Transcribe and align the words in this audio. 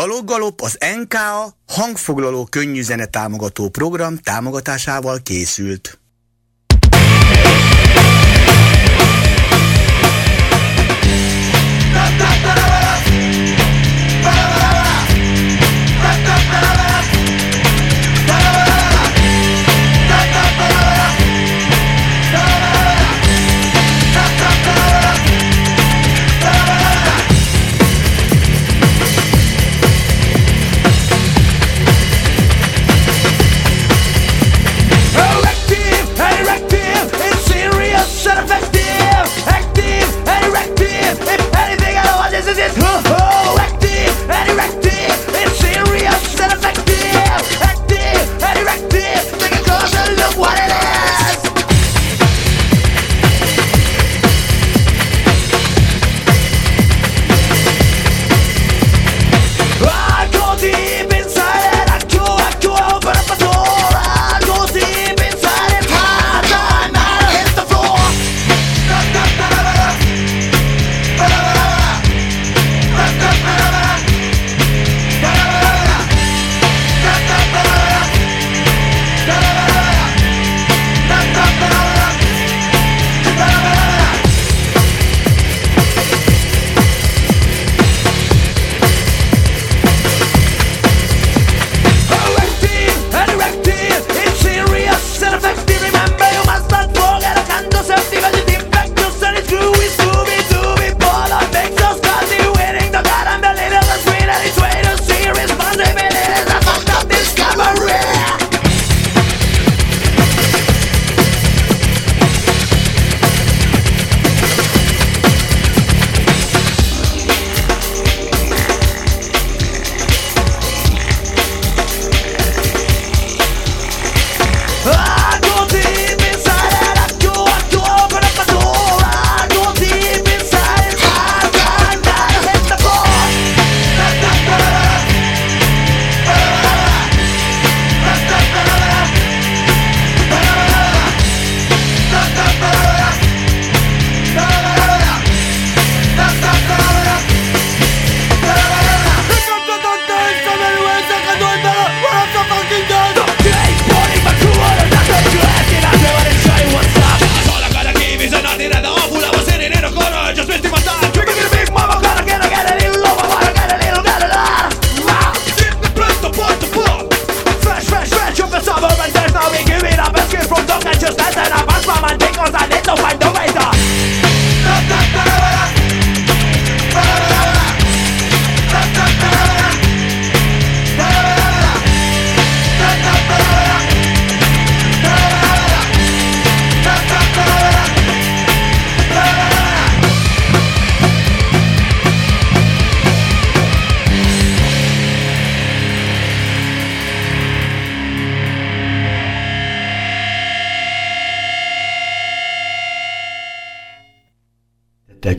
Daloggalop 0.00 0.60
az 0.60 0.78
NKA 1.00 1.54
hangfoglaló 1.66 2.44
könnyűzene 2.44 3.06
támogató 3.06 3.68
program 3.68 4.16
támogatásával 4.16 5.18
készült. 5.22 5.99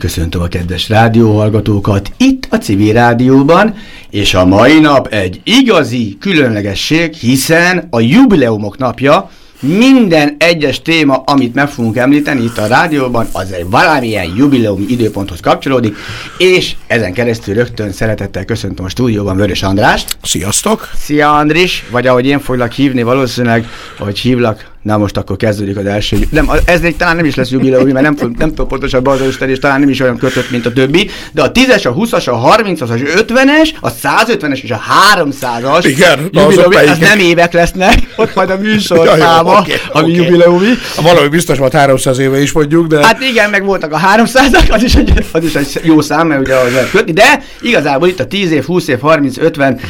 Köszöntöm 0.02 0.42
a 0.42 0.46
kedves 0.46 0.88
rádióhallgatókat 0.88 2.12
itt 2.16 2.46
a 2.50 2.56
civil 2.56 2.92
rádióban, 2.92 3.74
és 4.10 4.34
a 4.34 4.44
mai 4.44 4.80
nap 4.80 5.06
egy 5.06 5.40
igazi 5.44 6.16
különlegesség, 6.20 7.14
hiszen 7.14 7.86
a 7.90 8.00
jubileumok 8.00 8.78
napja, 8.78 9.30
minden 9.60 10.36
egyes 10.38 10.82
téma, 10.82 11.22
amit 11.26 11.54
meg 11.54 11.68
fogunk 11.68 11.96
említeni 11.96 12.42
itt 12.42 12.58
a 12.58 12.66
rádióban, 12.66 13.28
az 13.32 13.52
egy 13.52 13.70
valamilyen 13.70 14.34
jubileumi 14.36 14.84
időponthoz 14.88 15.40
kapcsolódik, 15.40 15.96
és 16.38 16.74
ezen 16.86 17.12
keresztül 17.12 17.54
rögtön 17.54 17.92
szeretettel 17.92 18.44
köszöntöm 18.44 18.84
a 18.84 18.88
stúdióban 18.88 19.36
Vörös 19.36 19.62
Andrást. 19.62 20.16
Sziasztok! 20.22 20.88
Szia 20.96 21.36
Andris, 21.36 21.84
vagy 21.90 22.06
ahogy 22.06 22.26
én 22.26 22.40
foglak 22.40 22.72
hívni 22.72 23.02
valószínűleg, 23.02 23.66
ahogy 23.98 24.18
hívlak, 24.18 24.71
Na 24.82 24.96
most 24.96 25.16
akkor 25.16 25.36
kezdődik 25.36 25.76
az 25.76 25.86
első. 25.86 26.16
Nem, 26.30 26.50
ez 26.64 26.80
még 26.80 26.96
talán 26.96 27.16
nem 27.16 27.24
is 27.24 27.34
lesz 27.34 27.50
jubileum, 27.50 27.88
mert 27.88 28.18
nem, 28.18 28.34
nem 28.38 28.48
tudom 28.48 28.66
pontosabban 28.66 29.20
az 29.20 29.48
és 29.48 29.58
talán 29.58 29.80
nem 29.80 29.88
is 29.88 30.00
olyan 30.00 30.18
kötött, 30.18 30.50
mint 30.50 30.66
a 30.66 30.72
többi, 30.72 31.10
de 31.32 31.42
a 31.42 31.52
10-es, 31.52 31.86
a 31.86 31.94
20-as, 31.94 32.24
a 32.24 32.56
30-as, 32.56 32.90
az 32.90 33.00
50-es, 33.28 33.68
a 33.80 33.92
150-es 33.92 34.62
és 34.62 34.70
a 34.70 34.80
300-as 35.16 35.84
Igen, 35.84 36.28
jubileumi, 36.32 36.74
az, 36.76 36.88
az 36.88 36.98
nem 36.98 37.18
évek 37.18 37.52
lesznek, 37.52 37.98
ott 38.16 38.34
majd 38.34 38.50
a 38.50 38.56
műsor 38.56 39.06
ja, 39.06 39.16
száma, 39.16 39.58
okay, 39.58 39.74
ami 39.92 40.12
okay. 40.12 40.24
jubileumi. 40.24 40.68
Valami 41.02 41.28
biztos 41.28 41.58
volt 41.58 41.72
300 41.72 42.18
éve 42.18 42.40
is 42.40 42.52
mondjuk, 42.52 42.86
de... 42.86 43.04
Hát 43.04 43.22
igen, 43.22 43.50
meg 43.50 43.64
voltak 43.64 43.92
a 43.92 44.00
300-ak, 44.16 44.72
az 44.72 44.82
is 44.82 44.94
egy, 44.94 45.12
az 45.32 45.44
is 45.44 45.54
egy 45.54 45.80
jó 45.82 46.00
szám, 46.00 46.26
mert 46.26 46.40
ugye 46.40 46.54
az 46.54 46.72
lehet 46.72 46.90
kötni, 46.90 47.12
de 47.12 47.42
igazából 47.60 48.08
itt 48.08 48.20
a 48.20 48.26
10 48.26 48.50
év, 48.50 48.64
20 48.64 48.88
év, 48.88 49.00
30, 49.00 49.38
50, 49.38 49.80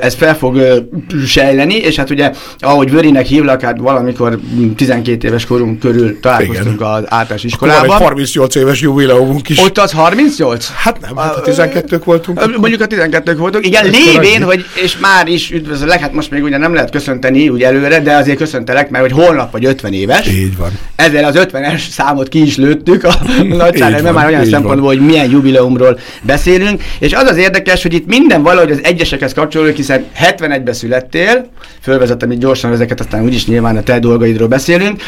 ez 0.00 0.14
fel 0.14 0.36
fog 0.36 0.60
sejleni, 1.26 1.74
és 1.74 1.96
hát 1.96 2.10
ugye, 2.10 2.30
ahogy 2.58 2.90
Vörinek 2.90 3.26
hívlak, 3.26 3.60
hát 3.60 3.78
valamikor 3.78 4.35
amikor 4.56 4.74
12 4.76 5.28
éves 5.28 5.44
korunk 5.44 5.78
körül 5.78 6.20
találkoztunk 6.20 6.74
Igen. 6.74 6.88
az 6.88 7.02
általános 7.06 7.44
iskolában. 7.44 7.88
Akkor 7.88 8.02
38 8.02 8.54
éves 8.54 8.80
jubileumunk 8.80 9.48
is. 9.48 9.58
Ott 9.58 9.78
az 9.78 9.92
38? 9.92 10.70
Hát 10.74 11.00
nem, 11.00 11.16
hát 11.16 11.36
a 11.36 11.40
12-ök 11.42 12.00
voltunk. 12.04 12.56
Mondjuk 12.56 12.80
a 12.80 12.86
12-ök 12.86 13.34
voltunk. 13.38 13.66
Igen, 13.66 13.90
lévén, 13.90 14.42
hogy 14.42 14.64
és 14.82 14.98
már 14.98 15.28
is 15.28 15.50
üdvözöllek, 15.50 16.00
hát 16.00 16.12
most 16.12 16.30
még 16.30 16.42
ugye 16.42 16.56
nem 16.56 16.74
lehet 16.74 16.90
köszönteni 16.90 17.48
úgy 17.48 17.62
előre, 17.62 18.00
de 18.00 18.16
azért 18.16 18.38
köszöntelek, 18.38 18.90
mert 18.90 19.10
hogy 19.10 19.24
holnap 19.24 19.52
vagy 19.52 19.64
50 19.64 19.92
éves. 19.92 20.28
Így 20.28 20.56
van. 20.56 20.70
Ezzel 20.96 21.24
az 21.24 21.34
50-es 21.38 21.88
számot 21.90 22.28
ki 22.28 22.42
is 22.42 22.56
lőttük 22.56 23.04
a 23.04 23.14
nagyságra, 23.48 24.12
már 24.12 24.26
olyan 24.26 24.44
szempontból, 24.44 24.88
hogy 24.88 25.00
milyen 25.00 25.30
jubileumról 25.30 25.98
beszélünk. 26.22 26.82
És 26.98 27.12
az 27.12 27.28
az 27.28 27.36
érdekes, 27.36 27.82
hogy 27.82 27.94
itt 27.94 28.06
minden 28.06 28.42
valahogy 28.42 28.70
az 28.70 28.80
egyesekhez 28.82 29.32
kapcsolódik, 29.32 29.76
hiszen 29.76 30.04
71-ben 30.20 30.74
születtél, 30.74 31.50
fölvezettem 31.80 32.30
itt 32.30 32.38
gyorsan 32.38 32.72
ezeket, 32.72 33.00
aztán 33.00 33.24
úgyis 33.24 33.46
nyilván 33.46 33.76
a 33.76 33.82
te 33.82 33.98
dolgaidról 34.26 34.48
beszélünk, 34.48 35.02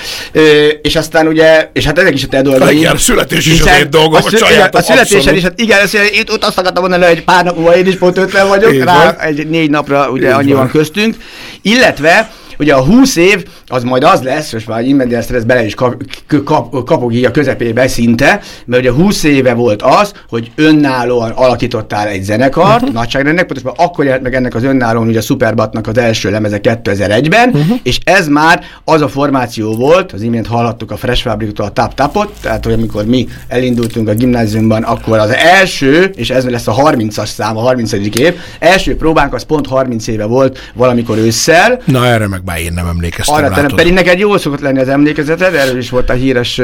és 0.82 0.96
aztán 0.96 1.26
ugye, 1.26 1.70
és 1.72 1.84
hát 1.84 1.98
ezek 1.98 2.14
is 2.14 2.24
a 2.24 2.26
te 2.26 2.42
dolgaid. 2.42 2.78
Igen, 2.78 2.96
születés 2.96 3.46
is 3.46 3.60
az 3.60 3.66
én 3.80 3.90
dolgom, 3.90 4.14
a, 4.14 4.20
szü- 4.20 4.74
a 4.74 4.82
születésen 4.82 5.34
is, 5.34 5.42
hát 5.42 5.60
igen, 5.60 5.78
itt, 6.12 6.30
ott 6.32 6.44
azt 6.44 6.58
akartam 6.58 6.88
mondani, 6.88 7.04
hogy 7.04 7.24
pár 7.24 7.44
nap 7.44 7.56
múlva 7.56 7.76
én 7.76 7.86
is 7.86 7.96
pont 7.96 8.18
50 8.18 8.48
vagyok, 8.48 8.72
Én 8.72 8.84
rá 8.84 9.04
van. 9.04 9.16
egy 9.18 9.48
négy 9.48 9.70
napra 9.70 10.10
ugye 10.10 10.30
annyi 10.30 10.52
van 10.52 10.68
köztünk, 10.70 11.16
illetve 11.62 12.30
Ugye 12.58 12.74
a 12.74 12.84
20 12.84 13.16
év 13.16 13.44
az 13.66 13.82
majd 13.82 14.04
az 14.04 14.22
lesz, 14.22 14.52
és 14.52 14.64
már 14.64 14.84
Immendiel 14.84 15.20
ezt 15.20 15.46
bele 15.46 15.64
is 15.64 15.74
kap, 15.74 15.94
kap, 16.44 16.84
kapog 16.84 17.14
így 17.14 17.24
a 17.24 17.30
közepébe 17.30 17.88
szinte, 17.88 18.40
mert 18.64 18.82
ugye 18.82 18.92
20 18.92 19.22
éve 19.22 19.54
volt 19.54 19.82
az, 19.82 20.12
hogy 20.28 20.50
önállóan 20.54 21.30
alakítottál 21.30 22.08
egy 22.08 22.22
zenekart, 22.22 22.80
uh-huh. 22.80 22.92
nagyságrendnek, 22.92 23.46
pontosan 23.46 23.72
akkor 23.76 24.04
jelent 24.04 24.22
meg 24.22 24.34
ennek 24.34 24.54
az 24.54 24.64
önállóan 24.64 25.08
ugye 25.08 25.18
a 25.18 25.22
Superbatnak 25.22 25.86
az 25.86 25.98
első 25.98 26.30
lemeze 26.30 26.58
2001-ben, 26.62 27.48
uh-huh. 27.48 27.66
Mhm. 27.66 27.74
és 27.82 27.98
ez 28.04 28.28
már 28.28 28.64
az 28.84 29.00
a 29.00 29.08
formáció 29.08 29.72
volt, 29.72 30.12
az 30.12 30.22
imént 30.22 30.46
hallhattuk 30.46 30.90
a 30.90 30.96
Fresh 30.96 31.22
Fabrictól 31.22 31.66
a 31.66 31.70
Tap 31.70 31.94
Tapot, 31.94 32.32
tehát 32.40 32.64
hogy 32.64 32.72
amikor 32.72 33.04
mi 33.04 33.28
elindultunk 33.48 34.08
a 34.08 34.14
gimnáziumban, 34.14 34.82
akkor 34.82 35.18
az 35.18 35.30
első, 35.30 36.10
és 36.14 36.30
ez 36.30 36.44
lesz 36.44 36.66
a 36.66 36.74
30-as 36.74 37.26
szám, 37.26 37.56
a 37.56 37.60
30. 37.60 37.92
év, 37.92 38.34
első 38.58 38.96
próbánk 38.96 39.34
az 39.34 39.42
pont 39.42 39.66
30 39.66 40.06
éve 40.06 40.24
volt 40.24 40.58
valamikor 40.74 41.18
ősszel. 41.18 41.80
Na 41.84 42.06
erre 42.06 42.28
meg 42.28 42.44
már 42.48 42.60
én 42.60 42.72
nem 42.72 42.86
emlékeztem. 42.86 43.34
Arra 43.34 43.48
terem, 43.48 43.70
pedig 43.74 43.92
neked 43.92 44.18
jól 44.18 44.38
szokott 44.38 44.60
lenni 44.60 44.80
az 44.80 44.88
emlékezeted, 44.88 45.54
erről 45.54 45.78
is 45.78 45.90
volt 45.90 46.10
a 46.10 46.12
híres, 46.12 46.60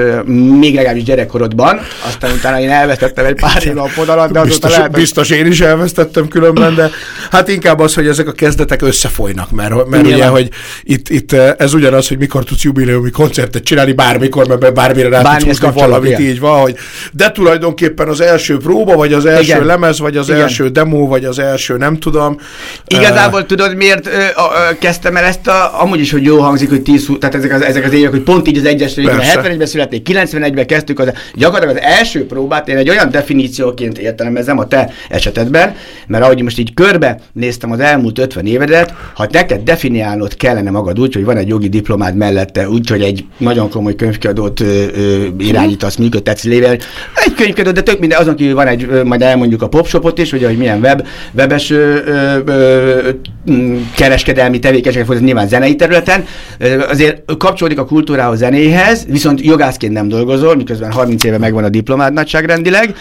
még 0.58 0.74
legalábbis 0.74 1.02
gyerekkorodban, 1.02 1.80
aztán 2.06 2.32
utána 2.32 2.60
én 2.60 2.70
elvesztettem 2.70 3.24
egy 3.24 3.34
pár 3.34 3.66
év 3.66 3.78
a 3.78 3.88
podalat, 3.94 4.30
de 4.32 4.42
biztos, 4.42 4.76
lehet, 4.76 4.90
biztos 4.90 5.30
én 5.30 5.46
is 5.46 5.60
elvesztettem 5.60 6.28
különben, 6.28 6.74
de 6.74 6.90
hát 7.30 7.48
inkább 7.48 7.80
az, 7.80 7.94
hogy 7.94 8.06
ezek 8.06 8.28
a 8.28 8.32
kezdetek 8.32 8.82
összefolynak, 8.82 9.50
mert, 9.50 9.88
mert 9.88 10.06
ugye, 10.06 10.26
hogy 10.26 10.48
itt, 10.82 11.08
itt 11.08 11.32
ez 11.32 11.74
ugyanaz, 11.74 12.08
hogy 12.08 12.18
mikor 12.18 12.44
tudsz 12.44 12.62
jubileumi 12.62 13.10
koncertet 13.10 13.62
csinálni, 13.62 13.92
bármikor, 13.92 14.46
mert 14.46 14.74
bármire 14.74 15.08
rá 15.08 15.22
Bármi 15.22 15.42
tudsz 15.42 15.58
húzni 15.58 15.80
valamit, 15.80 16.10
igen. 16.10 16.20
így 16.20 16.40
van, 16.40 16.60
hogy 16.60 16.76
de 17.12 17.30
tulajdonképpen 17.30 18.08
az 18.08 18.20
első 18.20 18.56
próba, 18.56 18.96
vagy 18.96 19.12
az 19.12 19.26
első 19.26 19.42
igen. 19.42 19.64
lemez, 19.64 19.98
vagy 19.98 20.16
az 20.16 20.28
igen. 20.28 20.40
első 20.40 20.68
demo, 20.68 21.06
vagy 21.06 21.24
az 21.24 21.38
első 21.38 21.76
nem 21.76 21.98
tudom. 21.98 22.38
Igazából 22.86 23.40
uh, 23.40 23.46
tudod, 23.46 23.76
miért 23.76 24.06
ö, 24.06 24.10
ö, 24.10 24.78
kezdtem 24.78 25.16
el 25.16 25.24
ezt 25.24 25.46
a, 25.46 25.73
amúgy 25.78 26.00
is, 26.00 26.12
hogy 26.12 26.24
jó 26.24 26.38
hangzik, 26.38 26.68
hogy 26.68 26.82
10, 26.82 27.08
tehát 27.18 27.34
ezek 27.34 27.52
az, 27.52 27.62
ezek 27.62 27.84
az 27.84 27.92
évek, 27.92 28.10
hogy 28.10 28.22
pont 28.22 28.48
így 28.48 28.58
az 28.58 28.64
egyes 28.64 28.94
részben, 28.94 29.20
71-ben 29.20 29.66
születték, 29.66 30.08
91-ben 30.10 30.66
kezdtük, 30.66 30.98
az, 30.98 31.12
gyakorlatilag 31.34 31.76
az 31.76 31.82
első 31.82 32.26
próbát 32.26 32.68
én 32.68 32.76
egy 32.76 32.88
olyan 32.88 33.10
definícióként 33.10 33.98
értelmezem 33.98 34.58
a 34.58 34.66
te 34.66 34.90
esetedben, 35.08 35.74
mert 36.06 36.24
ahogy 36.24 36.42
most 36.42 36.58
így 36.58 36.74
körbe 36.74 37.18
néztem 37.32 37.70
az 37.70 37.80
elmúlt 37.80 38.18
50 38.18 38.46
évedet, 38.46 38.94
ha 39.14 39.26
neked 39.32 39.62
definiálnod 39.62 40.36
kellene 40.36 40.70
magad 40.70 41.00
úgy, 41.00 41.14
hogy 41.14 41.24
van 41.24 41.36
egy 41.36 41.48
jogi 41.48 41.68
diplomád 41.68 42.16
mellette, 42.16 42.68
úgy, 42.68 42.90
hogy 42.90 43.02
egy 43.02 43.24
nagyon 43.38 43.70
komoly 43.70 43.94
könyvkiadót 43.94 44.60
ö, 44.60 44.84
ö, 44.94 45.26
irányítasz, 45.38 45.96
működtetsz 45.96 46.44
lévén, 46.44 46.70
egy 47.14 47.34
könyvkiadó, 47.36 47.70
de 47.70 47.82
tök 47.82 47.98
minden, 47.98 48.20
azon 48.20 48.34
kívül 48.34 48.54
van 48.54 48.66
egy, 48.66 48.86
ö, 48.90 49.04
majd 49.04 49.22
elmondjuk 49.22 49.62
a 49.62 49.68
popshopot 49.68 50.18
is, 50.18 50.32
ugye, 50.32 50.46
hogy 50.46 50.56
milyen 50.56 50.80
web, 50.80 51.06
webes 51.32 51.70
ö, 51.70 51.96
ö, 52.06 52.38
ö, 52.46 53.08
kereskedelmi 53.96 54.58
tevékenységek 54.58 55.20
nyilván 55.20 55.48
zenei 55.64 55.76
területen, 55.76 56.24
azért 56.88 57.36
kapcsolódik 57.38 57.78
a 57.78 57.84
kultúrához, 57.84 58.38
zenéhez, 58.38 59.06
viszont 59.08 59.40
jogászként 59.40 59.92
nem 59.92 60.08
dolgozol, 60.08 60.56
miközben 60.56 60.92
30 60.92 61.24
éve 61.24 61.38
megvan 61.38 61.64
a 61.64 61.68
diplomád 61.68 62.12
nagyságrendileg, 62.12 62.94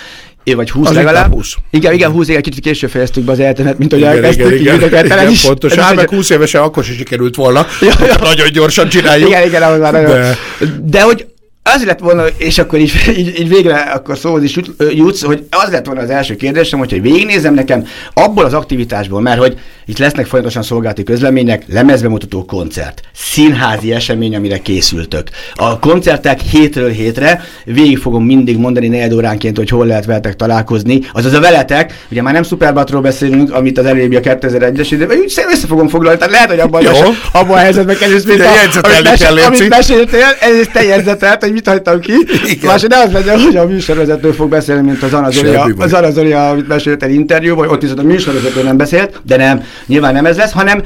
vagy 0.55 0.71
20 0.71 0.89
az 0.89 0.95
legalább. 0.95 1.33
20. 1.33 1.55
Igen, 1.71 1.93
igen, 1.93 2.11
20 2.11 2.27
éve 2.27 2.41
kicsit 2.41 2.63
később 2.63 2.89
fejeztük 2.89 3.23
be 3.23 3.31
az 3.31 3.39
életemet, 3.39 3.77
mint 3.77 3.91
hogy 3.91 4.03
elkezdtük. 4.03 4.59
Igen, 4.59 4.75
igen, 4.75 4.87
igen, 4.87 5.05
igen, 5.05 5.29
is. 5.29 5.41
pontosan. 5.41 5.83
Hát 5.83 5.95
meg 5.95 6.09
20 6.09 6.29
évesen 6.29 6.61
akkor 6.61 6.83
sem 6.83 6.95
sikerült 6.95 7.35
volna. 7.35 7.67
Ja, 7.81 8.05
ja. 8.05 8.15
Nagyon 8.21 8.51
gyorsan 8.51 8.89
csináljuk. 8.89 9.29
Igen, 9.29 9.47
igen, 9.47 9.61
ahhoz 9.61 9.79
már 9.79 9.91
nagyon. 9.91 10.11
De, 10.11 10.37
de 10.83 11.01
hogy 11.01 11.25
az 11.63 11.85
lett 11.85 11.99
volna, 11.99 12.23
és 12.37 12.57
akkor 12.57 12.79
így, 12.79 12.93
így, 13.17 13.39
így 13.39 13.47
végre 13.47 13.75
akkor 13.75 14.17
szóhoz 14.17 14.43
is 14.43 14.59
jutsz, 14.93 15.23
hogy 15.23 15.43
az 15.49 15.71
lett 15.71 15.85
volna 15.85 16.01
az 16.01 16.09
első 16.09 16.35
kérdésem, 16.35 16.79
hogy 16.79 17.01
végignézem 17.01 17.53
nekem 17.53 17.87
abból 18.13 18.45
az 18.45 18.53
aktivitásból, 18.53 19.21
mert 19.21 19.39
hogy 19.39 19.59
itt 19.85 19.97
lesznek 19.97 20.25
folyamatosan 20.25 20.63
szolgálati 20.63 21.03
közlemények, 21.03 21.63
lemezbemutató 21.67 22.45
koncert, 22.45 23.01
színházi 23.13 23.93
esemény, 23.93 24.35
amire 24.35 24.57
készültök. 24.57 25.29
A 25.53 25.79
koncertek 25.79 26.39
hétről 26.39 26.89
hétre, 26.89 27.41
végig 27.65 27.97
fogom 27.97 28.25
mindig 28.25 28.57
mondani 28.57 28.87
negyed 28.87 29.13
óránként, 29.13 29.57
hogy 29.57 29.69
hol 29.69 29.85
lehet 29.85 30.05
veletek 30.05 30.35
találkozni. 30.35 30.99
Azaz 31.13 31.33
a 31.33 31.39
veletek, 31.39 32.05
ugye 32.11 32.21
már 32.21 32.33
nem 32.33 32.43
Superbatról 32.43 33.01
beszélünk, 33.01 33.53
amit 33.53 33.77
az 33.77 33.85
előbbi 33.85 34.15
a 34.15 34.19
2001-es 34.19 34.87
időben, 34.91 35.17
úgy 35.17 35.33
össze 35.51 35.67
fogom 35.67 35.87
foglalni, 35.87 36.17
tehát 36.17 36.33
lehet, 36.33 36.49
hogy 36.49 36.59
abban, 36.59 36.85
a, 36.85 36.91
abban 37.31 37.57
a 37.57 37.59
helyzetben 37.59 37.97
kerülsz, 37.97 38.23
mint 38.23 38.39
a, 38.39 38.49
amit, 38.81 39.03
mes, 39.03 39.21
amit 39.21 39.69
meséltél, 39.69 40.25
ez 40.39 40.67
te 40.73 40.83
jegyzetelt, 40.83 41.43
hogy 41.43 41.52
mit 41.53 41.67
hagytam 41.67 41.99
ki. 41.99 42.13
Másod 42.61 42.89
ne 42.89 42.97
az 42.97 43.11
legyen, 43.11 43.39
hogy 43.39 43.55
a 43.55 43.65
műsorvezető 43.65 44.31
fog 44.31 44.49
beszélni, 44.49 44.81
mint 44.89 45.03
az 45.03 45.13
Anazolia, 45.13 45.67
az 45.77 45.93
Anazolia, 45.93 46.49
amit 46.49 46.67
mesélt 46.67 47.03
el 47.03 47.09
interjúban, 47.09 47.69
ott 47.69 47.81
viszont 47.81 47.99
a 47.99 48.03
műsorvezető 48.03 48.63
nem 48.63 48.77
beszélt, 48.77 49.21
de 49.25 49.37
nem, 49.37 49.63
nyilván 49.85 50.13
nem 50.13 50.25
ez 50.25 50.37
lesz, 50.37 50.51
hanem 50.51 50.83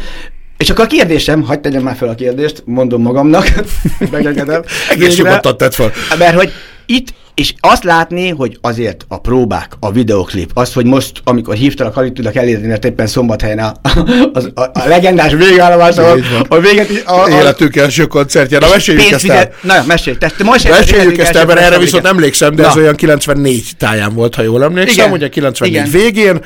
és 0.57 0.69
akkor 0.69 0.85
a 0.85 0.87
kérdésem, 0.87 1.43
hagyd 1.43 1.61
tegyem 1.61 1.83
már 1.83 1.95
fel 1.95 2.07
a 2.07 2.15
kérdést, 2.15 2.63
mondom 2.65 3.01
magamnak, 3.01 3.53
megengedem. 4.11 4.61
Egész 4.89 5.17
nyugodtan 5.17 5.57
tett 5.57 5.73
fel. 5.73 5.91
Mert 6.17 6.35
hogy 6.35 6.51
itt 6.85 7.13
és 7.37 7.53
azt 7.59 7.83
látni, 7.83 8.29
hogy 8.29 8.57
azért 8.61 9.05
a 9.07 9.19
próbák, 9.19 9.71
a 9.79 9.91
videoklip, 9.91 10.51
az, 10.53 10.73
hogy 10.73 10.85
most, 10.85 11.21
amikor 11.23 11.55
hívtalak, 11.55 11.97
alig 11.97 12.13
tudok 12.13 12.35
elérni, 12.35 12.67
mert 12.67 12.85
éppen 12.85 13.07
szombathelyen 13.07 13.59
a, 13.59 13.73
a, 14.33 14.39
a, 14.53 14.61
a 14.61 14.87
legendás 14.87 15.33
végállomás, 15.33 15.97
a, 15.97 16.15
a 16.47 16.59
véget... 16.59 17.03
A, 17.05 17.23
a, 17.23 17.29
Életünk 17.29 17.75
első 17.75 18.05
koncertje. 18.05 18.59
Na, 18.59 18.67
meséljük 18.69 19.11
ezt 19.11 19.29
el. 19.29 19.51
Na, 19.61 19.83
mesélj. 19.87 20.17
Te, 20.17 20.31
most 20.43 20.69
meséljük 20.69 21.17
ezt 21.17 21.35
el, 21.35 21.45
mert 21.45 21.59
erre 21.59 21.77
viszont 21.77 22.05
emlékszem, 22.05 22.55
de 22.55 22.61
Na. 22.61 22.67
ez 22.67 22.75
olyan 22.75 22.95
94 22.95 23.71
táján 23.77 24.13
volt, 24.13 24.35
ha 24.35 24.41
jól 24.41 24.63
emlékszem, 24.63 25.05
Igen. 25.05 25.11
ugye 25.11 25.29
94 25.29 25.73
Igen. 25.73 25.89
végén, 25.89 26.39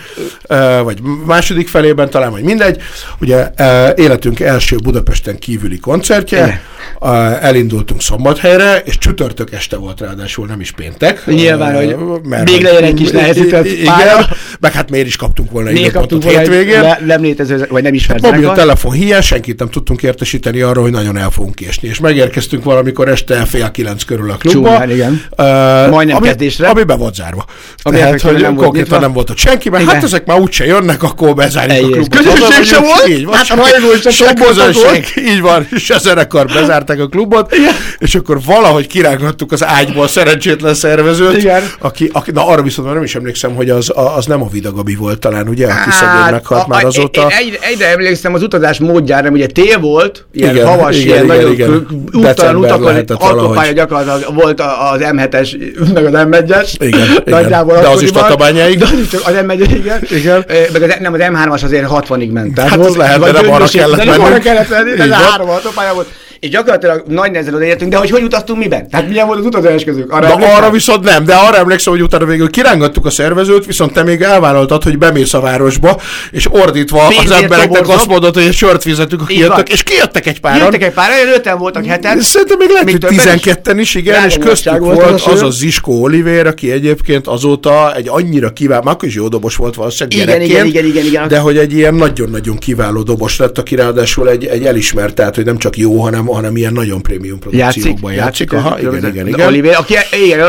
vagy 0.84 1.02
második 1.26 1.68
felében 1.68 2.10
talán, 2.10 2.32
vagy 2.32 2.44
mindegy. 2.44 2.82
Ugye 3.20 3.52
életünk 3.96 4.40
első 4.40 4.76
Budapesten 4.76 5.40
kívüli 5.40 5.80
koncertje, 5.80 6.62
Igen. 7.00 7.38
elindultunk 7.42 8.02
Szombathelyre, 8.02 8.78
és 8.86 8.98
csütörtök 8.98 9.52
este 9.52 9.76
volt 9.76 10.00
ráadásul, 10.00 10.46
nem 10.46 10.60
is 10.60 10.72
péntek. 10.82 11.26
Nyilván, 11.26 11.76
hogy 11.76 11.96
mert 12.24 12.50
még 12.50 12.62
legyen 12.62 12.84
egy 12.84 12.94
kis 12.94 13.10
nehezített 13.10 13.66
Igen, 13.66 14.26
meg 14.60 14.72
hát 14.72 14.90
miért 14.90 15.08
is 15.08 15.16
kaptunk 15.16 15.52
volna 15.52 15.70
egy 15.70 15.92
kaptunk 15.92 16.24
volna 16.24 16.40
hétvégén. 16.40 16.82
Le, 16.82 17.00
nem 17.06 17.22
létező, 17.22 17.68
vagy 17.70 17.84
nem 17.84 17.94
ismert 17.94 18.26
hát, 18.26 18.32
Mobil 18.32 18.52
telefon 18.52 18.92
hiány, 18.92 19.22
senkit 19.22 19.60
nem 19.60 19.70
tudtunk 19.70 20.04
értesíteni 20.04 20.62
arra, 20.62 20.82
hogy 20.82 20.92
nagyon 20.92 21.18
el 21.18 21.30
fogunk 21.30 21.56
késni. 21.56 21.88
És 21.88 22.00
megérkeztünk 22.00 22.64
valamikor 22.64 23.10
este 23.10 23.36
fél 23.36 23.72
kilenc 23.72 24.04
körül 24.04 24.32
a 24.32 24.36
klubba. 24.36 24.70
Csúrán, 24.70 24.92
igen. 24.92 25.24
Uh, 25.38 25.90
Majdnem 25.90 26.16
ami, 26.16 26.28
kezdésre. 26.28 26.68
Ami 26.68 26.84
be 26.84 26.96
volt 26.96 27.16
zárva. 27.16 27.46
Ami 27.82 27.98
Tehát, 27.98 28.22
hogy 28.22 28.42
nem 28.42 28.56
konkrétan 28.56 28.90
volt 28.90 29.02
nem 29.02 29.14
volt 29.14 29.30
ott 29.30 29.38
senki, 29.38 29.70
mert 29.70 29.92
hát 29.92 30.04
ezek 30.04 30.26
már 30.26 30.40
úgyse 30.40 30.66
jönnek, 30.66 31.04
akkor 31.04 31.34
bezárjuk 31.34 31.96
a 31.96 32.00
klubot. 32.00 32.18
Közösség 32.18 32.66
sem 32.66 32.84
volt? 32.84 33.08
Így 33.08 33.26
van. 33.26 33.36
Hát 33.36 33.50
a 33.50 34.72
sem. 34.74 35.26
Így 35.26 35.42
van. 35.42 35.68
És 35.72 35.90
a 35.90 35.98
zenekar 35.98 36.46
bezárták 36.46 37.00
a 37.00 37.08
klubot, 37.08 37.56
és 37.98 38.16
akkor 38.16 38.42
valahogy 38.46 38.88
kirághattuk 38.88 39.52
az 39.52 39.66
ágyból 39.66 40.08
szerencsétlen 40.08 40.71
szervezőt, 40.74 41.38
Igen. 41.38 41.64
Aki, 41.80 42.10
aki, 42.14 42.32
na 42.32 42.48
arra 42.48 42.62
viszont 42.62 42.94
nem 42.94 43.04
is 43.04 43.16
emlékszem, 43.16 43.56
hogy 43.56 43.70
az, 43.70 43.92
az 44.16 44.26
nem 44.26 44.42
a 44.42 44.48
Vidagabi 44.52 44.96
volt 44.96 45.20
talán, 45.20 45.48
ugye, 45.48 45.66
aki 45.66 45.74
hát, 45.74 45.94
szegény 45.94 46.32
meghalt 46.32 46.64
a, 46.64 46.68
már 46.68 46.86
azóta. 46.86 47.28
Egyre, 47.30 47.58
egyre 47.62 47.88
emlékszem 47.88 48.34
az 48.34 48.44
utazás 48.44 48.80
módjára, 48.80 49.30
ugye 49.30 49.48
tél 49.48 49.80
volt, 49.80 50.26
ilyen 50.34 50.56
igen, 50.56 50.68
havas, 50.68 50.96
igen, 50.96 51.08
ilyen 51.08 51.24
igen, 51.24 51.36
nagyon 51.36 51.52
igen. 51.52 51.88
úttalan 52.14 52.56
utakon, 52.56 53.06
autópálya 53.08 53.72
gyakorlatilag 53.72 54.34
volt 54.34 54.62
az 54.62 55.00
M7-es, 55.00 55.74
meg 55.94 56.06
az 56.06 56.12
M1-es. 56.14 56.74
Igen, 56.80 57.08
igen. 57.26 57.48
de 57.66 57.88
az 57.90 58.02
is 58.02 58.12
Tatabányáig. 58.12 58.78
De 58.78 58.86
az 58.86 59.00
is 59.00 59.14
az 59.14 59.34
M1 59.48 59.68
igen. 59.76 60.02
igen. 60.10 60.46
Meg 60.72 60.82
az, 60.82 60.96
nem, 61.00 61.14
az 61.14 61.20
M3-as 61.24 61.64
azért 61.64 61.88
60-ig 61.90 62.32
ment. 62.32 62.60
Hát 62.60 62.80
az 62.80 62.96
lehet, 62.96 63.20
de 63.20 63.32
nem 63.32 63.52
arra 63.52 63.66
kellett 63.66 63.98
menni. 63.98 64.10
Nem 64.10 64.22
arra 64.22 64.40
kellett 64.40 64.70
menni, 64.70 64.96
de 64.96 65.16
három 65.16 65.50
autópálya 65.50 65.94
volt 65.94 66.08
és 66.42 66.50
gyakorlatilag 66.50 67.04
nagy 67.08 67.32
nehezen 67.32 67.54
odaértünk, 67.54 67.92
de 67.92 67.98
hogy 67.98 68.10
hogy 68.10 68.24
utaztunk 68.24 68.60
miben? 68.60 68.90
Tehát 68.90 69.08
milyen 69.10 69.28
volt 69.28 69.40
az 69.40 69.46
utazás 69.46 69.84
közük? 69.84 70.12
Arra, 70.12 70.38
Na, 70.38 70.56
arra 70.56 70.70
viszont 70.70 71.04
nem, 71.04 71.26
de 71.26 71.34
arra 71.34 71.58
emlékszem, 71.58 71.94
hogy 71.94 72.02
utána 72.02 72.26
végül 72.26 72.50
kirángattuk 72.50 73.06
a 73.06 73.10
szervezőt, 73.10 73.66
viszont 73.66 73.94
te 73.94 74.04
még 74.04 74.22
elvállaltad, 74.22 74.84
hogy 74.84 74.98
bemész 74.98 75.34
a 75.34 75.40
városba, 75.40 76.02
és 76.32 76.48
ordítva 76.52 77.08
Pénzért 77.08 77.32
az 77.32 77.42
embereknek 77.42 77.88
azt 77.88 78.08
mondod, 78.08 78.34
hogy 78.34 78.44
egy 78.44 78.54
sört 78.54 78.82
fizetünk, 78.82 79.22
akik 79.22 79.38
jöttek, 79.38 79.72
és 79.72 79.84
kijöttek 79.84 80.26
egy 80.28 80.40
páran. 80.40 80.60
Jöttek 80.60 80.84
egy 80.84 80.94
páran, 80.94 81.34
öten 81.36 81.58
voltak 81.58 81.86
heten. 81.86 82.22
Szerintem 82.22 82.58
még 82.58 82.70
lehet, 82.70 82.92
hogy 82.92 83.00
12 83.00 83.80
is, 83.80 83.96
igen, 83.96 84.26
és 84.26 84.38
köztük 84.38 84.78
volt 84.78 85.22
az 85.22 85.42
a 85.42 85.50
Ziskó 85.50 86.02
Oliver, 86.02 86.48
aki 86.48 86.72
egyébként 86.72 87.28
azóta 87.28 87.96
egy 87.96 88.10
annyira 88.10 88.50
kiváló, 88.50 88.84
már 88.84 88.94
akkor 88.94 89.08
is 89.08 89.16
jó 89.16 89.28
dobos 89.28 89.56
volt 89.56 89.76
valószínűleg 89.76 90.22
igen, 90.22 90.42
igen, 90.42 90.66
igen, 90.66 90.86
igen, 90.86 91.06
igen, 91.06 91.28
de 91.28 91.40
hogy 91.40 91.58
egy 91.58 91.74
ilyen 91.74 91.94
nagyon-nagyon 91.94 92.58
kiváló 92.58 93.04
dobos 93.04 93.38
lett, 93.38 93.58
aki 93.58 93.76
ráadásul 93.76 94.30
egy, 94.30 94.46
egy 94.46 94.66
elismert, 94.66 95.14
tehát 95.14 95.36
hogy 95.36 95.46
nem 95.46 95.58
csak 95.58 95.78
jó, 95.78 96.02
hanem, 96.02 96.30
hanem 96.34 96.58
ilyen 96.58 96.74
nagyon 96.74 97.02
prémium 97.02 97.40
produkciókban 97.40 98.14
játszik. 98.14 98.52
játszik. 98.52 98.54
Aha, 98.54 98.80
igen, 98.80 99.12
igen, 99.12 99.28
igen. 99.28 99.48
Oliver, 99.48 99.76
aki 99.78 99.94
igen, 100.26 100.40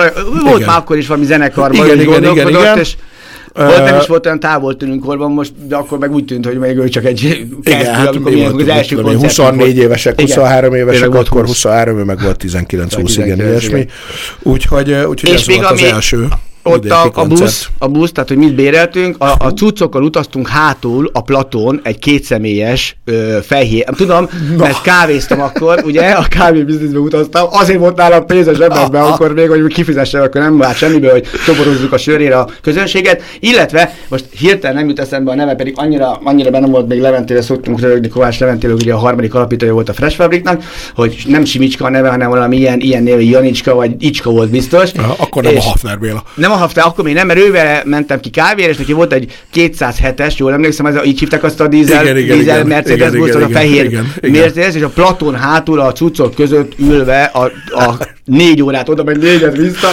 volt 0.43 0.57
igen. 0.57 0.67
már 0.67 0.79
akkor 0.79 0.97
is 0.97 1.07
valami 1.07 1.27
zenekarban, 1.27 1.85
igen, 1.85 2.01
igen, 2.01 2.25
igen, 2.25 2.49
igen. 2.49 2.79
És 2.79 2.97
volt, 3.55 3.85
nem 3.85 3.99
is 4.01 4.07
volt 4.07 4.27
olyan 4.27 4.41
távol 4.41 4.77
tűnünk 4.77 5.05
korban 5.05 5.33
most, 5.33 5.53
de 5.67 5.77
akkor 5.77 5.99
meg 5.99 6.13
úgy 6.13 6.25
tűnt, 6.25 6.47
hogy 6.47 6.59
még 6.59 6.77
ő 6.77 6.89
csak 6.89 7.05
egy 7.05 7.47
Igen, 7.63 7.95
hát 7.95 8.07
amikor 8.07 8.33
mi 8.33 8.45
az 8.45 8.69
első 8.69 9.01
24 9.03 9.77
évesek, 9.77 10.21
23 10.21 10.75
évesek, 10.75 11.15
akkor 11.15 11.47
23, 11.47 11.99
ő 11.99 12.05
meg 12.05 12.21
volt 12.23 12.45
19-20, 12.49 13.13
igen, 13.17 13.39
ilyesmi. 13.39 13.87
Úgyhogy, 14.43 14.93
úgyhogy 14.93 15.31
ez 15.31 15.47
volt 15.47 15.71
az 15.71 15.83
első 15.83 16.29
ott 16.63 16.91
a, 16.91 17.11
a, 17.15 17.27
busz, 17.27 17.69
a 17.79 17.89
busz, 17.89 18.13
tehát 18.13 18.29
hogy 18.29 18.39
mit 18.39 18.55
béreltünk, 18.55 19.17
a, 19.19 19.35
a 19.39 19.51
cuccokkal 19.51 20.03
utaztunk 20.03 20.49
hátul 20.49 21.11
a 21.13 21.23
platón 21.23 21.81
egy 21.83 21.99
kétszemélyes 21.99 22.97
ö, 23.05 23.39
fehér, 23.43 23.85
tudom, 23.85 24.29
no. 24.51 24.57
mert 24.57 24.81
kávéztam 24.83 25.41
akkor, 25.41 25.83
ugye, 25.85 26.11
a 26.11 26.25
kávé 26.29 26.63
bizniszbe 26.63 26.99
utaztam, 26.99 27.47
azért 27.51 27.79
volt 27.79 27.97
nálam 27.97 28.27
pénzes 28.27 28.59
ebben, 28.59 29.03
akkor 29.03 29.35
még, 29.35 29.49
hogy 29.49 29.67
kifizessem, 29.67 30.23
akkor 30.23 30.41
nem 30.41 30.59
vált 30.59 30.77
semmiből, 30.77 31.11
hogy 31.11 31.27
toborozzuk 31.47 31.93
a 31.93 31.99
sörére 31.99 32.39
a 32.39 32.49
közönséget, 32.63 33.23
illetve 33.41 33.95
most 34.09 34.25
hirtelen 34.31 34.77
nem 34.77 34.89
jut 34.89 34.99
eszembe 34.99 35.31
a 35.31 35.35
neve, 35.35 35.55
pedig 35.55 35.75
annyira, 35.77 36.21
annyira 36.25 36.51
benne 36.51 36.67
volt 36.67 36.89
még 36.89 37.01
Leventére, 37.01 37.43
szoktunk 37.43 37.81
rögni, 37.81 38.09
Kovács 38.09 38.41
Leventére, 38.41 38.73
ugye 38.73 38.93
a 38.93 38.99
harmadik 38.99 39.35
alapítója 39.35 39.73
volt 39.73 39.89
a 39.89 39.93
Fresh 39.93 40.17
Fabricnak, 40.17 40.63
hogy 40.95 41.23
nem 41.27 41.45
Simicska 41.45 41.85
a 41.85 41.91
neve, 41.91 42.09
hanem 42.09 42.31
valami 42.31 42.57
ilyen, 42.57 42.81
ilyen 42.81 43.03
név, 43.03 43.21
Janicska 43.21 43.75
vagy 43.75 43.95
Icska 43.99 44.31
volt 44.31 44.51
biztos. 44.51 44.91
Ja, 44.95 45.15
akkor 45.17 45.43
nem 45.43 45.53
és 45.53 45.59
a 45.59 45.63
Hafner 45.63 45.99
Béla. 45.99 46.23
Nem 46.35 46.51
a 46.53 46.57
Hafner, 46.57 46.87
akkor 46.87 47.05
még 47.05 47.15
nem, 47.15 47.27
mert 47.27 47.41
ővel 47.41 47.83
mentem 47.85 48.21
ki 48.21 48.31
kávéra, 48.31 48.69
és 48.69 48.77
neki 48.77 48.93
volt 48.93 49.13
egy 49.13 49.39
207-es, 49.55 50.37
jól 50.37 50.53
emlékszem, 50.53 50.87
ez 50.87 50.95
a, 50.97 51.05
így 51.05 51.19
hívták 51.19 51.43
azt 51.43 51.61
a 51.61 51.69
dízel, 51.69 52.03
igen, 52.03 52.17
igen, 52.17 52.39
dízel 52.39 52.55
igen, 52.57 52.67
Mercedes 52.67 53.13
igen, 53.13 53.27
igen, 53.27 53.43
a 53.43 53.49
fehér 53.49 53.85
igen, 53.85 54.13
igen. 54.21 54.41
Mercedes, 54.41 54.75
és 54.75 54.83
a 54.83 54.89
Platon 54.89 55.35
hátul 55.35 55.81
a 55.81 55.93
cuccok 55.93 56.35
között 56.35 56.73
ülve 56.79 57.23
a, 57.23 57.43
a 57.85 57.97
négy 58.25 58.63
órát 58.63 58.89
oda, 58.89 59.05
meg 59.05 59.19
négyet 59.19 59.57
vissza, 59.57 59.89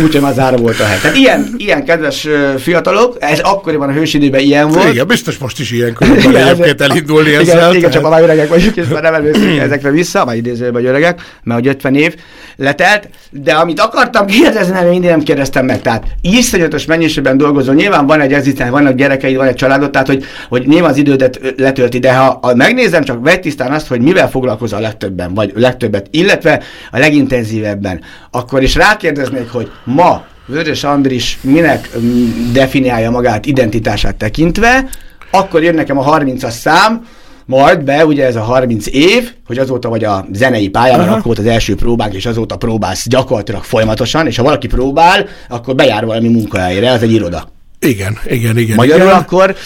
úgyhogy 0.00 0.20
már 0.20 0.34
zára 0.34 0.56
volt 0.56 0.80
a 0.80 0.84
hely. 0.84 0.98
Tehát 1.02 1.16
ilyen, 1.16 1.54
ilyen 1.56 1.84
kedves 1.84 2.28
fiatalok, 2.58 3.16
ez 3.20 3.38
akkoriban 3.38 3.88
a 3.88 3.92
hősidőben 3.92 4.40
ilyen 4.40 4.68
volt. 4.68 4.92
Igen, 4.92 5.06
biztos 5.06 5.38
most 5.38 5.60
is 5.60 5.70
ilyen 5.70 5.94
körülbelül 5.94 6.36
egyébként 6.36 6.80
elindulni 6.80 7.28
igen, 7.28 7.40
ezzel. 7.40 7.56
Igen, 7.56 7.74
igen, 7.74 7.90
csak 7.90 8.10
már 8.10 8.22
öregek 8.22 8.48
vagyunk, 8.48 8.76
és 8.76 8.86
már 8.88 9.02
nem 9.02 9.14
emlékszünk 9.14 9.58
ezekre 9.58 9.90
vissza, 9.90 10.24
majd 10.24 10.38
idézőben 10.38 10.72
vagy 10.72 10.84
öregek, 10.84 11.20
mert 11.42 11.60
hogy 11.60 11.68
50 11.68 11.94
év 11.94 12.14
letelt, 12.56 13.08
de 13.30 13.52
amit 13.52 13.80
akartam 13.80 14.26
kérdezni, 14.26 14.72
nem 14.72 14.88
mindig 14.88 15.10
nem 15.10 15.22
kérdeztem 15.22 15.64
meg. 15.64 15.82
Tehát 15.82 16.04
iszonyatos 16.20 16.84
mennyiségben 16.84 17.36
dolgozol, 17.36 17.74
nyilván 17.74 18.06
van 18.06 18.20
egy 18.20 18.32
eziten, 18.32 18.70
vannak 18.70 18.94
gyerekeid, 18.94 19.36
van 19.36 19.46
egy 19.46 19.54
családod, 19.54 19.90
tehát 19.90 20.06
hogy, 20.06 20.24
hogy 20.48 20.66
nyilván 20.66 20.90
az 20.90 20.96
idődet 20.96 21.40
letölti, 21.56 21.98
de 21.98 22.14
ha, 22.14 22.38
ha 22.42 22.54
megnézem, 22.54 23.04
csak 23.04 23.24
vegy 23.24 23.40
tisztán 23.40 23.72
azt, 23.72 23.86
hogy 23.86 24.00
mivel 24.00 24.30
foglalkozol 24.30 24.78
a 24.78 24.82
legtöbben, 24.82 25.34
vagy 25.34 25.52
legtöbbet, 25.54 26.06
illetve 26.10 26.62
a 26.90 26.98
legintenzívebben, 26.98 28.00
akkor 28.30 28.62
is 28.62 28.74
rákérdeznék, 28.74 29.50
hogy 29.50 29.70
ma 29.84 30.24
Vörös 30.46 30.84
Andris 30.84 31.38
minek 31.40 31.88
mm, 31.98 32.52
definiálja 32.52 33.10
magát 33.10 33.46
identitását 33.46 34.16
tekintve, 34.16 34.88
akkor 35.30 35.62
jön 35.62 35.74
nekem 35.74 35.98
a 35.98 36.18
30-as 36.18 36.50
szám, 36.50 37.06
majd 37.46 37.84
be, 37.84 38.06
ugye 38.06 38.26
ez 38.26 38.36
a 38.36 38.40
30 38.40 38.86
év, 38.86 39.32
hogy 39.46 39.58
azóta 39.58 39.88
vagy 39.88 40.04
a 40.04 40.26
zenei 40.32 40.68
pályán, 40.68 40.98
mert 40.98 41.10
akkor 41.10 41.22
volt 41.22 41.38
az 41.38 41.46
első 41.46 41.74
próbánk, 41.74 42.14
és 42.14 42.26
azóta 42.26 42.56
próbálsz 42.56 43.08
gyakorlatilag 43.08 43.62
folyamatosan, 43.62 44.26
és 44.26 44.36
ha 44.36 44.42
valaki 44.42 44.66
próbál, 44.66 45.26
akkor 45.48 45.74
bejár 45.74 46.04
valami 46.04 46.28
munkahelyre, 46.28 46.90
az 46.90 47.02
egy 47.02 47.12
iroda. 47.12 47.48
Igen, 47.80 48.18
igen, 48.26 48.58
igen. 48.58 48.76
Magyarul 48.76 49.06
igen. 49.06 49.18
akkor 49.18 49.56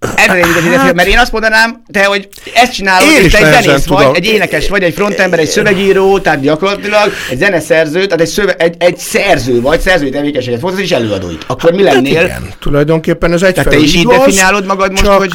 Ebben 0.00 0.78
hát... 0.78 0.94
mert 0.94 1.08
én 1.08 1.18
azt 1.18 1.32
mondanám, 1.32 1.82
te, 1.92 2.04
hogy 2.04 2.28
ezt 2.54 2.72
csinálod, 2.72 3.08
én 3.08 3.24
és 3.24 3.32
te 3.32 3.38
egy 3.38 3.62
zenész 3.62 3.82
tudom. 3.82 4.04
vagy, 4.04 4.16
egy 4.16 4.24
énekes 4.26 4.68
vagy, 4.68 4.82
egy 4.82 4.94
frontember, 4.94 5.38
egy 5.38 5.48
szövegíró, 5.48 6.18
tehát 6.18 6.40
gyakorlatilag 6.40 7.12
egy 7.30 7.38
zeneszerző, 7.38 8.04
tehát 8.04 8.20
egy, 8.20 8.26
szöve, 8.26 8.52
egy, 8.52 8.74
egy 8.78 8.96
szerző 8.96 9.60
vagy, 9.60 9.80
szerzői 9.80 10.10
tevékenységet 10.10 10.60
folytatsz, 10.60 10.82
és 10.82 10.90
előadóit. 10.90 11.44
Akkor 11.46 11.72
mi 11.72 11.84
hát 11.84 11.94
lennél? 11.94 12.14
Hát 12.14 12.24
igen, 12.24 12.52
tulajdonképpen 12.60 13.32
ez 13.32 13.42
egy 13.42 13.54
Tehát 13.54 13.70
te 13.70 13.78
is 13.78 13.94
így 13.94 14.06
definiálod 14.06 14.66
magad 14.66 14.90
most, 14.90 15.04
csak... 15.04 15.18
hogy... 15.18 15.32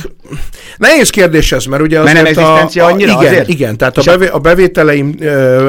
Nehéz 0.78 1.10
kérdés 1.10 1.52
ez, 1.52 1.66
mert 1.66 1.82
ugye 1.82 2.00
azért 2.00 2.24
mert 2.24 2.36
nem 2.36 2.46
a, 2.46 2.60
a, 2.60 2.70
annyira, 2.76 3.12
igen, 3.12 3.26
azért? 3.26 3.48
igen, 3.48 3.78
tehát 3.78 3.98
a, 3.98 4.02
bevé, 4.06 4.28
a 4.28 4.40
bevételeim 4.40 5.16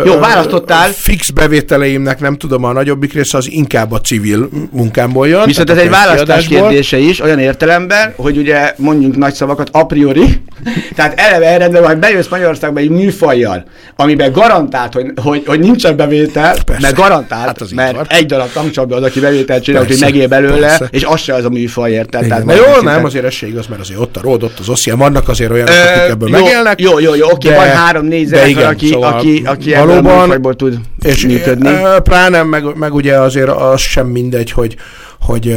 Jó, 0.05 0.19
választottál. 0.19 0.91
Fix 0.93 1.31
bevételeimnek 1.31 2.21
nem 2.21 2.37
tudom, 2.37 2.65
a 2.65 2.73
nagyobbik 2.73 3.13
része 3.13 3.37
az 3.37 3.51
inkább 3.51 3.93
a 3.93 4.01
civil 4.01 4.49
munkámból 4.71 5.29
jön. 5.29 5.45
Viszont 5.45 5.71
ez 5.71 5.77
egy 5.77 5.91
választás 5.91 6.47
kérdése 6.47 6.99
is, 6.99 7.21
olyan 7.21 7.39
értelemben, 7.39 8.13
hogy 8.17 8.37
ugye 8.37 8.75
mondjuk 8.85 9.17
nagy 9.17 9.35
szavakat 9.35 9.69
a 9.73 9.87
priori, 9.87 10.43
tehát 10.97 11.21
eleve 11.21 11.47
erre, 11.47 11.87
hogy 11.87 11.97
bejössz 11.97 12.29
Magyarországba 12.29 12.81
egy 12.81 12.91
műfajjal, 12.91 13.65
amiben 13.97 14.33
garantált, 14.33 14.93
hogy, 14.93 15.13
hogy, 15.17 15.43
hogy 15.47 15.61
nincsen 15.61 15.97
bevétel, 15.97 16.55
persze. 16.67 16.83
mert 16.83 16.95
garantált, 16.95 17.59
hát 17.59 17.71
mert 17.75 17.97
van. 17.97 18.07
egy 18.09 18.27
darab 18.27 18.53
tankcsapda 18.53 18.97
az, 18.97 19.03
aki 19.03 19.21
bevételt 19.21 19.63
csinál, 19.63 19.85
hogy 19.85 19.97
megél 20.01 20.29
belőle, 20.29 20.67
persze. 20.67 20.89
és 20.91 21.03
az 21.03 21.21
se 21.21 21.35
az 21.35 21.45
a 21.45 21.49
műfaj, 21.49 21.91
érted? 21.91 22.29
Tehát 22.29 22.45
Na 22.45 22.55
jó, 22.55 22.63
nem, 22.63 22.85
nem, 22.85 23.05
azért 23.05 23.25
ez 23.25 23.33
se 23.33 23.47
igaz, 23.47 23.67
mert 23.67 23.81
azért 23.81 24.01
ott 24.01 24.17
a 24.17 24.21
Ród, 24.21 24.43
ott 24.43 24.59
az 24.59 24.69
Oszia, 24.69 24.97
vannak 24.97 25.29
azért 25.29 25.51
olyanok, 25.51 25.75
akik 25.75 26.11
ebből 26.11 26.29
jó, 26.29 26.39
megélnek. 26.39 26.81
Jó, 26.81 26.99
jó, 26.99 27.15
jó, 27.15 27.31
oké, 27.31 27.49
van 27.49 27.67
három-négy 27.67 28.33
aki, 28.35 28.87
szóval 28.87 29.13
aki, 29.13 29.43
aki 29.47 29.75
valóban, 29.75 30.33
ebből 30.33 30.53
a 30.53 30.55
tud 30.55 30.79
és 31.03 31.27
működni. 31.27 31.71
Pláne, 32.03 32.43
meg, 32.43 32.77
meg 32.77 32.95
ugye 32.95 33.19
azért 33.19 33.49
az 33.49 33.81
sem 33.81 34.07
mindegy, 34.07 34.51
hogy, 34.51 34.77
hogy 35.21 35.57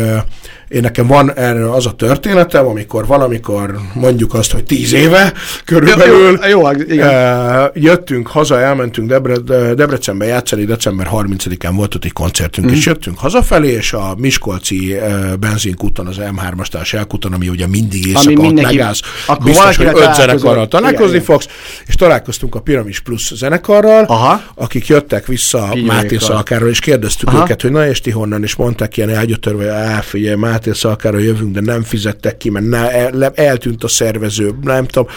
én 0.68 0.82
nekem 0.82 1.08
van 1.08 1.34
erről 1.34 1.72
az 1.72 1.86
a 1.86 1.92
történetem, 1.92 2.66
amikor 2.66 3.08
valamikor 3.08 3.80
mondjuk 3.94 4.34
azt, 4.34 4.52
hogy 4.52 4.64
tíz 4.64 4.94
éve 4.94 5.34
körülbelül 5.66 6.40
jó, 6.50 6.70
jó, 6.70 6.72
igen. 6.72 7.72
jöttünk 7.74 8.28
haza, 8.28 8.60
elmentünk 8.60 9.10
Debre, 9.10 9.38
Debrecenbe 9.74 10.26
játszani, 10.26 10.66
december 10.66 11.10
30-án 11.12 11.72
volt 11.76 11.96
ott 11.96 12.06
egy 12.06 12.14
koncertünk, 12.14 12.68
mm. 12.68 12.74
és 12.74 12.86
jöttünk 12.86 13.20
hazafelé, 13.20 13.72
és 13.72 13.94
a 13.94 14.16
Miskolci 14.18 14.96
benzinkúton, 15.40 16.08
az 16.08 16.16
M3-as 16.20 16.68
társaságúton, 16.68 17.34
ami 17.34 17.50
ugye 17.50 17.68
mindig 17.68 18.08
éjszaka 18.08 18.42
ott 18.42 18.62
megállsz, 18.62 19.02
biztos, 19.44 19.78
hogy 19.78 19.88
öt 19.94 20.14
zenekarral 20.14 20.68
találkozni 20.68 21.20
fogsz, 21.20 21.48
és 21.86 21.96
találkoztunk 21.96 22.56
a 22.56 22.60
Piramis 22.60 23.00
Plus 23.00 23.34
zenekarral, 23.36 24.04
Aha. 24.04 24.42
akik 24.56 24.88
jöttek 24.88 25.28
vissza 25.28 25.76
Máté 25.86 26.18
Szalkáról, 26.18 26.70
és 26.70 26.80
kérdeztük 26.80 27.30
Aha. 27.30 27.42
őket, 27.42 27.62
hogy 27.62 27.72
na 27.72 27.88
és 27.88 28.02
ti 28.02 28.12
honnan, 28.12 28.44
és 28.44 28.56
mondták 28.56 28.98
ilyen 28.98 29.10
elgyötörve, 29.10 29.72
elfigyelj, 29.74 30.36
Máté 30.36 30.57
Szalkára 30.74 31.18
jövünk, 31.18 31.54
de 31.54 31.62
nem 31.62 31.84
fizettek 31.84 32.38
ki, 32.38 32.50
mert 32.50 32.66
ne, 32.66 32.92
el, 32.92 33.32
eltűnt 33.36 33.84
a 33.84 33.88
szervező, 33.88 34.52
nem 34.62 34.86
tudom, 34.86 35.08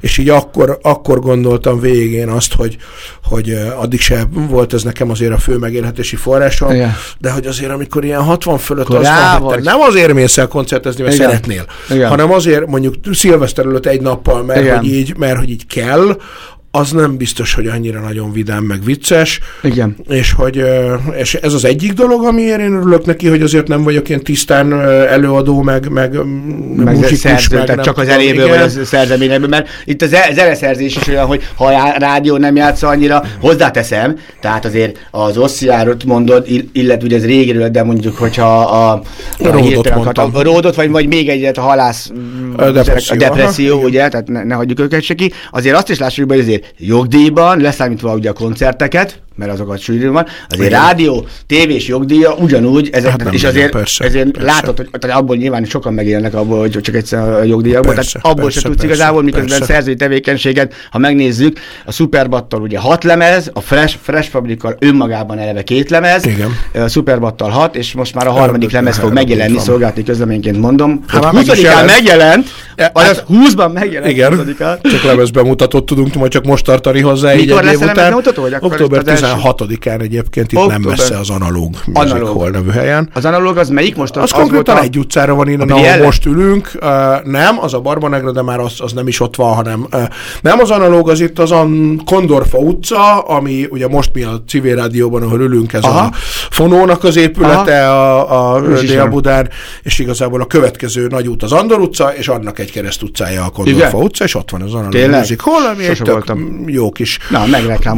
és 0.00 0.18
így 0.18 0.28
akkor, 0.28 0.78
akkor 0.82 1.20
gondoltam 1.20 1.80
végén 1.80 2.28
azt, 2.28 2.54
hogy, 2.54 2.76
hogy 3.24 3.50
addig 3.76 4.00
se 4.00 4.24
volt 4.32 4.72
ez 4.72 4.82
nekem 4.82 5.10
azért 5.10 5.32
a 5.32 5.38
fő 5.38 5.56
megélhetési 5.56 6.16
forrásom, 6.16 6.70
Igen. 6.70 6.96
de 7.18 7.30
hogy 7.30 7.46
azért 7.46 7.70
amikor 7.70 8.04
ilyen 8.04 8.22
60 8.22 8.58
fölött 8.58 8.88
azt 8.88 9.10
mondhatták, 9.10 9.62
nem 9.62 9.80
azért 9.80 10.12
mész 10.12 10.38
el 10.38 10.48
koncertezni, 10.48 11.02
mert 11.02 11.14
Igen. 11.14 11.26
szeretnél, 11.26 11.64
Igen. 11.90 12.08
hanem 12.08 12.32
azért 12.32 12.66
mondjuk 12.66 12.94
szilveszter 13.12 13.64
előtt 13.64 13.86
egy 13.86 14.00
nappal, 14.00 14.42
mert 14.42 14.76
hogy, 14.76 14.86
így, 14.86 15.16
mert 15.16 15.38
hogy 15.38 15.50
így 15.50 15.66
kell, 15.66 16.16
az 16.70 16.90
nem 16.90 17.16
biztos, 17.16 17.54
hogy 17.54 17.66
annyira 17.66 18.00
nagyon 18.00 18.32
vidám, 18.32 18.64
meg 18.64 18.84
vicces. 18.84 19.40
Igen. 19.62 19.96
És, 20.08 20.32
hogy, 20.32 20.64
és 21.16 21.34
ez 21.34 21.52
az 21.52 21.64
egyik 21.64 21.92
dolog, 21.92 22.24
amiért 22.24 22.60
én 22.60 22.72
örülök 22.72 23.04
neki, 23.04 23.28
hogy 23.28 23.42
azért 23.42 23.68
nem 23.68 23.82
vagyok 23.82 24.08
ilyen 24.08 24.22
tisztán 24.22 24.72
előadó, 24.90 25.62
meg, 25.62 25.88
meg, 25.88 26.12
meg 26.76 26.94
muzikus, 26.94 27.18
szerző, 27.18 27.56
meg 27.56 27.66
tehát 27.66 27.84
csak 27.84 27.98
az 27.98 28.08
eléből 28.08 28.48
vagy 28.48 28.58
az 28.58 28.80
szerzeményekből, 28.84 29.48
mert 29.48 29.68
itt 29.84 30.02
az 30.02 30.16
zeneszerzés 30.34 30.96
is 30.96 31.06
olyan, 31.06 31.26
hogy 31.26 31.42
ha 31.54 31.64
a 31.64 31.94
rádió 31.98 32.36
nem 32.36 32.56
játsz 32.56 32.82
annyira, 32.82 33.22
hozzáteszem, 33.40 34.18
tehát 34.40 34.64
azért 34.64 35.08
az 35.10 35.36
Ossziárot 35.38 36.04
mondod, 36.04 36.46
illetve 36.72 37.06
ugye 37.06 37.16
ez 37.16 37.24
régiről, 37.24 37.68
de 37.68 37.82
mondjuk, 37.82 38.16
hogyha 38.16 38.60
a, 38.60 38.92
a, 38.92 39.02
a 39.38 39.50
ródot, 39.50 39.94
mondtam. 39.94 40.30
a 40.34 40.42
ródot, 40.42 40.74
vagy, 40.74 40.90
vagy 40.90 41.06
még 41.06 41.28
egyet 41.28 41.58
a 41.58 41.60
halász 41.60 42.10
a 42.56 42.70
depresszió, 42.70 43.14
a 43.14 43.18
depresszió 43.18 43.82
ugye, 43.82 44.08
tehát 44.08 44.28
ne, 44.28 44.44
ne 44.44 44.54
hagyjuk 44.54 44.80
őket 44.80 45.02
se 45.02 45.14
ki, 45.14 45.32
azért 45.50 45.76
azt 45.76 45.90
is 45.90 45.98
lássuk, 45.98 46.30
hogy 46.30 46.40
azért 46.40 46.57
jogdíjban, 46.76 47.60
leszámítva 47.60 48.14
ugye 48.14 48.30
a 48.30 48.32
koncerteket, 48.32 49.22
mert 49.38 49.52
azokat 49.52 49.78
sűrű 49.78 50.08
van. 50.08 50.26
Azért 50.48 50.68
Igen. 50.68 50.80
rádió, 50.80 51.26
tévés 51.46 51.88
jogdíja 51.88 52.34
ugyanúgy, 52.34 52.88
ezek, 52.92 53.10
hát 53.10 53.32
és 53.34 53.44
azért, 53.44 53.70
persze, 53.70 54.04
ezért 54.04 54.30
persze. 54.30 54.52
látod, 54.52 54.76
hogy 54.76 54.88
tehát 54.98 55.16
abból 55.16 55.36
nyilván 55.36 55.64
sokan 55.64 55.92
megélnek 55.92 56.34
abból, 56.34 56.58
hogy 56.58 56.80
csak 56.80 56.94
egyszer 56.94 57.32
a 57.32 57.42
jogdíjakból, 57.42 57.94
persze, 57.94 58.12
tehát 58.12 58.26
abból 58.26 58.44
persze, 58.44 58.60
se 58.60 58.66
tudsz 58.66 58.80
persze, 58.80 58.94
igazából, 58.94 59.22
miközben 59.22 59.58
persze. 59.58 59.72
szerzői 59.72 59.94
tevékenységet, 59.94 60.74
ha 60.90 60.98
megnézzük, 60.98 61.58
a 61.84 61.92
Superbattal 61.92 62.60
ugye 62.60 62.78
hat 62.78 63.04
lemez, 63.04 63.50
a 63.52 63.60
Fresh, 63.60 63.96
Fresh 64.02 64.30
Fabrikkal 64.30 64.76
önmagában 64.78 65.38
eleve 65.38 65.62
két 65.62 65.90
lemez, 65.90 66.26
Igen. 66.26 66.50
a 66.74 66.88
Superbattal 66.88 67.50
hat, 67.50 67.76
és 67.76 67.92
most 67.92 68.14
már 68.14 68.26
a 68.26 68.30
harmadik 68.30 68.70
lemez 68.70 68.98
fog 68.98 69.12
megjelenni, 69.12 69.58
szolgálati 69.58 70.02
közleményként 70.02 70.60
mondom. 70.60 71.04
Hát 71.06 71.24
20-án 71.24 71.86
megjelent, 71.86 72.48
az 72.92 73.22
20-ban 73.28 73.72
megjelent. 73.72 74.12
Igen, 74.12 74.56
csak 74.82 75.02
lemez 75.04 75.30
bemutatót 75.30 75.86
tudunk 75.86 76.14
majd 76.14 76.30
csak 76.30 76.44
most 76.44 76.64
tartani 76.64 77.00
hozzá 77.00 77.34
Mikor 77.34 77.66
egy 77.66 77.72
év 77.72 77.80
után. 77.80 77.94
Bemutató, 77.94 78.48
Október 78.60 79.02
16-án 79.36 80.00
egyébként 80.00 80.52
itt 80.52 80.58
Október. 80.58 80.78
nem 80.78 80.88
messze 80.90 81.18
az 81.18 81.30
Analóg 81.30 81.76
Music 81.86 82.28
Hall 82.28 82.50
nevű 82.50 82.70
helyen. 82.70 83.10
Az 83.14 83.24
Analóg 83.24 83.56
az 83.56 83.68
melyik 83.68 83.96
most? 83.96 84.16
Az, 84.16 84.22
az 84.22 84.30
konkrétan 84.30 84.76
a... 84.76 84.80
egy 84.80 84.98
utcára 84.98 85.34
van 85.34 85.48
innen, 85.48 85.70
ahol 85.70 86.04
most 86.04 86.26
ülünk. 86.26 86.70
Uh, 86.74 86.88
nem, 87.24 87.58
az 87.60 87.74
a 87.74 87.80
Barbanegra, 87.80 88.32
de 88.32 88.42
már 88.42 88.60
az, 88.60 88.74
az 88.78 88.92
nem 88.92 89.08
is 89.08 89.20
ott 89.20 89.36
van, 89.36 89.54
hanem 89.54 89.86
uh, 89.92 90.02
nem 90.40 90.58
az 90.58 90.70
Analóg, 90.70 91.08
az 91.08 91.20
itt 91.20 91.38
az 91.38 91.50
a 91.50 91.66
Kondorfa 92.04 92.58
utca, 92.58 93.18
ami 93.18 93.66
ugye 93.70 93.88
most 93.88 94.10
mi 94.14 94.22
a 94.22 94.42
civil 94.48 94.74
rádióban, 94.74 95.22
ahol 95.22 95.40
ülünk, 95.40 95.72
ez 95.72 95.82
Aha. 95.82 95.98
a 95.98 96.10
Fonónak 96.50 97.04
az 97.04 97.16
épülete 97.16 97.88
Aha. 97.88 98.20
a, 98.20 98.54
a 98.54 98.60
Dél-Budán, 98.60 99.48
és 99.82 99.98
igazából 99.98 100.40
a 100.40 100.46
következő 100.46 101.06
nagy 101.06 101.28
út 101.28 101.42
az 101.42 101.52
Andor 101.52 101.80
utca, 101.80 102.14
és 102.14 102.28
annak 102.28 102.58
egy 102.58 102.70
kereszt 102.70 103.02
utcája 103.02 103.44
a 103.44 103.48
Kondorfa 103.48 103.98
utca, 103.98 104.24
és 104.24 104.34
ott 104.34 104.50
van 104.50 104.62
az 104.62 104.74
Analóg 104.74 105.10
Music 105.10 105.42
Hall, 105.42 105.66
ami 105.74 105.84
egy 105.86 106.00
tök 106.02 106.32
jó 106.66 106.90
kis 106.90 107.18
Na, 107.30 107.44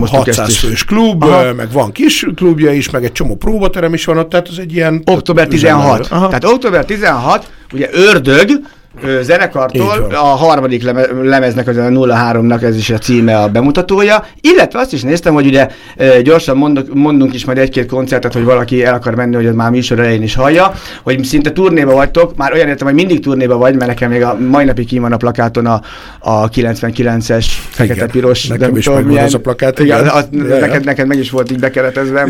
600 0.07 0.57
fős 0.57 0.85
klub, 0.85 1.20
Aha. 1.29 1.55
meg 1.55 1.73
van 1.73 1.93
kis 1.93 2.27
klubja 2.35 2.73
is, 2.73 2.91
meg 2.91 3.05
egy 3.05 3.13
csomó 3.13 3.37
próbaterem 3.37 3.95
is 3.95 4.05
van 4.05 4.19
ott, 4.19 4.29
tehát 4.31 4.49
ez 4.49 4.59
egy 4.59 4.75
ilyen... 4.75 5.03
Október 5.05 5.47
16. 5.47 6.09
Tehát 6.09 6.45
október 6.45 6.85
16, 6.85 7.51
ugye 7.73 7.89
ördög, 7.93 8.51
zenekartól, 9.23 10.07
a 10.11 10.17
harmadik 10.17 10.83
lemeznek, 11.23 11.69
az 11.69 11.77
a 11.77 11.81
03-nak 11.81 12.63
ez 12.63 12.77
is 12.77 12.91
a 12.91 12.99
címe 12.99 13.37
a 13.37 13.49
bemutatója, 13.49 14.25
illetve 14.41 14.79
azt 14.79 14.93
is 14.93 15.03
néztem, 15.03 15.35
hogy 15.35 15.47
ugye 15.47 15.69
gyorsan 16.23 16.57
mondok, 16.57 16.95
mondunk 16.95 17.35
is 17.35 17.45
majd 17.45 17.59
egy-két 17.59 17.87
koncertet, 17.87 18.33
hogy 18.33 18.45
valaki 18.45 18.85
el 18.85 18.95
akar 18.95 19.15
menni, 19.15 19.35
hogy 19.35 19.47
az 19.47 19.55
már 19.55 19.71
műsor 19.71 19.99
elején 19.99 20.23
is 20.23 20.35
hallja, 20.35 20.73
hogy 21.03 21.25
szinte 21.25 21.51
turnéba 21.51 21.93
vagytok, 21.93 22.37
már 22.37 22.53
olyan 22.53 22.69
értem, 22.69 22.87
hogy 22.87 22.97
mindig 22.97 23.21
turnéba 23.21 23.57
vagy, 23.57 23.75
mert 23.75 23.87
nekem 23.87 24.11
még 24.11 24.23
a 24.23 24.37
mai 24.49 24.65
napig 24.65 24.87
ki 24.87 24.99
van 24.99 25.13
a 25.13 25.17
plakáton 25.17 25.67
a, 25.67 25.83
a 26.19 26.49
99-es 26.49 27.47
fekete-piros. 27.71 28.47
Nekem 28.47 28.77
is 28.77 28.85
tudom, 28.85 29.03
milyen, 29.03 29.25
az 29.25 29.35
a 29.35 29.41
plakát. 29.41 29.79
Igen, 29.79 30.09
az, 30.09 30.29
neked, 30.31 30.85
neked 30.85 31.07
meg 31.07 31.19
is 31.19 31.31
volt 31.31 31.51
így 31.51 31.59
bekeretezve. 31.59 32.27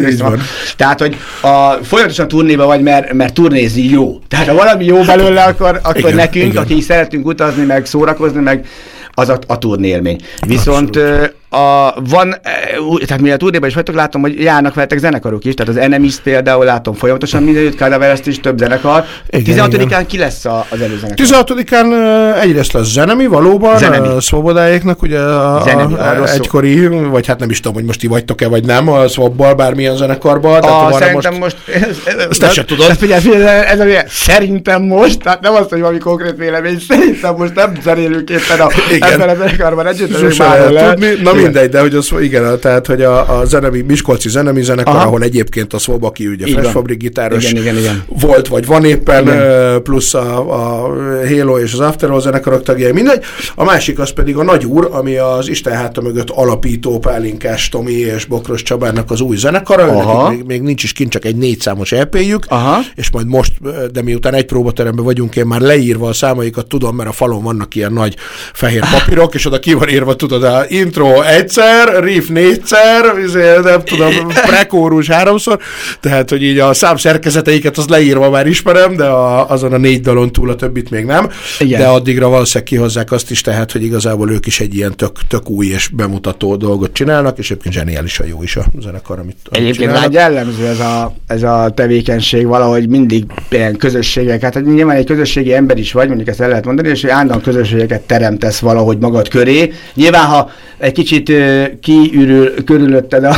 Tehát, 0.76 1.00
hogy 1.00 1.16
a, 1.42 1.70
folyamatosan 1.82 2.28
turnéba 2.28 2.66
vagy, 2.66 2.82
mert, 2.82 3.12
mert 3.12 3.34
turnézni 3.34 3.82
jó. 3.82 4.18
Tehát 4.28 4.46
ha 4.46 4.54
valami 4.54 4.84
jó 4.84 5.02
belőle, 5.02 5.42
akkor, 5.42 5.80
akkor 5.82 5.96
igen, 5.96 6.14
nekünk 6.14 6.44
igen. 6.44 6.49
Akik 6.56 6.82
szeretünk 6.82 7.26
utazni, 7.26 7.64
meg 7.64 7.86
szórakozni, 7.86 8.40
meg 8.40 8.66
az 9.14 9.28
a, 9.28 9.38
a 9.46 9.58
turnélmény. 9.58 10.20
Viszont 10.46 10.96
Abszolút 10.96 11.39
a, 11.50 11.94
van, 12.08 12.32
e, 12.32 12.60
tehát 13.06 13.22
mivel 13.22 13.36
turnéban 13.36 13.68
is 13.68 13.74
vagytok, 13.74 13.94
látom, 13.94 14.20
hogy 14.20 14.42
járnak 14.42 14.74
veletek 14.74 14.98
zenekarok 14.98 15.44
is, 15.44 15.54
tehát 15.54 15.74
az 15.74 15.80
Enemies 15.80 16.16
például 16.16 16.64
látom 16.64 16.94
folyamatosan 16.94 17.42
mindenütt, 17.42 17.76
Cadaverest 17.76 18.26
is 18.26 18.40
több 18.40 18.58
zenekar. 18.58 19.04
16-án 19.30 20.04
ki 20.06 20.18
lesz 20.18 20.44
a, 20.44 20.66
az 20.70 20.80
előzenekar? 20.80 21.26
16-án 21.26 22.40
egyrészt 22.40 22.72
lesz 22.72 22.86
Zenemi, 22.86 23.26
valóban, 23.26 23.78
Zenemi. 23.78 24.08
a 24.08 24.20
Szobodáéknak, 24.20 25.02
ugye 25.02 25.18
a, 25.18 25.62
Zenemi, 25.64 25.94
a, 25.94 26.28
egykori, 26.28 26.86
vagy 26.86 27.26
hát 27.26 27.38
nem 27.38 27.50
is 27.50 27.60
tudom, 27.60 27.74
hogy 27.74 27.84
most 27.84 28.00
ti 28.00 28.06
vagytok-e, 28.06 28.48
vagy 28.48 28.64
nem, 28.64 28.88
a 28.88 29.08
Szobbal, 29.08 29.54
bármilyen 29.54 29.96
zenekarban. 29.96 30.62
A, 30.62 30.92
szerintem 30.92 31.34
most, 31.34 31.56
most 31.66 31.76
ez, 32.06 32.26
ezt 32.30 32.54
te 32.54 32.64
tudod. 32.64 32.96
Figyelj, 32.96 33.20
figyelj, 33.20 33.64
ez 33.66 33.80
a, 33.80 33.84
szerintem 34.08 34.82
most, 34.82 35.18
tehát 35.18 35.40
nem 35.40 35.54
azt, 35.54 35.68
hogy 35.68 35.80
valami 35.80 35.98
konkrét 35.98 36.36
vélemény, 36.36 36.78
szerintem 36.88 37.34
most 37.34 37.54
nem 37.54 37.72
zenélünk 37.82 38.30
éppen 38.30 38.60
a, 38.60 38.68
ebben 39.00 39.28
a 39.28 39.34
zenekarban 39.34 39.86
együtt, 39.86 40.12
tudni. 40.16 41.22
Na 41.22 41.39
mindegy, 41.42 41.70
de 41.70 41.80
hogy 41.80 41.94
az, 41.94 42.12
igen, 42.20 42.60
tehát, 42.60 42.86
hogy 42.86 43.02
a, 43.02 43.38
a 43.38 43.44
zenemi, 43.44 43.80
Miskolci 43.80 44.28
zenemi 44.28 44.62
zenekar, 44.62 44.94
Aha. 44.94 45.04
ahol 45.04 45.22
egyébként 45.22 45.72
a 45.72 45.78
Szobaki 45.78 46.26
ugye 46.26 46.46
Fresh 46.46 46.70
Fabrik 46.70 46.98
gitáros 46.98 47.50
igen, 47.50 47.62
igen, 47.62 47.76
igen. 47.76 48.02
volt, 48.20 48.48
vagy 48.48 48.66
van 48.66 48.84
éppen, 48.84 49.22
igen. 49.22 49.82
plusz 49.82 50.14
a, 50.14 50.38
a 50.38 50.88
Halo 51.28 51.58
és 51.58 51.72
az 51.72 51.80
After 51.80 52.10
All 52.10 52.20
zenekarok 52.20 52.62
tagjai, 52.62 52.92
mindegy. 52.92 53.22
A 53.54 53.64
másik 53.64 53.98
az 53.98 54.10
pedig 54.10 54.36
a 54.36 54.42
Nagy 54.42 54.64
Úr, 54.64 54.88
ami 54.92 55.16
az 55.16 55.48
Isten 55.48 55.72
háta 55.72 56.00
mögött 56.00 56.30
alapító 56.30 56.98
Pálinkás 56.98 57.68
Tomi 57.68 57.92
és 57.92 58.24
Bokros 58.24 58.62
Csabárnak 58.62 59.10
az 59.10 59.20
új 59.20 59.36
zenekara, 59.36 60.28
még, 60.30 60.42
még 60.46 60.62
nincs 60.62 60.82
is 60.82 60.92
kint 60.92 61.10
csak 61.10 61.24
egy 61.24 61.36
négy 61.36 61.60
számos 61.60 61.92
EP-jük, 61.92 62.46
és 62.94 63.10
majd 63.10 63.26
most, 63.26 63.52
de 63.92 64.02
miután 64.02 64.34
egy 64.34 64.46
próbateremben 64.46 65.04
vagyunk, 65.04 65.36
én 65.36 65.46
már 65.46 65.60
leírva 65.60 66.08
a 66.08 66.12
számaikat 66.12 66.66
tudom, 66.66 66.96
mert 66.96 67.08
a 67.08 67.12
falon 67.12 67.42
vannak 67.42 67.74
ilyen 67.74 67.92
nagy 67.92 68.16
fehér 68.52 68.84
papírok, 68.90 69.34
és 69.34 69.46
oda 69.46 69.58
ki 69.58 69.72
van 69.72 69.88
írva, 69.88 70.16
tudod, 70.16 70.42
a 70.42 70.64
intro 70.68 71.22
egyszer, 71.30 72.02
riff 72.02 72.28
négyszer, 72.28 73.18
izé, 73.24 73.58
nem 73.62 73.84
tudom, 73.84 74.12
prekórus 74.46 75.08
háromszor, 75.08 75.58
tehát, 76.00 76.30
hogy 76.30 76.42
így 76.42 76.58
a 76.58 76.74
szám 76.74 76.96
szerkezeteiket 76.96 77.78
az 77.78 77.88
leírva 77.88 78.30
már 78.30 78.46
ismerem, 78.46 78.96
de 78.96 79.04
a, 79.04 79.50
azon 79.50 79.72
a 79.72 79.76
négy 79.76 80.00
dalon 80.00 80.32
túl 80.32 80.50
a 80.50 80.54
többit 80.54 80.90
még 80.90 81.04
nem, 81.04 81.30
Igen. 81.58 81.80
de 81.80 81.86
addigra 81.86 82.28
valószínűleg 82.28 82.68
kihozzák 82.68 83.12
azt 83.12 83.30
is, 83.30 83.40
tehát, 83.40 83.72
hogy 83.72 83.82
igazából 83.82 84.30
ők 84.30 84.46
is 84.46 84.60
egy 84.60 84.74
ilyen 84.74 84.96
tök, 84.96 85.26
tök 85.28 85.50
új 85.50 85.66
és 85.66 85.88
bemutató 85.88 86.56
dolgot 86.56 86.92
csinálnak, 86.92 87.38
és 87.38 87.50
egyébként 87.50 87.74
zseniálisan 87.74 88.26
jó 88.26 88.42
is 88.42 88.56
a 88.56 88.64
zenekar, 88.80 89.18
amit, 89.18 89.36
amit 89.50 89.62
Egyébként 89.62 89.92
már 89.92 90.10
jellemző 90.12 90.66
ez 90.66 90.78
a, 90.78 91.14
ez 91.26 91.42
a 91.42 91.72
tevékenység 91.74 92.46
valahogy 92.46 92.88
mindig 92.88 93.24
ilyen 93.50 93.76
közösségek, 93.76 94.42
hát 94.42 94.64
nyilván 94.64 94.96
egy 94.96 95.06
közösségi 95.06 95.54
ember 95.54 95.78
is 95.78 95.92
vagy, 95.92 96.06
mondjuk 96.06 96.28
ezt 96.28 96.40
el 96.40 96.48
lehet 96.48 96.64
mondani, 96.64 96.88
és 96.88 97.00
hogy 97.00 97.10
állandóan 97.10 97.40
közösségeket 97.40 98.00
teremtesz 98.00 98.58
valahogy 98.58 98.98
magad 98.98 99.28
köré. 99.28 99.72
Nyilván, 99.94 100.24
ha 100.24 100.50
egy 100.78 100.92
kicsit 100.92 101.19
kicsit 101.22 101.80
kiürül 101.80 102.64
körülötted 102.64 103.24
a, 103.24 103.34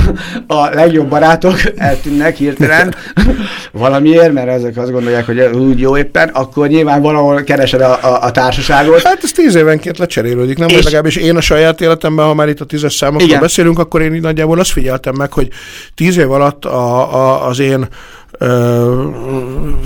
a 0.47 0.68
legjobb 0.75 1.09
barátok, 1.09 1.55
eltűnnek 1.77 2.37
hirtelen 2.37 2.95
valamiért, 3.73 4.33
mert 4.33 4.49
ezek 4.49 4.77
azt 4.77 4.92
gondolják, 4.92 5.27
hogy 5.27 5.40
úgy 5.40 5.81
jó 5.81 5.97
éppen, 5.97 6.29
akkor 6.29 6.68
nyilván 6.68 7.03
valahol 7.03 7.42
keresed 7.42 7.81
a, 7.81 7.99
a, 8.03 8.23
a 8.23 8.31
társaságot. 8.31 9.03
Hát 9.03 9.21
ez 9.23 9.33
tíz 9.33 9.55
évenként 9.55 9.99
lecserélődik, 9.99 10.59
nem? 10.59 10.68
És 10.68 10.83
legalábbis 10.83 11.16
én 11.16 11.37
a 11.37 11.40
saját 11.40 11.81
életemben, 11.81 12.27
ha 12.27 12.35
már 12.35 12.49
itt 12.49 12.61
a 12.61 12.64
tízes 12.64 12.95
számokról 12.95 13.29
igen. 13.29 13.40
beszélünk, 13.40 13.79
akkor 13.79 14.03
én 14.03 14.14
így 14.14 14.21
nagyjából 14.21 14.59
azt 14.59 14.73
figyeltem 14.73 15.14
meg, 15.14 15.33
hogy 15.33 15.49
tíz 15.95 16.16
év 16.16 16.31
alatt 16.31 16.64
a, 16.64 17.14
a, 17.14 17.47
az 17.47 17.59
én 17.59 17.88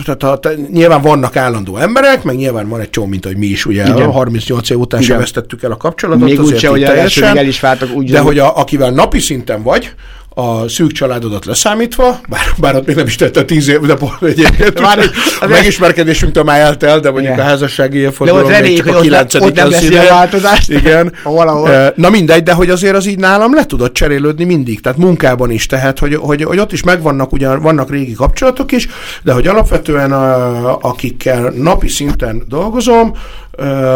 tehát 0.04 0.22
a, 0.22 0.36
te, 0.38 0.54
nyilván 0.72 1.02
vannak 1.02 1.36
állandó 1.36 1.76
emberek, 1.76 2.22
meg 2.22 2.36
nyilván 2.36 2.68
van 2.68 2.80
egy 2.80 2.90
csomó, 2.90 3.06
mint 3.06 3.24
hogy 3.24 3.36
mi 3.36 3.46
is, 3.46 3.66
ugye 3.66 3.86
Igen. 3.86 4.10
38 4.10 4.70
év 4.70 4.78
után 4.78 5.02
sem 5.02 5.18
vesztettük 5.18 5.62
el 5.62 5.72
a 5.72 5.76
kapcsolatot. 5.76 6.24
Még 6.24 6.40
úgyse, 6.40 6.68
hogy 6.68 6.82
teljesen, 6.82 7.36
el 7.36 7.46
is 7.46 7.60
váltak, 7.60 7.94
úgy 7.94 8.10
de 8.10 8.20
hogy 8.20 8.38
a, 8.38 8.58
akivel 8.58 8.90
napi 8.90 9.18
szinten 9.18 9.62
vagy, 9.62 9.94
a 10.38 10.68
szűk 10.68 10.92
családodat 10.92 11.44
leszámítva, 11.44 12.20
bár, 12.28 12.40
bár 12.58 12.74
ott 12.74 12.86
még 12.86 12.96
nem 12.96 13.06
is 13.06 13.14
tette 13.14 13.40
a 13.40 13.44
tíz 13.44 13.68
év, 13.68 13.80
de 13.80 13.96
egyébként 14.20 14.80
már 14.88 14.98
a 15.40 15.46
megismerkedésünktől 15.46 16.44
már 16.44 16.60
eltelt, 16.60 17.02
de 17.02 17.10
mondjuk 17.10 17.32
igen. 17.32 17.46
a 17.46 17.48
házassági 17.48 17.98
évfordulón 17.98 18.60
még 18.60 18.76
csak 18.76 18.94
a 18.94 19.00
kilencedik 19.00 19.46
ott, 19.46 19.52
ott 19.52 19.56
nem 19.56 19.70
lesz 19.70 20.08
változás. 20.08 20.68
Igen. 20.68 21.12
Valahol. 21.22 21.92
Na 21.94 22.10
mindegy, 22.10 22.42
de 22.42 22.52
hogy 22.52 22.70
azért 22.70 22.96
az 22.96 23.06
így 23.06 23.18
nálam 23.18 23.54
le 23.54 23.66
tudott 23.66 23.94
cserélődni 23.94 24.44
mindig, 24.44 24.80
tehát 24.80 24.98
munkában 24.98 25.50
is, 25.50 25.66
tehát 25.66 25.98
hogy, 25.98 26.14
hogy, 26.14 26.42
hogy 26.42 26.58
ott 26.58 26.72
is 26.72 26.82
megvannak, 26.82 27.32
ugyan 27.32 27.62
vannak 27.62 27.90
régi 27.90 28.12
kapcsolatok 28.12 28.72
is, 28.72 28.88
de 29.22 29.32
hogy 29.32 29.46
alapvetően 29.46 30.12
a, 30.12 30.78
akikkel 30.80 31.52
napi 31.56 31.88
szinten 31.88 32.42
dolgozom, 32.48 33.12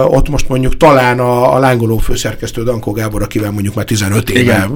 ott 0.07 0.29
most 0.29 0.49
mondjuk 0.49 0.77
talán 0.77 1.19
a, 1.19 1.55
a 1.55 1.59
lángoló 1.59 1.99
főszerkesztő 1.99 2.63
Dankó 2.63 2.93
Gábor, 2.93 3.23
akivel 3.23 3.51
mondjuk 3.51 3.75
már 3.75 3.85
15 3.85 4.31
éve 4.31 4.41
Igen. 4.41 4.69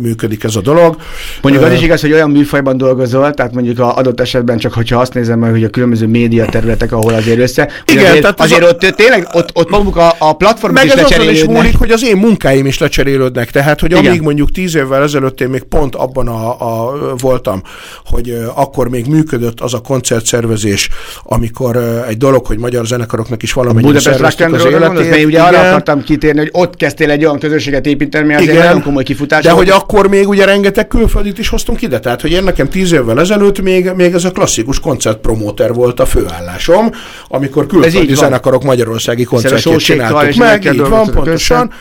működik 0.00 0.44
ez 0.44 0.56
a 0.56 0.60
dolog. 0.60 0.96
Mondjuk 1.42 1.64
az 1.64 1.72
is 1.72 1.82
igaz, 1.82 2.00
hogy 2.00 2.12
olyan 2.12 2.30
műfajban 2.30 2.76
dolgozol, 2.76 3.34
tehát 3.34 3.52
mondjuk 3.52 3.78
a 3.78 3.96
adott 3.96 4.20
esetben 4.20 4.58
csak, 4.58 4.72
hogyha 4.72 5.00
azt 5.00 5.14
nézem 5.14 5.38
meg, 5.38 5.50
hogy 5.50 5.64
a 5.64 5.68
különböző 5.68 6.06
média 6.06 6.44
területek, 6.46 6.92
ahol 6.92 7.14
azért 7.14 7.38
össze, 7.38 7.68
Igen, 7.86 8.04
azért, 8.04 8.20
tehát 8.20 8.40
azért 8.40 8.62
ott 8.62 8.94
tényleg 8.96 9.28
ott, 9.32 9.50
ott 9.52 9.70
maguk 9.70 9.96
a, 9.96 10.14
a 10.18 10.32
platformok 10.32 10.84
is 10.84 10.94
lecserélődnek. 10.94 11.42
is 11.42 11.54
múlik, 11.56 11.76
hogy 11.76 11.90
az 11.90 12.04
én 12.04 12.16
munkáim 12.16 12.66
is 12.66 12.78
lecserélődnek, 12.78 13.50
tehát 13.50 13.80
hogy 13.80 13.92
amíg 13.92 14.10
Igen. 14.10 14.22
mondjuk 14.22 14.50
10 14.50 14.74
évvel 14.74 15.02
ezelőtt 15.02 15.40
én 15.40 15.48
még 15.48 15.62
pont 15.62 15.94
abban 15.94 16.28
a, 16.28 16.50
a 16.60 16.94
voltam, 17.16 17.62
hogy 18.04 18.36
akkor 18.54 18.88
még 18.88 19.06
működött 19.06 19.60
az 19.60 19.74
a 19.74 19.80
koncertszervezés, 19.80 20.88
amikor 21.22 21.76
egy 22.08 22.16
dolog, 22.16 22.46
hogy 22.46 22.58
magyar 22.58 22.86
zenekaroknak 22.86 23.42
is 23.42 23.52
valamennyi 23.52 23.91
Budapest 23.92 24.38
Rock 24.38 24.40
and 24.40 24.62
Roll 24.62 24.80
gondolsz, 24.80 25.08
mert 25.08 25.24
ugye 25.24 25.40
arra 25.40 25.60
akartam 25.60 26.02
kitérni, 26.02 26.38
hogy 26.38 26.48
ott 26.52 26.76
kezdtél 26.76 27.10
egy 27.10 27.24
olyan 27.24 27.38
közösséget 27.38 27.86
építeni, 27.86 28.24
ami 28.24 28.34
azért 28.34 28.64
nagyon 28.64 28.82
komoly 28.82 29.02
kifutás. 29.02 29.44
De 29.44 29.50
hogy 29.50 29.70
akkor 29.70 30.08
még 30.08 30.28
ugye 30.28 30.44
rengeteg 30.44 30.88
külföldit 30.88 31.38
is 31.38 31.48
hoztunk 31.48 31.82
ide, 31.82 32.00
tehát 32.00 32.20
hogy 32.20 32.30
én 32.30 32.42
nekem 32.42 32.68
tíz 32.68 32.92
évvel 32.92 33.20
ezelőtt 33.20 33.62
még, 33.62 33.90
még 33.96 34.14
ez 34.14 34.24
a 34.24 34.30
klasszikus 34.30 34.80
koncertpromóter 34.80 35.72
volt 35.72 36.00
a 36.00 36.06
főállásom, 36.06 36.90
amikor 37.28 37.66
külföldi 37.66 38.14
zenekarok 38.14 38.62
magyarországi 38.62 39.24
koncertjét 39.24 39.78
csináltuk 39.78 40.34
meg, 40.34 40.64
így 40.64 40.78
van, 40.78 41.10
pontosan. 41.10 41.72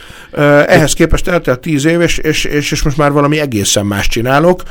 Ehhez 0.68 0.94
képest 0.94 1.28
eltelt 1.28 1.60
tíz 1.60 1.86
év, 1.86 2.02
és, 2.02 2.18
és, 2.18 2.46
és, 2.46 2.72
és 2.72 2.84
most 2.84 2.98
már 2.98 3.12
valami 3.12 3.40
egészen 3.40 3.86
más 3.86 4.08
csinálok. 4.08 4.62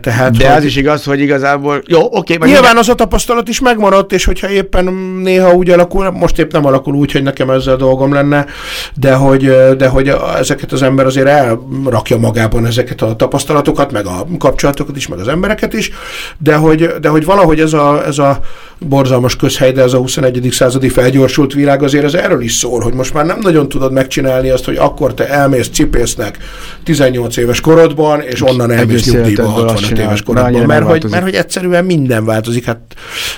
Tehát, 0.00 0.36
De 0.36 0.48
hogy... 0.48 0.56
az 0.56 0.64
is 0.64 0.76
igaz, 0.76 1.04
hogy 1.04 1.20
igazából... 1.20 1.82
Jó, 1.86 2.00
oké. 2.10 2.34
Okay, 2.34 2.50
Nyilván 2.50 2.76
az 2.76 2.88
a 2.88 2.94
tapasztalat 2.94 3.48
is 3.48 3.60
megmaradt, 3.60 4.12
és 4.12 4.24
hogyha 4.24 4.50
éppen 4.50 4.84
néha 5.22 5.54
úgy 5.54 5.70
alakul, 5.70 6.10
most 6.10 6.38
épp 6.38 6.52
nem 6.52 6.66
alakul 6.66 6.94
úgy, 6.94 7.12
hogy 7.12 7.22
nekem 7.22 7.50
ezzel 7.50 7.76
dolgom 7.76 8.12
lenne, 8.12 8.46
de 8.94 9.14
hogy, 9.14 9.52
de 9.76 9.88
hogy 9.88 10.14
ezeket 10.38 10.72
az 10.72 10.82
ember 10.82 11.06
azért 11.06 11.26
elrakja 11.26 12.18
magában 12.18 12.66
ezeket 12.66 13.02
a 13.02 13.16
tapasztalatokat, 13.16 13.92
meg 13.92 14.06
a 14.06 14.26
kapcsolatokat 14.38 14.96
is, 14.96 15.08
meg 15.08 15.18
az 15.18 15.28
embereket 15.28 15.72
is, 15.72 15.90
de 16.38 16.54
hogy, 16.54 16.86
de 17.00 17.08
hogy 17.08 17.24
valahogy 17.24 17.60
ez 17.60 17.72
a, 17.72 18.06
ez 18.06 18.18
a 18.18 18.40
borzalmas 18.78 19.36
közhely, 19.36 19.72
de 19.72 19.82
ez 19.82 19.92
a 19.92 19.98
21. 19.98 20.48
századi 20.50 20.88
felgyorsult 20.88 21.52
világ 21.52 21.82
azért 21.82 22.04
ez 22.04 22.14
erről 22.14 22.42
is 22.42 22.54
szól, 22.54 22.80
hogy 22.80 22.94
most 22.94 23.14
már 23.14 23.26
nem 23.26 23.38
nagyon 23.40 23.68
tudod 23.68 23.92
megcsinálni 23.92 24.48
azt, 24.48 24.64
hogy 24.64 24.76
akkor 24.76 25.14
te 25.14 25.28
elmész 25.28 25.68
cipésznek 25.68 26.38
18 26.84 27.36
éves 27.36 27.60
korodban, 27.60 28.20
és 28.20 28.42
onnan 28.42 28.70
elmész 28.70 29.12
nyugdíjba 29.12 29.48
65 29.48 29.98
éves 29.98 30.22
korodban, 30.22 30.66
mert 30.66 30.84
hogy, 30.84 31.04
mert 31.10 31.22
hogy 31.22 31.34
egyszerűen 31.34 31.84
minden 31.84 32.24
változik, 32.24 32.64
hát 32.64 32.78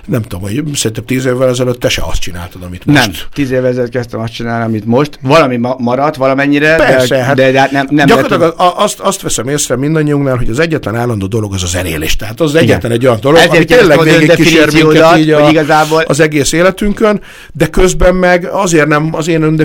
nem 0.07 0.23
tudom, 0.23 0.41
hogy 0.41 0.63
szerintem 0.75 1.05
10 1.05 1.25
évvel 1.25 1.49
ezelőtt 1.49 1.81
te 1.81 1.89
se 1.89 2.03
azt 2.05 2.21
csináltad, 2.21 2.63
amit 2.63 2.87
most. 2.87 2.99
Nem, 2.99 3.11
10 3.33 3.51
évvel 3.51 3.67
ezelőtt 3.67 3.91
kezdtem 3.91 4.21
azt 4.21 4.33
csinálni, 4.33 4.65
amit 4.65 4.85
most. 4.85 5.19
Valami 5.23 5.57
ma- 5.57 5.77
maradt 5.79 6.17
valamennyire, 6.17 6.77
Persze, 6.77 7.17
de, 7.17 7.23
hát 7.23 7.37
de, 7.37 7.51
de 7.51 7.69
nem, 7.73 7.87
nem 7.91 8.07
gyakorlatilag 8.07 8.55
lehet, 8.59 8.75
azt, 8.77 9.01
azt 9.01 9.23
veszem 9.23 9.49
észre 9.49 9.77
mindannyiunknál, 9.77 10.37
hogy 10.37 10.49
az 10.49 10.59
egyetlen 10.59 10.97
állandó 10.97 11.27
dolog 11.27 11.55
az 11.55 11.63
az 11.63 11.71
zenélés. 11.71 12.17
Tehát 12.17 12.41
az 12.41 12.55
egyetlen 12.55 12.93
egy 12.93 13.07
olyan 13.07 13.19
dolog, 13.21 13.39
Ezért 13.39 13.55
ami 13.55 13.65
tényleg 13.65 14.01
végig 14.03 14.35
kísér 14.35 14.73
minket 14.73 15.19
így 15.19 15.30
a, 15.33 15.49
igazából... 15.51 16.03
az 16.07 16.21
egész 16.21 16.53
életünkön, 16.53 17.21
de 17.53 17.67
közben 17.67 18.15
meg 18.15 18.49
azért 18.53 18.87
nem, 18.87 19.09
az 19.13 19.29
én 19.29 19.57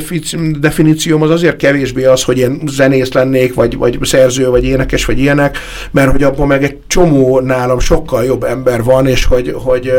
definícióm 0.60 1.21
az 1.21 1.30
azért 1.30 1.56
kevésbé 1.56 2.06
az, 2.06 2.23
hogy 2.23 2.38
én 2.38 2.62
zenész 2.67 3.12
lennék, 3.12 3.54
vagy, 3.54 3.78
vagy 3.78 3.97
szerző, 4.01 4.49
vagy 4.49 4.63
énekes, 4.63 5.06
vagy 5.06 5.19
ilyenek, 5.19 5.58
mert 5.91 6.12
hogy 6.12 6.23
abban 6.23 6.47
meg 6.47 6.63
egy 6.63 6.78
csomó 6.88 7.39
nálam 7.39 7.80
sokkal 7.80 8.23
jobb 8.23 8.43
ember 8.43 8.84
van, 8.84 9.08
és 9.08 9.25
hogy, 9.25 9.51
hogy, 9.56 9.91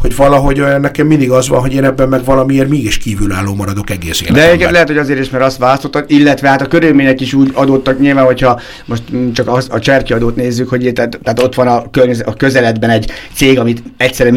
hogy 0.00 0.16
valahogy 0.16 0.62
nekem 0.80 1.06
mindig 1.06 1.30
az 1.30 1.48
van, 1.48 1.60
hogy 1.60 1.74
én 1.74 1.84
ebben 1.84 2.08
meg 2.08 2.24
valamiért 2.24 2.68
mégis 2.68 2.98
kívülálló 2.98 3.54
maradok 3.54 3.90
egész 3.90 4.20
életemben. 4.22 4.58
De 4.58 4.70
lehet, 4.70 4.88
hogy 4.88 4.98
azért 4.98 5.18
is, 5.18 5.30
mert 5.30 5.44
azt 5.44 5.58
választottad, 5.58 6.04
illetve 6.06 6.48
hát 6.48 6.62
a 6.62 6.66
körülmények 6.66 7.20
is 7.20 7.34
úgy 7.34 7.50
adottak 7.54 8.00
nyilván, 8.00 8.24
hogyha 8.24 8.60
most 8.84 9.02
csak 9.32 9.48
az, 9.48 9.66
a 9.70 9.78
cserki 9.78 10.12
adót 10.12 10.36
nézzük, 10.36 10.68
hogy 10.68 10.92
tehát, 10.94 11.18
tehát 11.22 11.42
ott 11.42 11.54
van 11.54 11.66
a, 11.66 11.90
környez, 11.90 12.22
a 12.26 12.34
közeledben 12.34 12.90
egy 12.90 13.10
cég, 13.34 13.58
amit 13.58 13.82
egyszerűen 13.96 14.34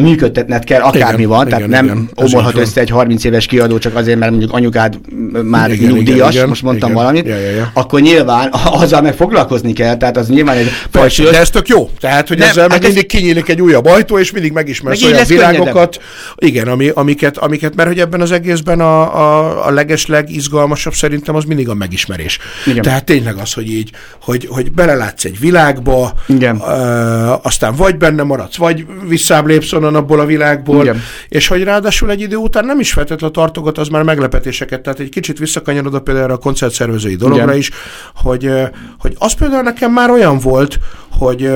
működtetned 0.56 0.64
kell, 0.64 0.80
akármi 0.80 1.22
igen, 1.22 1.28
van, 1.28 1.46
igen, 1.46 1.58
tehát 1.58 1.82
igen, 1.84 1.96
nem 1.96 2.08
omolhat 2.14 2.56
össze 2.56 2.80
egy 2.80 2.90
30 2.90 3.24
éves 3.24 3.46
kiadó 3.46 3.78
csak 3.78 3.96
azért, 3.96 4.18
mert 4.18 4.30
mondjuk 4.30 4.52
anyukád 4.52 4.98
már 5.42 5.70
igen, 5.70 5.90
nyugdíjas, 5.92 6.34
igen, 6.34 6.48
most 6.48 6.62
mondtam 6.62 6.90
igen, 6.90 7.02
valamit, 7.02 7.26
ja, 7.26 7.36
ja, 7.36 7.50
ja. 7.50 7.70
akkor 7.72 8.00
nyilván 8.00 8.52
azzal 8.64 9.02
meg 9.02 9.14
foglalkozni 9.14 9.72
kell, 9.72 9.96
tehát 9.96 10.16
az 10.16 10.28
nyilván 10.28 10.56
egy... 10.56 10.70
Persze, 10.90 11.22
de 11.22 11.38
ez 11.38 11.50
tök 11.50 11.68
jó, 11.68 11.90
tehát 12.00 12.28
hogy 12.28 12.38
nem, 12.38 12.48
ezzel 12.48 12.62
hát 12.62 12.70
meg 12.70 12.82
mindig 12.82 13.06
kinyílik 13.06 13.48
egy 13.48 13.60
újabb 13.60 13.86
ajtó, 13.86 14.18
és 14.18 14.30
mindig 14.30 14.52
megismersz 14.52 15.02
meg 15.02 15.12
olyan 15.12 15.26
világokat, 15.26 16.00
igen, 16.36 16.68
ami, 16.68 16.88
amiket, 16.94 17.38
amiket, 17.38 17.74
mert 17.74 17.88
hogy 17.88 17.98
ebben 17.98 18.20
az 18.20 18.32
egészben 18.32 18.80
a, 18.80 19.00
a, 19.00 19.66
a 19.66 19.70
legesleg 19.70 20.30
izgalmasabb 20.30 20.94
szerintem 20.94 21.34
az 21.34 21.44
mindig 21.44 21.68
a 21.68 21.74
megismerés. 21.74 22.38
Igen. 22.66 22.82
Tehát 22.82 23.04
tényleg 23.04 23.36
az, 23.36 23.52
hogy 23.52 23.70
így, 23.70 23.90
hogy, 24.22 24.46
hogy 24.50 24.72
belelátsz 24.72 25.24
egy 25.24 25.38
világba, 25.38 26.12
Igen. 26.26 26.60
Ö, 26.68 27.32
aztán 27.42 27.74
vagy 27.74 27.96
benne 27.96 28.22
maradsz, 28.22 28.56
vagy 28.56 28.86
visszább 29.08 29.46
lépsz 29.46 29.72
onnan 29.72 29.94
abból 29.94 30.20
a 30.20 30.26
világból, 30.46 30.82
Igen. 30.82 31.00
és 31.28 31.48
hogy 31.48 31.62
ráadásul 31.62 32.10
egy 32.10 32.20
idő 32.20 32.36
után 32.36 32.64
nem 32.64 32.80
is 32.80 32.92
feltétlenül 32.92 33.34
tartogat, 33.34 33.78
az 33.78 33.88
már 33.88 34.02
meglepetéseket, 34.02 34.80
tehát 34.80 35.00
egy 35.00 35.08
kicsit 35.08 35.38
visszakanyarodva 35.38 36.00
például 36.00 36.30
a 36.30 36.36
koncertszervezői 36.36 37.16
dologra 37.16 37.44
Igen. 37.44 37.56
is, 37.56 37.70
hogy, 38.14 38.50
hogy 38.98 39.16
az 39.18 39.32
például 39.32 39.62
nekem 39.62 39.92
már 39.92 40.10
olyan 40.10 40.38
volt, 40.38 40.78
hogy 41.10 41.50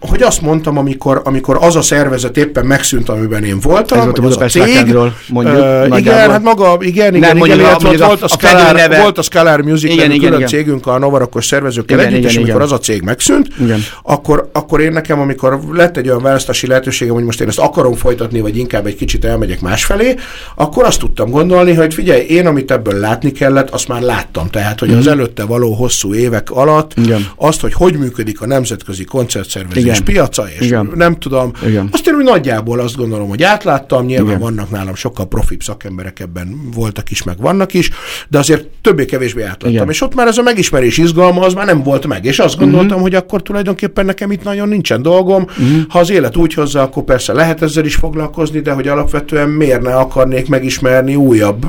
hogy 0.00 0.22
azt 0.22 0.40
mondtam, 0.40 0.78
amikor, 0.78 1.20
amikor 1.24 1.58
az 1.60 1.76
a 1.76 1.82
szervezet 1.82 2.36
éppen 2.36 2.66
megszűnt, 2.66 3.08
amiben 3.08 3.44
én 3.44 3.60
voltam, 3.60 3.98
Ez 3.98 4.04
volt 4.04 4.18
a 4.18 4.22
Budapest 4.22 4.56
az 4.56 4.62
a 4.62 4.64
cég, 4.64 4.96
mondjuk, 5.28 5.56
uh, 5.56 5.98
igen, 5.98 6.30
hát 6.30 6.42
maga, 6.42 6.76
igen, 6.80 7.14
igen, 7.14 7.36
Nem, 7.36 7.44
igen, 7.44 7.58
igen 7.58 7.72
a, 7.72 7.78
volt, 7.78 8.00
a, 8.00 8.24
a, 8.24 8.28
Scalar, 8.28 8.74
neve. 8.74 9.00
volt 9.00 9.18
a 9.18 9.22
Scalar 9.22 9.60
Music, 9.60 9.92
igen, 9.92 10.10
igen, 10.10 10.18
külön 10.18 10.34
igen. 10.34 10.48
cégünk 10.48 10.86
a 10.86 10.98
Novarakos 10.98 11.46
szervezőkkel 11.46 11.98
igen, 11.98 12.08
együtt, 12.08 12.18
igen, 12.18 12.30
és 12.30 12.36
amikor 12.36 12.54
igen. 12.54 12.66
az 12.66 12.72
a 12.72 12.78
cég 12.78 13.02
megszűnt, 13.02 13.48
igen. 13.60 13.80
Akkor, 14.02 14.48
akkor 14.52 14.80
én 14.80 14.92
nekem, 14.92 15.20
amikor 15.20 15.60
lett 15.72 15.96
egy 15.96 16.08
olyan 16.08 16.22
választási 16.22 16.66
lehetőségem, 16.66 17.14
hogy 17.14 17.24
most 17.24 17.40
én 17.40 17.48
ezt 17.48 17.58
akarom 17.58 17.94
folytatni, 17.94 18.40
vagy 18.40 18.56
inkább 18.56 18.86
egy 18.86 18.96
kicsit 18.96 19.24
elmegyek 19.24 19.60
másfelé, 19.60 20.14
akkor 20.54 20.84
azt 20.84 20.98
tudtam 20.98 21.30
gondolni, 21.30 21.74
hogy 21.74 21.94
figyelj, 21.94 22.20
én, 22.20 22.46
amit 22.46 22.70
ebből 22.70 22.98
látni 22.98 23.32
kellett, 23.32 23.70
azt 23.70 23.88
már 23.88 24.00
láttam. 24.00 24.48
Tehát, 24.50 24.80
hogy 24.80 24.90
mm. 24.90 24.98
az 24.98 25.06
előtte 25.06 25.44
való 25.44 25.72
hosszú 25.72 26.14
évek 26.14 26.50
alatt 26.50 26.92
igen. 26.96 27.26
azt, 27.36 27.60
hogy 27.60 27.72
hogy 27.72 27.96
működik 27.98 28.40
a 28.40 28.46
nemzetközi 28.46 29.04
koncertszervezés, 29.04 29.85
igen. 29.92 30.04
piaca, 30.04 30.44
és 30.58 30.66
Igen. 30.66 30.92
nem 30.94 31.14
tudom. 31.14 31.52
Igen. 31.66 31.88
Azt 31.92 32.06
én 32.06 32.14
úgy 32.14 32.24
nagyjából 32.24 32.80
azt 32.80 32.96
gondolom, 32.96 33.28
hogy 33.28 33.42
átláttam, 33.42 34.04
nyilván 34.04 34.26
Igen. 34.26 34.40
vannak 34.40 34.70
nálam 34.70 34.94
sokkal 34.94 35.26
profibb 35.26 35.62
szakemberek 35.62 36.20
ebben 36.20 36.70
voltak 36.74 37.10
is, 37.10 37.22
meg 37.22 37.40
vannak 37.40 37.74
is, 37.74 37.90
de 38.28 38.38
azért 38.38 38.66
többé-kevésbé 38.82 39.42
átláttam. 39.42 39.70
Igen. 39.70 39.88
És 39.88 40.00
ott 40.00 40.14
már 40.14 40.26
ez 40.26 40.38
a 40.38 40.42
megismerés 40.42 40.98
izgalma, 40.98 41.40
az 41.40 41.54
már 41.54 41.66
nem 41.66 41.82
volt 41.82 42.06
meg. 42.06 42.24
És 42.24 42.38
azt 42.38 42.58
gondoltam, 42.58 42.86
uh-huh. 42.86 43.02
hogy 43.02 43.14
akkor 43.14 43.42
tulajdonképpen 43.42 44.04
nekem 44.04 44.30
itt 44.30 44.42
nagyon 44.42 44.68
nincsen 44.68 45.02
dolgom. 45.02 45.42
Uh-huh. 45.42 45.80
Ha 45.88 45.98
az 45.98 46.10
élet 46.10 46.36
úgy 46.36 46.54
hozza, 46.54 46.82
akkor 46.82 47.02
persze 47.02 47.32
lehet 47.32 47.62
ezzel 47.62 47.84
is 47.84 47.94
foglalkozni, 47.94 48.60
de 48.60 48.72
hogy 48.72 48.88
alapvetően 48.88 49.48
miért 49.48 49.82
ne 49.82 49.94
akarnék 49.94 50.48
megismerni 50.48 51.14
újabb 51.14 51.66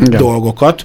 Igen. 0.00 0.20
dolgokat. 0.20 0.84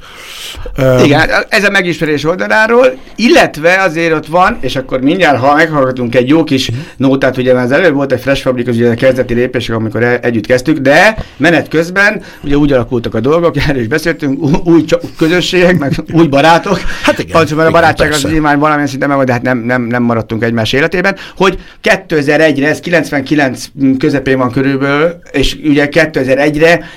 Igen, 1.04 1.30
ez 1.50 1.64
a 1.64 1.70
megismerés 1.70 2.26
oldaláról, 2.26 2.98
illetve 3.16 3.82
azért 3.82 4.14
ott 4.14 4.26
van, 4.26 4.58
és 4.62 4.76
akkor 4.76 5.02
mindjárt, 5.02 5.40
ha 5.40 5.56
meghallgatunk 5.56 6.16
egy 6.16 6.28
jó 6.28 6.43
kis 6.44 6.72
nótát, 6.98 7.38
ugye 7.38 7.54
már 7.54 7.64
az 7.64 7.72
előbb 7.72 7.94
volt 7.94 8.12
egy 8.12 8.22
Fresh 8.22 8.42
Fabric, 8.42 8.68
az 8.68 8.76
ugye 8.76 8.90
a 8.90 8.94
kezdeti 8.94 9.34
lépések, 9.34 9.76
amikor 9.76 10.04
el, 10.04 10.18
együtt 10.18 10.46
kezdtük, 10.46 10.78
de 10.78 11.18
menet 11.38 11.68
közben 11.68 12.22
ugye 12.44 12.56
úgy 12.56 12.72
alakultak 12.72 13.16
a 13.16 13.20
dolgok, 13.20 13.58
erről 13.68 13.82
is 13.82 13.88
beszéltünk, 13.88 14.68
új 14.68 14.86
közösségek, 15.18 15.80
meg 15.80 15.94
új 16.12 16.28
barátok. 16.28 16.80
Hát 17.04 17.20
igen. 17.20 17.42
Az, 17.42 17.52
mert 17.52 17.68
a 17.68 17.72
barátság 17.72 18.12
az 18.12 18.24
nyilván 18.24 18.60
valamilyen 18.60 18.88
szinten 18.88 19.10
meg, 19.10 19.26
de 19.26 19.32
hát 19.32 19.42
nem, 19.42 19.58
nem, 19.58 19.82
nem 19.82 20.04
maradtunk 20.04 20.44
egymás 20.44 20.74
életében, 20.74 21.16
hogy 21.38 21.60
2001-re, 21.84 22.68
ez 22.68 22.80
99 22.80 23.66
közepén 23.98 24.38
van 24.38 24.52
körülbelül, 24.52 25.16
és 25.32 25.58
ugye 25.64 25.88
2001-re 25.92 26.90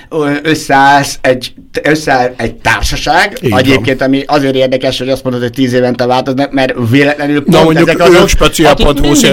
összeállsz 0.43 1.19
egy, 1.21 1.53
összeáll 1.83 2.35
egy 2.37 2.55
társaság, 2.55 3.39
Így 3.41 3.53
egyébként, 3.57 4.03
ami 4.03 4.25
azért 4.27 4.55
érdekes, 4.55 4.99
hogy 4.99 5.09
azt 5.09 5.23
mondod, 5.23 5.41
hogy 5.43 5.53
10 5.53 5.73
évente 5.73 6.07
változnak, 6.07 6.53
mert 6.53 6.75
véletlenül 6.91 7.45
pont 7.45 7.57
Na, 7.57 7.65
mondjuk 7.65 7.89
ezek 7.89 8.01
azok, 8.01 8.29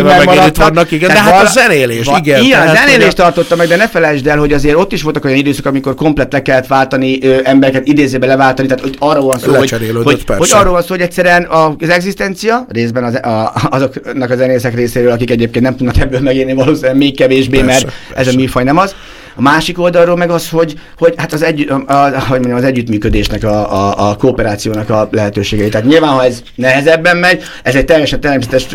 speciál.hu 0.04 0.24
szélben 0.24 0.36
megint 0.36 0.58
itt 0.58 0.64
vannak, 0.64 0.92
igen, 0.92 1.10
de 1.10 1.22
hát 1.22 1.44
a 1.44 1.46
zenélés, 1.46 2.06
va, 2.06 2.18
igen. 2.18 2.44
Igen, 2.44 2.68
a 2.68 2.74
zenélést 2.74 3.16
tartotta 3.16 3.56
meg, 3.56 3.68
de 3.68 3.76
ne 3.76 3.88
felejtsd 3.88 4.28
el, 4.28 4.38
hogy 4.38 4.54
azért 4.54 4.76
ott 4.76 4.92
is 4.92 5.02
voltak 5.02 5.26
olyan 5.26 5.38
időszak, 5.38 5.66
amikor 5.66 5.96
komplet 5.96 6.34
le 6.34 6.42
kellett 6.42 6.68
váltani 6.68 7.24
ö, 7.24 7.40
embereket, 7.44 7.88
idézőbe 7.88 8.26
leváltani, 8.26 8.68
tehát 8.68 8.84
hogy 8.84 8.96
arról 9.00 9.26
van 9.26 9.40
szó, 9.40 9.54
hogy, 9.54 9.70
hogy, 10.04 10.24
hogy, 10.28 10.50
arról 10.52 10.74
van 10.74 10.82
szó, 10.82 10.88
hogy 10.88 11.02
egyszerűen 11.02 11.48
az 11.80 11.90
egzisztencia, 11.90 12.66
részben 12.70 13.04
az, 13.04 13.16
a, 13.16 13.54
azoknak 13.70 14.30
a 14.30 14.36
zenészek 14.36 14.76
részéről, 14.76 15.12
akik 15.12 15.32
egyébként 15.32 15.66
nem 15.66 15.76
tudnak 15.76 15.98
ebből 15.98 16.20
megélni, 16.20 16.54
valószínűleg 16.54 16.96
még 16.96 17.16
kevésbé, 17.16 17.60
persze, 17.60 17.72
mert 17.72 17.84
persze. 18.14 18.30
ez 18.30 18.36
a 18.36 18.38
műfaj 18.38 18.64
nem 18.64 18.78
az. 18.78 18.96
A 19.36 19.42
másik 19.42 19.80
oldalról 19.80 20.16
meg 20.16 20.30
az, 20.30 20.50
hogy, 20.50 20.80
hogy 20.98 21.14
hát 21.18 21.34
az, 21.34 21.42
együtt, 21.42 21.70
a, 21.70 21.84
a, 21.88 22.20
hogy 22.20 22.40
mondjam, 22.40 22.58
az 22.58 22.64
együttműködésnek, 22.64 23.44
a, 23.44 23.74
a, 23.74 24.10
a 24.10 24.16
kooperációnak 24.16 24.90
a 24.90 25.08
lehetőségei. 25.12 25.70
Tehát 25.70 25.88
nyilván, 25.88 26.12
ha 26.12 26.24
ez 26.24 26.42
nehezebben 26.56 27.18
megy, 27.18 27.44
ez 27.64 27.76
egy 27.76 27.86
teljesen 27.86 28.20
természetes, 28.20 28.68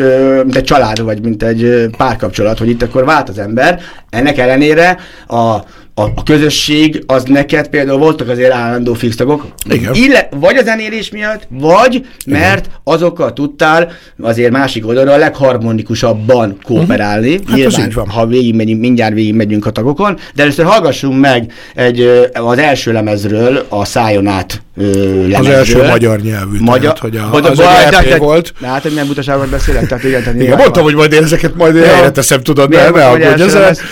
mint 0.42 0.56
egy 0.56 0.64
család, 0.64 1.02
vagy 1.02 1.22
mint 1.22 1.42
egy 1.42 1.88
párkapcsolat, 1.96 2.58
hogy 2.58 2.68
itt 2.68 2.82
akkor 2.82 3.04
vált 3.04 3.28
az 3.28 3.38
ember. 3.38 3.80
Ennek 4.10 4.38
ellenére 4.38 4.98
a 5.26 5.56
a, 5.98 6.12
a 6.14 6.22
közösség, 6.22 7.02
az 7.06 7.24
neked 7.24 7.68
például 7.68 7.98
voltak 7.98 8.28
azért 8.28 8.52
állandó 8.52 8.94
fix 8.94 9.16
tagok, 9.16 9.46
Igen. 9.70 9.94
Ille, 9.94 10.28
vagy 10.30 10.56
a 10.56 10.62
zenélés 10.62 11.10
miatt, 11.10 11.46
vagy 11.48 12.06
mert 12.26 12.66
Igen. 12.66 12.78
azokkal 12.84 13.32
tudtál 13.32 13.92
azért 14.22 14.50
másik 14.50 14.86
oldalra 14.86 15.12
a 15.12 15.16
legharmonikusabban 15.16 16.58
kooperálni. 16.62 17.34
Uh-huh. 17.34 17.48
Hát 17.48 17.76
Nyilván, 17.76 18.08
ha 18.08 18.26
végigmegyünk, 18.26 18.80
mindjárt 18.80 19.14
végigmegyünk 19.14 19.66
a 19.66 19.70
tagokon, 19.70 20.18
de 20.34 20.42
először 20.42 20.64
hallgassunk 20.64 21.20
meg 21.20 21.52
egy, 21.74 22.30
az 22.32 22.58
első 22.58 22.92
lemezről, 22.92 23.66
a 23.68 23.84
szájon 23.84 24.26
át 24.26 24.62
lemezről. 24.78 25.34
Az 25.34 25.46
első 25.46 25.86
magyar 25.86 26.20
nyelvű, 26.20 26.58
magyar, 26.60 26.80
tehát, 26.80 26.98
hogy 26.98 27.16
a, 27.16 27.22
hogy 27.22 27.46
az 27.46 27.58
a, 27.58 27.86
egy 27.86 28.06
EP 28.06 28.18
volt. 28.18 28.52
De 28.60 28.66
hát, 28.66 28.82
hogy 28.82 28.90
milyen 28.90 29.06
butaságot 29.06 29.48
beszélek, 29.48 29.86
tehát 29.86 30.04
igen. 30.04 30.22
Tehát 30.22 30.40
igen, 30.40 30.56
mondtam, 30.56 30.82
hogy 30.82 30.94
majd 30.94 31.12
én 31.12 31.22
ezeket 31.22 31.54
majd 31.54 31.84
helyre 31.84 32.10
teszem, 32.10 32.42
tudod, 32.42 32.70
de 32.70 32.90
ne 32.90 33.06
aggódj. 33.06 33.42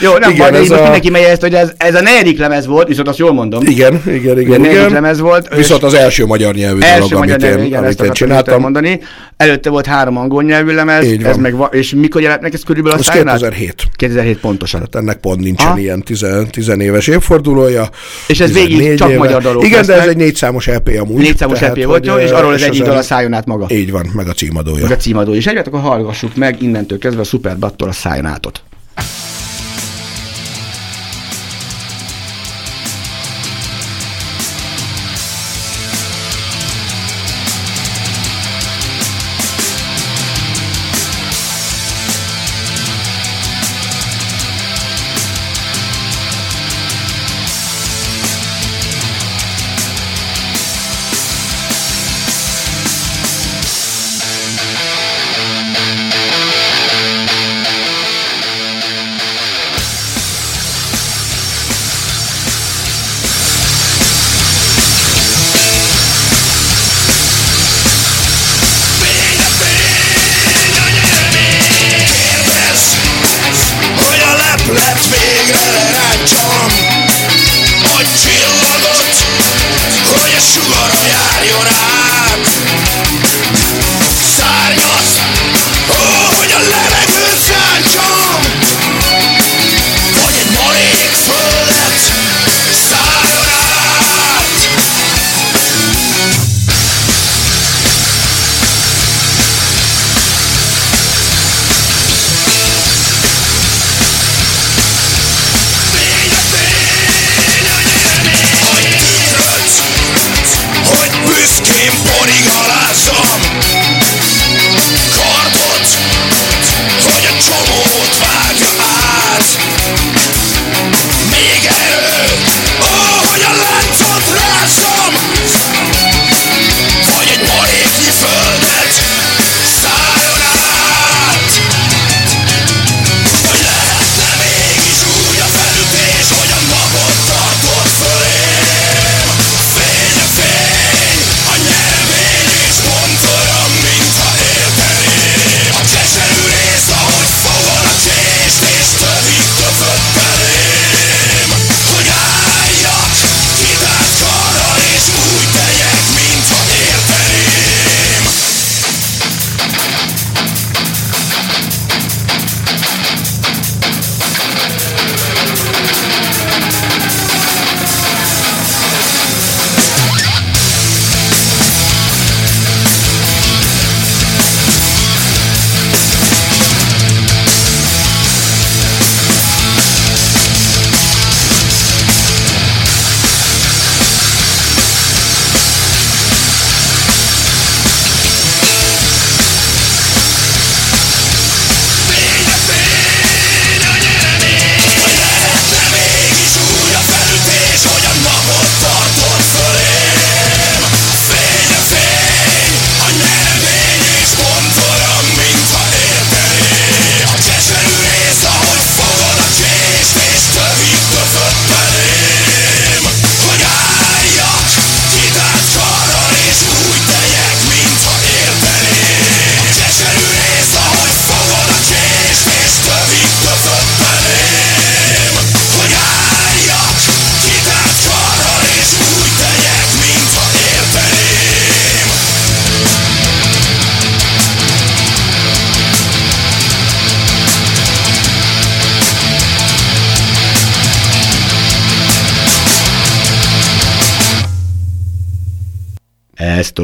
Jó, 0.01 0.17
nem, 0.17 0.31
igen, 0.31 0.55
ez 0.55 0.69
most 0.69 0.83
mindenki 0.83 1.11
megy 1.11 1.23
ezt, 1.23 1.41
hogy 1.41 1.55
ez, 1.55 1.73
ez 1.77 1.95
a 1.95 2.01
negyedik 2.01 2.39
lemez 2.39 2.67
volt, 2.67 2.89
viszont 2.89 3.09
azt 3.09 3.19
jól 3.19 3.33
mondom. 3.33 3.63
Igen, 3.67 4.03
igen, 4.07 4.41
igen. 4.41 4.61
A 4.61 4.63
negyedik 4.63 4.91
lemez 4.91 5.21
volt. 5.21 5.55
Viszont 5.55 5.83
az 5.83 5.95
első 5.95 6.27
magyar 6.27 6.55
nyelvű 6.55 6.81
első 6.81 6.99
dolog, 7.09 7.19
magyar 7.19 7.43
amit, 7.43 7.59
én, 7.59 7.65
igen, 7.65 7.85
amit 7.85 8.01
én 8.01 8.13
csináltam. 8.13 8.61
mondani. 8.61 9.01
Előtte 9.37 9.71
volt 9.71 9.87
három 9.87 10.17
angol 10.17 10.43
nyelvű 10.43 10.75
lemez, 10.75 11.07
ez 11.23 11.37
meg, 11.37 11.55
és 11.71 11.95
mikor 11.95 12.23
jelent 12.23 12.41
meg 12.41 12.55
ez 12.55 12.63
körülbelül 12.63 12.99
a 12.99 13.01
Ez 13.01 13.07
Sayonara? 13.07 13.39
2007. 13.39 13.83
2007 13.97 14.39
pontosan. 14.39 14.81
Tehát 14.81 14.95
ennek 14.95 15.21
pont 15.21 15.41
nincsen 15.41 15.79
ilyen 15.79 16.03
tizen, 16.03 16.51
tizenéves 16.51 17.07
évfordulója. 17.07 17.89
És 18.27 18.41
ez 18.41 18.53
végig 18.53 18.77
14 18.77 18.99
csak 18.99 19.17
magyar 19.17 19.43
dalok 19.43 19.65
Igen, 19.65 19.87
de 19.87 20.01
ez 20.01 20.09
egy 20.09 20.17
négyszámos 20.17 20.67
EP 20.77 20.99
amúgy. 21.01 21.23
Négy 21.23 21.37
számos 21.37 21.59
tehát, 21.59 21.77
EP 21.77 21.85
volt, 21.85 21.99
hogy, 21.99 22.07
jó, 22.07 22.27
és 22.27 22.31
arról 22.31 22.53
az 22.53 22.63
egyik 22.63 22.83
dal 22.83 22.97
a 22.97 23.03
szálljon 23.03 23.33
át 23.33 23.47
maga. 23.47 23.67
Így 23.69 23.91
van, 23.91 24.11
meg 24.15 24.29
a 24.29 24.33
címadója. 24.33 24.83
Meg 24.83 24.93
a 24.93 24.97
címadó 24.97 25.35
is. 25.35 25.47
Egyet, 25.47 25.67
akkor 25.67 25.81
hallgassuk 25.81 26.37
meg 26.37 26.63
innentől 26.63 26.99
kezdve 26.99 27.21
a 27.21 27.25
Superbattól 27.25 27.89
a 27.89 27.93
szálljon 27.93 28.27
átot. 28.27 28.63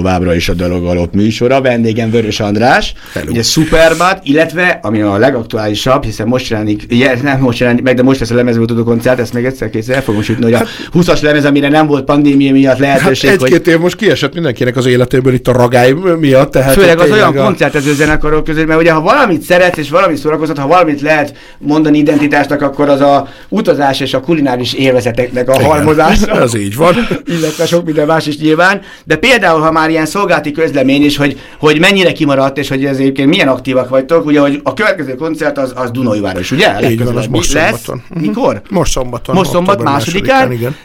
Továbbra 0.03 0.35
is 0.35 0.49
a 0.49 0.55
Dalog 0.55 0.87
Alap 0.87 1.15
műsora, 1.15 1.61
vendégem 1.61 2.11
Vörös 2.11 2.41
András, 2.41 2.95
Hello. 3.13 3.31
ugye 3.31 3.43
Superbad, 3.43 4.19
illetve, 4.23 4.79
ami 4.83 5.01
a 5.01 5.17
legaktuálisabb, 5.17 6.05
hiszen 6.05 6.27
most 6.27 6.51
jelenik, 6.51 6.87
nem 7.23 7.41
most 7.41 7.59
jelenik 7.59 7.83
meg, 7.83 7.97
de 7.97 8.03
most 8.03 8.21
lesz 8.21 8.31
a 8.31 8.35
lemezbemutató 8.35 8.85
koncert, 8.85 9.19
ezt 9.19 9.33
még 9.33 9.45
egyszer 9.45 9.71
készül, 9.71 9.95
el 9.95 10.03
fogom 10.03 10.23
sütni, 10.23 10.45
hogy 10.45 10.53
a 10.53 10.65
20-as 10.95 11.23
lemez, 11.23 11.45
amire 11.45 11.69
nem 11.69 11.87
volt 11.87 12.05
pandémia 12.05 12.53
miatt 12.53 12.71
Hát 12.71 12.81
lehetőség, 12.81 13.31
hogy 13.31 13.43
egy-két 13.43 13.67
év 13.67 13.79
most 13.79 13.97
kiesett 13.97 14.35
mindenkinek 14.35 14.77
az 14.77 14.87
életéből 14.87 15.33
itt 15.33 15.49
a 15.49 15.53
ragály 15.53 15.95
miatt. 16.19 16.51
Tehát 16.51 16.73
Főleg 16.73 16.99
az 16.99 17.11
olyan 17.11 17.35
koncertező 17.35 17.95
zenekarok 17.95 18.45
között, 18.45 18.67
mert 18.67 18.81
ugye 18.81 18.93
ha 18.93 19.01
valamit 19.01 19.43
szeretsz 19.43 19.79
és 19.79 19.91
valamit 19.91 20.17
szórakoztat, 20.17 20.59
ha 20.59 20.67
valamit 20.67 21.01
lehet 21.01 21.35
mondani 21.59 21.99
identitásnak, 21.99 22.63
akkor 22.63 22.89
az 22.89 23.01
a 23.01 23.29
utazás 23.49 24.01
és 24.01 24.15
a 24.15 24.21
kulináris 24.21 24.73
élvezeteknek 24.73 25.49
a 25.49 25.63
halmozása. 25.63 26.41
Ez 26.41 26.55
így 26.55 26.77
van. 26.77 26.95
illetve 27.27 27.67
sok 27.67 27.85
minden 27.85 28.07
más 28.07 28.27
is 28.27 28.39
nyilván, 28.39 28.81
de 29.05 29.17
például, 29.17 29.61
ha 29.61 29.73
már 29.73 29.91
ilyen 29.91 30.07
szolgálati 30.07 30.51
közlemény 30.51 31.05
is, 31.05 31.17
hogy, 31.17 31.41
hogy 31.59 31.81
mennyire 31.81 32.13
kimaradt, 32.13 32.59
és 32.59 32.69
hogy 32.69 32.85
ez 32.85 33.01
egyébként 33.03 33.29
milyen 33.29 33.49
aktívak 33.49 33.89
vagytok, 33.89 34.27
ugye, 34.27 34.41
hogy 34.41 34.61
a 34.63 34.75
következő 34.75 35.15
koncert 35.15 35.59
az, 35.59 35.73
az 35.77 35.91
Dunajváros, 35.91 36.51
ugye? 36.51 36.91
Így 36.91 37.05
van, 37.05 37.17
az 37.17 37.27
most 37.27 37.53
lesz? 37.53 37.65
szombaton. 37.83 38.03
Mhm. 38.09 38.21
Mikor? 38.21 38.63
Most 38.71 38.93
szombaton. 38.93 39.35
Most 39.35 39.51
szombat 39.51 39.75
október 39.75 39.93
másodikán, 39.95 40.53
igen. 40.53 40.77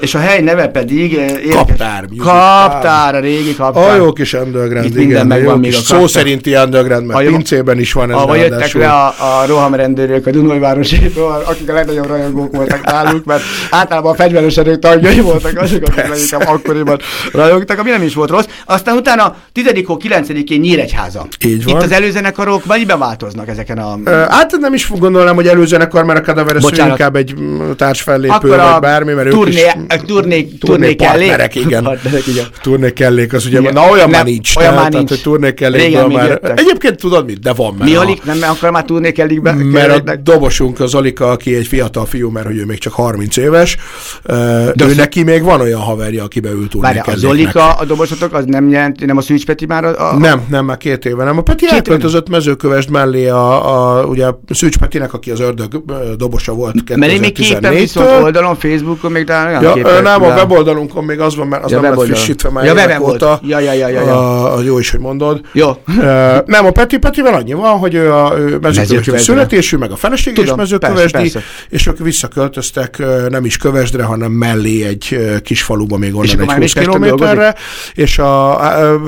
és 0.00 0.14
a 0.14 0.18
hely 0.18 0.40
neve 0.40 0.68
pedig... 0.68 1.12
érdekes- 1.12 1.54
Kaptár 1.54 2.04
Kaptár, 2.18 3.14
a 3.14 3.20
régi 3.20 3.54
kaptár. 3.54 3.90
A 3.90 3.94
jó 3.94 4.12
kis 4.12 4.32
underground, 4.32 4.84
Itt 4.84 4.90
igen. 4.90 5.04
minden 5.06 5.26
megvan 5.26 5.58
még 5.58 5.74
a 5.74 5.78
szó 5.78 6.06
szerinti 6.06 6.54
underground, 6.54 7.06
mert 7.06 7.22
jó- 7.22 7.30
pincében 7.30 7.78
is 7.78 7.92
van 7.92 8.10
ez 8.10 8.16
Ahol 8.16 8.36
jöttek 8.36 8.72
le 8.72 8.88
a, 8.92 9.06
a 9.06 9.46
rohamrendőrök 9.46 10.26
a 10.26 10.30
Dunajvárosétól, 10.30 11.42
akik 11.46 11.70
a 11.70 11.72
legnagyobb 11.72 12.06
rajongók 12.06 12.56
voltak 12.56 12.84
náluk, 12.84 13.24
mert 13.24 13.42
általában 13.70 14.12
a 14.12 14.14
fegyveres 14.14 14.56
erők 14.56 14.78
tagjai 14.78 15.20
voltak 15.20 15.60
azok, 15.60 15.82
akik 15.82 16.08
leginkább 16.08 16.46
akkoriban 16.46 16.98
rajongtak. 17.32 17.78
A 17.78 17.82
mi 17.82 17.90
semmi 17.90 17.98
nem 17.98 18.02
is 18.02 18.14
volt 18.14 18.30
rossz. 18.30 18.46
Aztán 18.66 18.96
utána 18.96 19.36
10 19.52 19.64
9-én 19.74 20.60
Nyíregyháza. 20.60 21.26
Így 21.44 21.64
van. 21.64 21.76
Itt 21.76 21.82
az 21.82 21.92
előzenekarok 21.92 22.66
mennyiben 22.66 22.98
változnak 22.98 23.48
ezeken 23.48 23.78
a... 23.78 23.98
Ö, 24.04 24.10
Hát 24.10 24.56
nem 24.60 24.74
is 24.74 24.90
gondolnám, 24.98 25.34
hogy 25.34 25.46
előzenekar, 25.46 26.04
mert 26.04 26.28
a 26.28 26.44
Bocsánat. 26.60 26.90
inkább 26.90 27.16
egy 27.16 27.34
mm, 27.40 27.70
társfellépő, 27.76 28.34
Akkor 28.34 28.48
vagy 28.48 28.58
a 28.58 28.78
bármi, 28.80 29.12
mert 29.12 29.26
ők 29.26 29.32
turné, 29.32 29.52
is 29.52 29.66
turné, 30.06 30.42
turné 30.42 30.94
kellék. 30.94 31.26
partnerek, 31.28 31.54
igen. 31.64 31.82
Partnerek, 31.82 32.26
igen. 32.26 32.44
Turné 32.62 32.92
kellék, 32.92 33.32
az 33.32 33.46
ugye, 33.46 33.58
Igen. 33.60 33.72
na 33.72 33.80
olyan 33.80 33.96
Nem, 33.96 34.10
már 34.10 34.24
nincs. 34.24 34.56
olyan 34.56 34.74
már 34.74 34.82
nincs. 34.82 34.92
Tehát, 34.92 35.08
hogy 35.08 35.20
turné 35.22 35.54
kellékből 35.54 36.06
már... 36.06 36.28
jöttek. 36.28 36.60
Egyébként 36.60 36.96
tudod 36.96 37.24
mit, 37.26 37.40
de 37.40 37.52
van, 37.52 37.74
mert 37.78 37.90
Mi 37.90 37.96
a- 37.96 38.00
alig 38.00 38.20
nem 38.24 38.38
akar 38.42 38.70
már 38.70 38.84
turné 38.84 39.12
kellék 39.12 39.42
be? 39.42 39.52
mert 39.52 40.08
a 40.08 40.16
dobosunk 40.16 40.80
az 40.80 40.94
Alika, 40.94 41.30
aki 41.30 41.54
egy 41.54 41.66
fiatal 41.66 42.06
fiú, 42.06 42.30
mert 42.30 42.46
hogy 42.46 42.56
ő 42.56 42.64
még 42.64 42.78
csak 42.78 42.92
30 42.92 43.36
éves, 43.36 43.76
de 44.24 44.72
ő 44.78 44.84
az- 44.84 44.96
neki 44.96 45.22
még 45.22 45.42
van 45.42 45.60
olyan 45.60 45.80
haverja, 45.80 46.24
aki 46.24 46.40
beült 46.40 46.70
turné 46.70 46.86
Várjál, 46.86 47.04
a 47.08 47.16
Zolika, 47.16 47.70
a 47.72 47.84
dobosotok, 47.84 48.32
az 48.34 48.44
nem 48.46 48.68
jelent, 48.68 49.06
nem 49.06 49.16
a 49.16 49.20
Szűcs 49.20 49.44
Peti 49.44 49.66
már 49.66 49.84
a... 49.84 50.10
a... 50.12 50.18
Nem, 50.18 50.40
nem, 50.48 50.64
már 50.64 50.76
két 50.76 51.04
éve 51.04 51.19
nem. 51.24 51.38
A 51.38 51.42
Peti 51.42 51.64
Két 51.64 51.74
elköltözött 51.74 52.28
mezőkövesd 52.28 52.90
mellé 52.90 53.28
a, 53.28 53.98
a 53.98 54.04
ugye 54.04 54.26
Szűcs 54.48 54.78
Petinek, 54.78 55.12
aki 55.12 55.30
az 55.30 55.40
ördög 55.40 55.84
dobosa 56.16 56.52
volt 56.52 56.96
Mert 56.96 57.12
én 57.12 57.20
még 57.20 57.32
képen 57.32 57.74
viszont 57.74 58.06
2014-től. 58.06 58.22
oldalon, 58.22 58.56
Facebookon 58.56 59.12
még 59.12 59.24
talán 59.24 59.46
olyan 59.46 59.62
Ja, 59.62 59.72
képek 59.72 59.98
ö, 59.98 60.02
nem, 60.02 60.22
a 60.22 60.26
weboldalunkon 60.26 61.04
még 61.04 61.20
az 61.20 61.36
van, 61.36 61.46
mert 61.46 61.64
az 61.64 61.70
Ja, 61.70 61.80
nem 61.80 61.94
lett 61.94 62.04
frissítve 62.04 62.50
már 62.50 62.64
Ja, 62.64 62.72
évek 62.72 63.00
óta. 63.00 63.40
Ja, 63.42 63.58
ja, 63.58 63.72
ja, 63.72 63.88
ja, 63.88 64.00
ja. 64.00 64.18
A, 64.18 64.56
a, 64.56 64.62
jó 64.62 64.78
is, 64.78 64.90
hogy 64.90 65.00
mondod. 65.00 65.40
Jó. 65.52 65.70
Ö, 66.00 66.36
nem, 66.46 66.66
a 66.66 66.70
Peti 66.70 66.98
Petivel 66.98 67.34
annyi 67.34 67.52
van, 67.52 67.78
hogy 67.78 67.94
ő 67.94 68.12
a 68.12 68.34
ő 68.38 68.58
Mezőkövesdre. 68.60 69.18
születésű, 69.18 69.76
meg 69.76 69.90
a 69.90 69.96
feleség 69.96 70.38
is 70.38 70.54
mezőkövesdi, 70.54 71.10
persze, 71.10 71.32
persze. 71.32 71.48
és 71.68 71.86
ők 71.86 71.98
visszaköltöztek 71.98 73.02
nem 73.28 73.44
is 73.44 73.56
Kövesdre, 73.56 74.02
hanem 74.02 74.32
mellé 74.32 74.84
egy 74.86 75.18
kis 75.42 75.62
faluba 75.62 75.96
még 75.96 76.08
És 76.08 76.14
onnan 76.14 76.28
akkor 76.30 76.40
egy 76.40 76.46
már 76.46 76.56
20 76.56 76.74
még 76.74 76.84
Pesten 76.84 77.00
kilométerre, 77.00 77.54
és 77.94 78.18
a, 78.18 78.58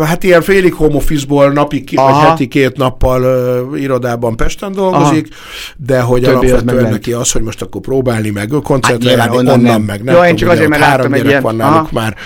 hát 0.05 0.25
ilyen 0.25 0.42
félig 0.42 0.75
home 0.75 0.94
office-ból 0.94 1.53
napi 1.53 1.85
ki, 2.07 2.12
vagy 2.12 2.21
Aha. 2.21 2.29
heti 2.29 2.49
két 2.49 2.77
nappal 2.77 3.23
ö, 3.23 3.77
irodában 3.77 4.37
Pesten 4.37 4.73
dolgozik, 4.73 5.29
de 5.77 6.01
hogy 6.01 6.23
Többi 6.23 6.51
alapvetően 6.51 6.91
neki 6.91 7.12
az, 7.12 7.33
hogy 7.33 7.43
most 7.43 7.62
akkor 7.62 7.81
próbálni 7.81 8.31
meg 8.31 8.49
koncertre 8.62 8.91
Hát 8.93 8.99
nyilván 9.01 9.19
járni, 9.19 9.37
onnan 9.37 9.55
onnan 9.59 9.73
nem. 9.73 9.83
meg 9.83 10.03
nem. 10.03 10.15
Jó, 10.15 10.25
én 10.25 10.37
csak 10.37 10.49
azért, 10.49 10.65
ott 10.65 10.71
mert 10.71 10.83
három 10.83 11.12
gyerek 11.12 11.27
ilyen- 11.29 11.43
van 11.43 11.57
náluk 11.57 11.75
aha. 11.77 11.88
már. 11.93 12.17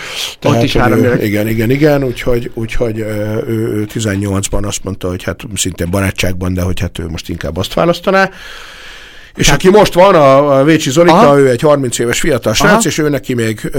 is 0.64 0.72
hogy 0.72 0.82
három 0.82 0.98
ő- 0.98 1.02
gyerek. 1.02 1.22
Igen, 1.22 1.48
igen, 1.48 1.70
igen, 1.70 2.04
úgyhogy, 2.04 2.50
úgyhogy 2.54 2.98
ő, 2.98 3.44
ő 3.48 3.86
18-ban 3.94 4.64
azt 4.66 4.84
mondta, 4.84 5.08
hogy 5.08 5.22
hát 5.22 5.40
szintén 5.54 5.90
barátságban, 5.90 6.54
de 6.54 6.62
hogy 6.62 6.80
hát 6.80 6.98
ő 6.98 7.06
most 7.08 7.28
inkább 7.28 7.56
azt 7.56 7.74
választaná. 7.74 8.30
És 9.36 9.48
aki 9.48 9.70
most 9.70 9.94
van, 9.94 10.14
a, 10.14 10.58
a 10.58 10.64
Vécsi 10.64 10.90
Zolika, 10.90 11.16
Aha. 11.16 11.38
ő 11.38 11.48
egy 11.48 11.60
30 11.60 11.98
éves 11.98 12.20
fiatal 12.20 12.54
srác, 12.54 12.70
Aha. 12.70 12.80
és 12.84 12.98
ő 12.98 13.08
neki, 13.08 13.34
még, 13.34 13.70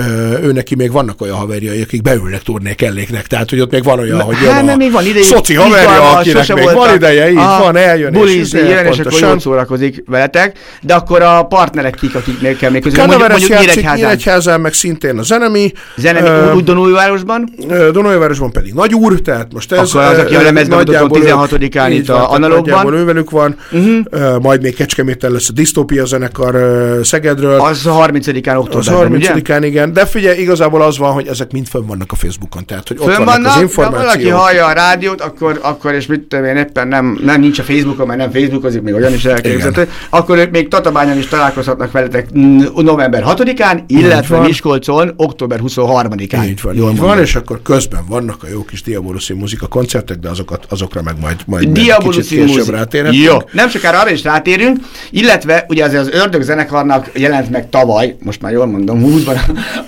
ő 0.44 0.52
neki 0.52 0.76
még 0.76 0.92
vannak 0.92 1.22
olyan 1.22 1.36
haverjai, 1.36 1.82
akik 1.82 2.02
beülnek 2.02 2.42
turné 2.42 2.74
kelléknek. 2.74 3.28
Tehát, 3.28 3.50
hogy 3.50 3.60
ott 3.60 3.72
még 3.72 3.84
van 3.84 4.00
olyan, 4.00 4.22
hogy 4.22 4.36
jön 4.44 4.52
Hát, 4.54 4.70
a 4.70 4.76
még 4.76 4.92
van 4.92 5.06
idejük. 5.06 5.28
szoci 5.28 5.54
haverja, 5.54 5.90
izgalmas, 5.90 6.28
akinek 6.28 6.54
még 6.54 6.64
voltak. 6.64 6.86
van 6.86 6.96
ideje, 6.96 7.30
így 7.30 7.38
Aha, 7.38 7.64
van, 7.64 7.76
eljön, 7.76 8.12
bulizni, 8.12 8.60
és, 8.60 8.70
jön, 8.70 8.86
és 8.86 9.00
akkor 9.00 9.20
jól 9.20 9.40
szórakozik 9.40 10.04
veletek, 10.06 10.58
de 10.82 10.94
akkor 10.94 11.22
a 11.22 11.44
partnerek 11.44 11.96
kik, 11.96 12.16
akiknél 12.16 12.56
kell 12.56 12.72
még 12.72 12.82
közül. 12.82 13.06
Mondjuk, 13.06 13.30
mondjuk 13.30 13.60
Nyíregyházán. 13.60 13.96
Nyíregyházán, 13.96 14.62
meg 14.62 14.74
szintén 14.74 15.18
a 15.18 15.24
zenemi. 15.24 15.72
Zenemi, 15.96 16.28
Ö, 16.28 16.54
úgy 16.54 16.64
Donújvárosban. 16.64 17.50
Ö, 17.70 17.92
Donójvárosban 17.92 18.52
pedig 18.52 18.74
Nagy 18.74 18.94
úr, 18.94 19.22
tehát 19.22 19.54
most 19.54 19.72
ez... 19.72 19.90
Akkor 19.90 20.02
az, 20.02 20.18
aki 20.18 20.36
a 20.36 20.42
lemezben 20.42 20.78
nagyjából 20.78 21.08
mutatott 21.08 21.62
ők- 21.62 21.74
16-án 21.74 21.92
így 21.92 21.98
itt 21.98 22.08
van, 22.08 22.16
a 22.16 22.20
tehát 22.20 22.36
Analógban. 22.36 22.70
Nagyjából 22.70 22.94
ővelük 22.96 23.30
van, 23.30 23.56
uh-huh. 23.72 24.42
majd 24.42 24.62
még 24.62 24.76
Kecskeméten 24.76 25.32
lesz 25.32 25.47
a 25.50 25.52
Disztópia 25.52 26.06
zenekar 26.06 26.56
Szegedről. 27.04 27.60
Az 27.60 27.86
a 27.86 27.92
30-án 27.92 28.48
Az 28.48 28.58
októberben, 28.58 29.12
ugye? 29.12 29.34
30-án, 29.36 29.60
igen. 29.64 29.94
De 29.94 30.06
figyelj, 30.06 30.40
igazából 30.40 30.82
az 30.82 30.98
van, 30.98 31.12
hogy 31.14 31.28
ezek 31.28 31.52
mind 31.52 31.68
fönn 31.68 31.86
vannak 31.86 32.12
a 32.12 32.16
Facebookon, 32.16 32.66
tehát 32.66 32.88
hogy 32.88 32.98
ott 33.00 33.06
Fönn 33.06 33.26
vannak, 33.26 33.34
vannak, 33.36 33.56
az 33.56 33.62
információk. 33.62 34.06
valaki 34.06 34.30
hallja 34.30 34.66
a 34.66 34.72
rádiót, 34.72 35.22
akkor, 35.22 35.60
akkor 35.62 35.94
és 35.94 36.06
mit 36.06 36.22
tudom 36.22 36.46
én 36.46 36.56
éppen 36.56 36.88
nem, 36.88 37.20
nem 37.24 37.40
nincs 37.40 37.60
a 37.60 37.64
Facebookon, 37.64 38.08
mert 38.08 38.20
nem 38.20 38.32
Facebookozik, 38.32 38.82
még 38.82 38.94
olyan 38.94 39.14
is 39.14 39.26
elképzelhető, 39.26 39.90
akkor 40.10 40.38
ők 40.38 40.52
még 40.52 40.68
Tatabányon 40.68 41.18
is 41.18 41.28
találkozhatnak 41.28 41.92
veletek 41.92 42.32
november 42.76 43.24
6-án, 43.28 43.80
illetve. 43.88 44.40
Miskolcon 44.40 45.14
október 45.16 45.60
23-án. 45.64 46.46
Így 46.46 46.62
van, 46.62 46.76
Jól 46.76 46.92
így 46.92 46.98
van, 46.98 47.20
és 47.20 47.36
akkor 47.36 47.62
közben 47.62 48.02
vannak 48.08 48.44
a 48.44 48.48
jó 48.52 48.64
kis 48.66 48.82
Diaboluszi 48.82 49.34
muzika 49.34 49.68
koncertek, 49.68 50.18
de 50.18 50.30
azokat, 50.30 50.66
azokra 50.70 51.02
meg 51.02 51.16
majd, 51.22 51.36
majd 51.46 51.78
egy 51.78 51.96
kicsit 51.98 52.28
később 52.28 52.70
rátérhetünk. 52.70 53.24
Jó, 53.24 53.38
nem 53.52 53.70
sokára 53.70 54.00
arra 54.00 54.10
is 54.10 54.24
rátérünk, 54.24 54.78
illetve 55.12 55.37
ugye 55.68 55.84
azért 55.84 56.02
az 56.02 56.10
Ördög 56.12 56.42
zenekarnak 56.42 57.12
jelent 57.14 57.50
meg 57.50 57.70
tavaly, 57.70 58.16
most 58.24 58.42
már 58.42 58.52
jól 58.52 58.66
mondom, 58.66 59.04
20-ban 59.06 59.38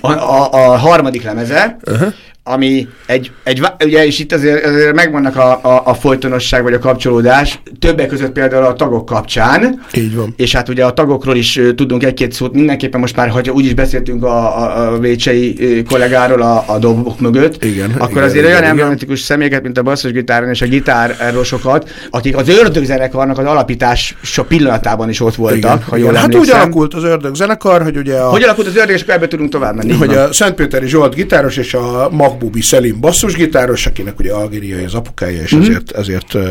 a, 0.00 0.12
a, 0.12 0.52
a 0.52 0.76
harmadik 0.76 1.22
lemeze, 1.22 1.76
uh-huh. 1.84 2.12
Ami 2.52 2.88
egy, 3.06 3.30
egy, 3.42 3.62
ugye 3.84 4.06
és 4.06 4.18
itt 4.18 4.32
azért, 4.32 4.64
azért 4.64 4.94
megvannak 4.94 5.36
a, 5.36 5.60
a, 5.62 5.82
a 5.84 5.94
folytonosság 5.94 6.62
vagy 6.62 6.72
a 6.72 6.78
kapcsolódás, 6.78 7.60
többek 7.78 8.06
között 8.06 8.32
például 8.32 8.64
a 8.64 8.72
tagok 8.72 9.06
kapcsán, 9.06 9.84
Így 9.94 10.14
van. 10.16 10.34
és 10.36 10.54
hát 10.54 10.68
ugye 10.68 10.84
a 10.84 10.92
tagokról 10.92 11.36
is 11.36 11.60
tudunk 11.76 12.02
egy-két 12.04 12.32
szót, 12.32 12.52
mindenképpen 12.52 13.00
most 13.00 13.16
már, 13.16 13.28
hogyha 13.28 13.52
úgyis 13.52 13.74
beszéltünk 13.74 14.24
a, 14.24 14.58
a, 14.62 14.92
a 14.92 14.98
Vécsei 14.98 15.82
kollégáról 15.88 16.42
a, 16.42 16.64
a 16.66 16.78
dobok 16.78 17.20
mögött, 17.20 17.64
Igen, 17.64 17.90
akkor 17.98 18.10
igen, 18.10 18.22
azért 18.22 18.34
igen, 18.36 18.46
olyan 18.46 18.58
igen. 18.58 18.70
emblematikus 18.70 19.20
személyeket, 19.20 19.62
mint 19.62 19.78
a 19.78 19.82
basszusgitáron 19.82 20.48
és 20.48 20.62
a 20.62 20.66
gitárosokat, 20.66 21.90
akik 22.10 22.36
az 22.36 22.48
ördögzenekarnak 22.48 23.38
az 23.38 23.44
alapítása 23.44 24.44
pillanatában 24.48 25.08
is 25.08 25.20
ott 25.20 25.34
voltak, 25.34 25.82
ha 25.84 25.96
jól 25.96 26.08
igen. 26.10 26.20
Hát 26.20 26.34
úgy 26.34 26.50
alakult 26.50 26.94
az 26.94 27.04
ördög 27.04 27.34
zenekar, 27.34 27.82
hogy 27.82 27.96
ugye 27.96 28.16
a, 28.16 28.28
Hogy 28.30 28.42
alakult 28.42 28.66
az 28.66 28.76
ördög, 28.76 28.94
és 28.94 29.02
akkor 29.02 29.14
ebből 29.14 29.28
tudunk 29.28 29.50
tovább 29.50 29.76
menni. 29.76 29.92
hogy 29.92 30.14
van. 30.14 30.28
a 30.28 30.32
Szentpéteri 30.32 30.86
Zsolt 30.88 31.14
gitáros 31.14 31.56
és 31.56 31.74
a 31.74 32.08
Magbubi 32.40 32.60
Szelim 32.60 33.00
basszusgitáros, 33.00 33.86
akinek 33.86 34.18
ugye 34.18 34.32
algériai 34.32 34.84
az 34.84 34.94
apukája, 34.94 35.42
és 35.42 35.52
ezért, 35.52 35.90
ezért 35.90 36.34
uh, 36.34 36.42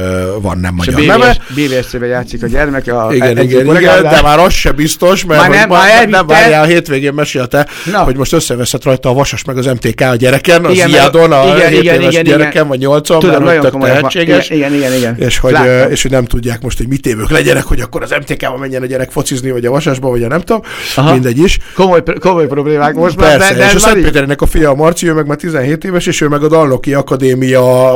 van 0.41 0.57
nem 0.57 0.73
magyar 0.73 0.95
neve. 0.95 1.37
BVS, 1.55 1.67
BVS-be 1.67 2.05
játszik 2.05 2.43
a 2.43 2.47
gyermeke. 2.47 2.93
A 2.93 3.13
Igen, 3.13 3.37
igen, 3.37 3.75
igen, 3.75 4.01
de 4.03 4.21
már 4.21 4.39
az 4.39 4.53
se 4.53 4.71
biztos, 4.71 5.25
mert 5.25 5.41
Már 5.41 5.49
nem, 5.49 5.69
már 5.69 5.87
nem, 5.87 5.97
elvitte. 5.97 6.17
nem 6.17 6.27
várjál, 6.27 6.63
a 6.63 6.65
hétvégén 6.65 7.13
mesélte, 7.13 7.67
Na. 7.91 7.99
hogy 7.99 8.15
most 8.15 8.33
összeveszett 8.33 8.83
rajta 8.83 9.09
a 9.09 9.13
Vasas 9.13 9.43
meg 9.43 9.57
az 9.57 9.65
MTK 9.65 10.01
a 10.01 10.15
gyereken, 10.15 10.65
az 10.65 10.73
Igen, 10.73 10.89
Iadon, 10.89 11.31
a 11.31 11.43
igen, 11.43 11.55
igen, 11.57 11.69
7 11.69 11.81
igen, 11.81 12.01
éves 12.01 12.11
igen, 12.11 12.23
gyereken, 12.23 12.51
igen. 12.51 12.67
vagy 12.67 12.79
8 12.79 13.07
Tudom, 13.07 13.43
mert 13.43 13.61
nagyon 13.61 13.79
tehetséges. 13.79 14.49
Igen, 14.49 14.73
igen, 14.73 14.93
igen, 14.93 14.97
igen. 14.97 15.15
És 15.17 15.37
hogy, 15.37 15.51
Láttam. 15.51 15.91
és 15.91 16.01
hogy 16.01 16.11
nem 16.11 16.25
tudják 16.25 16.61
most, 16.61 16.77
hogy 16.77 16.87
mit 16.87 17.05
évők 17.05 17.29
legyenek, 17.29 17.63
hogy 17.63 17.81
akkor 17.81 18.03
az 18.03 18.15
MTK-ba 18.19 18.57
menjen 18.57 18.81
a 18.81 18.85
gyerek 18.85 19.11
focizni, 19.11 19.51
vagy 19.51 19.65
a 19.65 19.71
Vasasba, 19.71 20.09
vagy 20.09 20.23
a 20.23 20.27
nem 20.27 20.39
tudom, 20.39 20.61
Aha. 20.95 21.11
mindegy 21.11 21.37
is. 21.37 21.57
Komoly, 21.75 22.03
komoly 22.19 22.47
problémák 22.47 22.95
most 22.95 23.15
már, 23.15 23.37
Persze, 23.37 23.53
de, 23.53 23.59
de 23.59 23.65
és 23.65 23.69
a 23.69 23.73
már 23.73 23.81
Szentpéternek 23.81 24.41
a 24.41 24.45
fia 24.45 24.69
a 24.69 24.75
Marci, 24.75 25.07
ő 25.07 25.13
meg 25.13 25.27
már 25.27 25.37
17 25.37 25.78
éves, 25.83 26.05
és 26.05 26.21
ő 26.21 26.27
meg 26.27 26.43
a 26.43 26.47
Dalnoki 26.47 26.93
Akadémia 26.93 27.95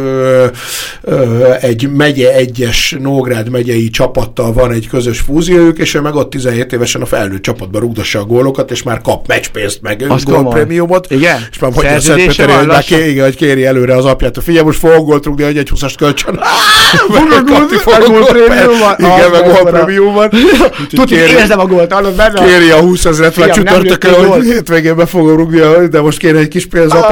ö, 0.00 0.46
ö, 1.02 1.50
egy 1.60 1.90
megye 1.90 2.34
egyes 2.34 2.96
Nógrád 3.00 3.50
megyei 3.50 3.90
csapattal 3.90 4.52
van 4.52 4.72
egy 4.72 4.88
közös 4.88 5.20
fúziójuk, 5.20 5.78
és 5.78 5.94
ő 5.94 6.00
meg 6.00 6.14
ott 6.14 6.30
17 6.30 6.72
évesen 6.72 7.02
a 7.02 7.06
felnőtt 7.06 7.42
csapatban 7.42 7.80
rúgdossa 7.80 8.18
a 8.18 8.24
gólokat, 8.24 8.70
és 8.70 8.82
már 8.82 9.00
kap 9.00 9.26
meccspénzt, 9.26 9.82
meg 9.82 10.04
gólprémiumot. 10.24 11.10
Igen? 11.10 11.46
És 11.50 11.58
már 11.58 11.70
mondja 11.74 11.94
a 11.94 12.00
Szentpéteri, 12.00 12.50
van 12.50 12.58
hogy, 12.58 12.68
már 12.68 12.84
ké, 12.84 13.10
igen, 13.10 13.24
hogy 13.24 13.36
kéri 13.36 13.64
előre 13.64 13.96
az 13.96 14.04
apját, 14.04 14.34
hogy 14.34 14.44
figyelj, 14.44 14.64
most 14.64 14.78
fogok 14.78 15.06
gólt 15.06 15.24
rúgni, 15.24 15.44
hogy 15.44 15.56
egy 15.56 15.70
20-ast 15.74 15.94
kölcsön. 15.98 16.40
Fogok 17.78 18.08
gólprémiumban? 18.08 18.94
Igen, 18.98 19.30
meg. 19.30 20.32
Úgyhogy 20.80 20.88
Tudod, 20.88 21.10
érzem 21.10 21.58
a 21.58 21.66
gólt, 21.66 21.92
hallod 21.92 22.16
benne? 22.16 22.44
kéri 22.44 22.70
a 22.70 22.80
20 22.80 23.04
ezeret 23.04 23.36
nem 23.36 23.50
csütörtökön, 23.50 24.26
hogy 24.26 24.44
hétvégén 24.44 24.96
be 24.96 25.06
fogom 25.06 25.36
rúgni, 25.36 25.60
de 25.90 26.00
most 26.00 26.18
kéne 26.18 26.38
egy 26.38 26.48
kis 26.48 26.66
pénzapa. 26.66 27.11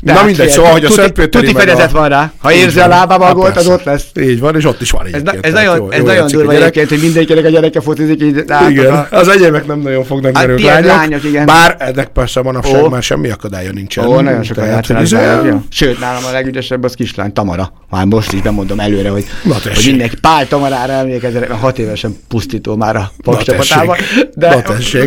De 0.00 0.12
Na 0.12 0.18
hát 0.18 0.26
mindegy, 0.26 0.48
szóval, 0.48 0.70
hogy 0.70 0.84
a 0.84 0.90
Szentpéteri 0.90 1.46
Tuti 1.46 1.58
fedezet 1.58 1.90
van 1.90 2.08
rá. 2.08 2.32
Ha 2.38 2.52
érzi 2.52 2.80
a 2.80 2.88
lábába 2.88 3.24
a 3.24 3.26
Hát 3.26 3.34
gólt, 3.34 3.56
az 3.56 3.68
ott 3.68 3.82
lesz. 3.82 4.04
Így 4.20 4.40
van, 4.40 4.56
és 4.56 4.64
ott 4.64 4.80
is 4.80 4.90
van 4.90 5.06
Ez, 5.06 5.12
ez 5.12 5.22
tehát 5.22 5.52
nagyon, 5.52 5.92
ez 5.92 6.02
nagyon 6.02 6.26
durva 6.26 6.52
egyébként, 6.52 6.88
hogy 6.88 7.00
mindenkinek 7.00 7.44
a 7.44 7.48
gyereke 7.48 7.80
focizik 7.80 8.22
így. 8.22 8.44
Igen, 8.68 9.06
az 9.10 9.28
egyébek 9.28 9.66
nem 9.66 9.80
nagyon 9.80 10.04
fognak, 10.04 10.36
Hát 10.36 10.46
mert 10.46 10.60
ők 10.60 10.66
tiéd 10.66 10.84
lányok. 10.84 11.44
Bár 11.44 11.76
ennek 11.78 12.08
persze 12.08 12.42
manapság 12.42 12.88
már 12.88 13.02
semmi 13.02 13.30
akadálya 13.30 13.72
nincsen. 13.72 14.06
Ó, 14.06 14.20
nagyon 14.20 14.42
sokan 14.42 14.64
Tehát, 14.64 14.86
játszanak 14.88 15.44
ja. 15.44 15.62
Sőt, 15.70 16.00
nálam 16.00 16.24
a 16.24 16.32
legügyesebb 16.32 16.84
az 16.84 16.94
kislány, 16.94 17.32
Tamara. 17.32 17.72
Már 17.90 18.04
most 18.04 18.32
is 18.32 18.40
bemondom 18.40 18.80
előre, 18.80 19.08
hogy, 19.08 19.24
hogy 19.62 19.82
mindenki 19.86 20.16
Pál 20.20 20.48
Tamarára 20.48 20.92
emlékezzenek, 20.92 21.48
mert 21.48 21.60
hat 21.60 21.78
évesen 21.78 22.16
pusztító 22.28 22.76
már 22.76 22.96
a 22.96 22.98
Na 22.98 23.32
Paks 23.32 23.44
csapatában. 23.44 23.96
De 24.34 24.64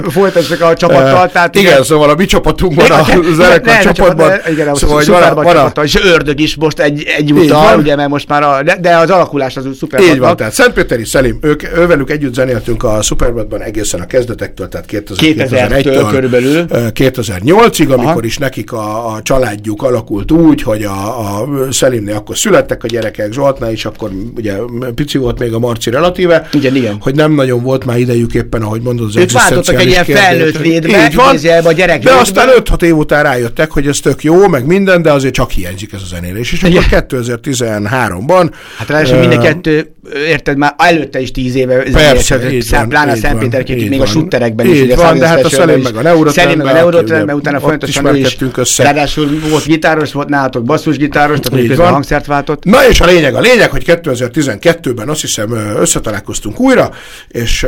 folytassuk 0.10 0.62
a 0.62 0.73
csapattal. 0.73 1.23
Eh, 1.23 1.30
tehát 1.32 1.56
igen, 1.56 1.84
szóval 1.84 2.10
a 2.10 2.15
mi 2.15 2.25
csapatunkban, 2.25 2.91
a 2.91 3.06
zenekar 3.34 3.77
csapatban, 3.77 4.32
szóval 4.81 4.97
hogy 4.97 5.07
van 5.07 5.43
van 5.43 5.45
a, 5.45 5.51
csapattal, 5.51 5.83
és 5.83 5.99
ördög 6.03 6.39
is 6.39 6.55
most 6.55 6.79
egy, 6.79 7.03
egy 7.17 7.33
utal, 7.33 7.79
ugye, 7.79 7.95
mert 7.95 8.09
most 8.09 8.27
már 8.27 8.43
a, 8.43 8.63
de, 8.81 8.97
az 8.97 9.09
alakulás 9.09 9.57
az 9.57 9.65
szuper. 9.77 10.01
Így 10.01 10.19
van, 10.19 10.35
tehát 10.35 10.53
Szentpéteri 10.53 11.05
Szelim, 11.05 11.37
ők, 11.41 11.77
ővelük 11.77 12.09
együtt 12.09 12.33
zenéltünk 12.33 12.83
a 12.83 13.01
Superbadban 13.01 13.61
egészen 13.61 14.01
a 14.01 14.05
kezdetektől, 14.05 14.67
tehát 14.67 14.85
2000, 14.85 15.35
2000-től 15.35 15.81
2001-től 15.83 16.07
körülbelül. 16.11 16.65
ö, 16.69 16.87
2008-ig, 16.93 17.87
amikor 17.87 18.05
Aha. 18.05 18.23
is 18.23 18.37
nekik 18.37 18.71
a, 18.71 19.13
a 19.13 19.21
családjuk 19.21 19.83
alakult 19.83 20.31
úgy, 20.31 20.61
hogy 20.61 20.83
a, 20.83 21.39
a 21.39 21.47
Szelimnél 21.71 22.15
akkor 22.15 22.37
születtek 22.37 22.83
a 22.83 22.87
gyerekek, 22.87 23.33
Zsoltnál 23.33 23.71
is, 23.71 23.85
akkor 23.85 24.11
ugye 24.35 24.55
pici 24.95 25.17
volt 25.17 25.39
még 25.39 25.53
a 25.53 25.59
Marci 25.59 25.89
relatíve, 25.89 26.49
Igen, 26.53 26.75
igen. 26.75 26.97
hogy 27.01 27.15
nem 27.15 27.31
nagyon 27.31 27.63
volt 27.63 27.85
már 27.85 27.99
idejük 27.99 28.33
éppen, 28.33 28.61
ahogy 28.61 28.81
mondod, 28.81 29.07
az 29.07 29.15
Ők 29.15 29.31
váltottak 29.31 29.79
egy 29.79 29.87
ilyen 29.87 30.05
felnőtt 30.05 30.59
létbe, 30.59 31.05
Így 31.05 31.15
van, 31.15 31.37
a 31.63 31.71
gyerek 31.71 32.03
de 32.03 32.13
aztán 32.13 32.47
5-6 32.57 32.81
év 32.81 32.97
után 32.97 33.23
rájöttek, 33.23 33.71
hogy 33.71 33.87
ez 33.87 33.99
tök 33.99 34.23
jó, 34.23 34.47
meg 34.47 34.65
minden, 34.71 35.01
de 35.01 35.12
azért 35.12 35.34
csak 35.34 35.51
hiányzik 35.51 35.93
ez 35.93 36.01
a 36.01 36.05
zenélés. 36.05 36.51
És 36.51 36.63
akkor 36.63 36.86
2013-ban... 36.89 38.51
Hát 38.77 38.89
ráadásul 38.89 39.15
uh, 39.15 39.27
mind 39.27 39.34
a 39.34 39.41
kettő, 39.41 39.91
érted, 40.27 40.57
már 40.57 40.75
előtte 40.77 41.19
is 41.19 41.31
tíz 41.31 41.55
éve 41.55 41.84
persze, 41.91 42.51
így 42.51 42.69
van, 42.69 42.89
pláne 42.89 43.12
a 43.12 43.15
Szentpéterkék, 43.15 43.89
még 43.89 44.01
a 44.01 44.05
sutterekben 44.05 44.65
is. 44.65 44.79
Így 44.79 44.95
van, 44.95 45.17
de 45.17 45.28
hát 45.28 45.43
a 45.43 45.49
Szelém 45.49 45.82
meg 45.82 45.95
a 45.95 46.01
Neurotrend. 46.01 46.57
meg 46.57 46.65
a 46.65 46.72
Neurotrend, 46.72 47.34
utána 47.34 47.59
folyamatosan 47.59 48.15
is. 48.15 48.38
Össze. 48.55 48.84
Ráadásul 48.84 49.39
volt 49.49 49.65
gitáros, 49.65 50.11
volt 50.11 50.30
nálatok 50.30 50.63
basszusgitáros, 50.63 51.39
tehát 51.39 51.67
közben 51.67 51.88
a 51.88 51.91
hangszert 51.91 52.26
váltott. 52.26 52.63
Na 52.63 52.88
és 52.89 53.01
a 53.01 53.05
lényeg, 53.05 53.36
a 53.36 53.39
lényeg, 53.39 53.69
hogy 53.69 53.84
2012-ben 53.88 55.09
azt 55.09 55.22
hiszem 55.22 55.51
összetalálkoztunk 55.80 56.59
újra, 56.59 56.89
és, 57.28 57.65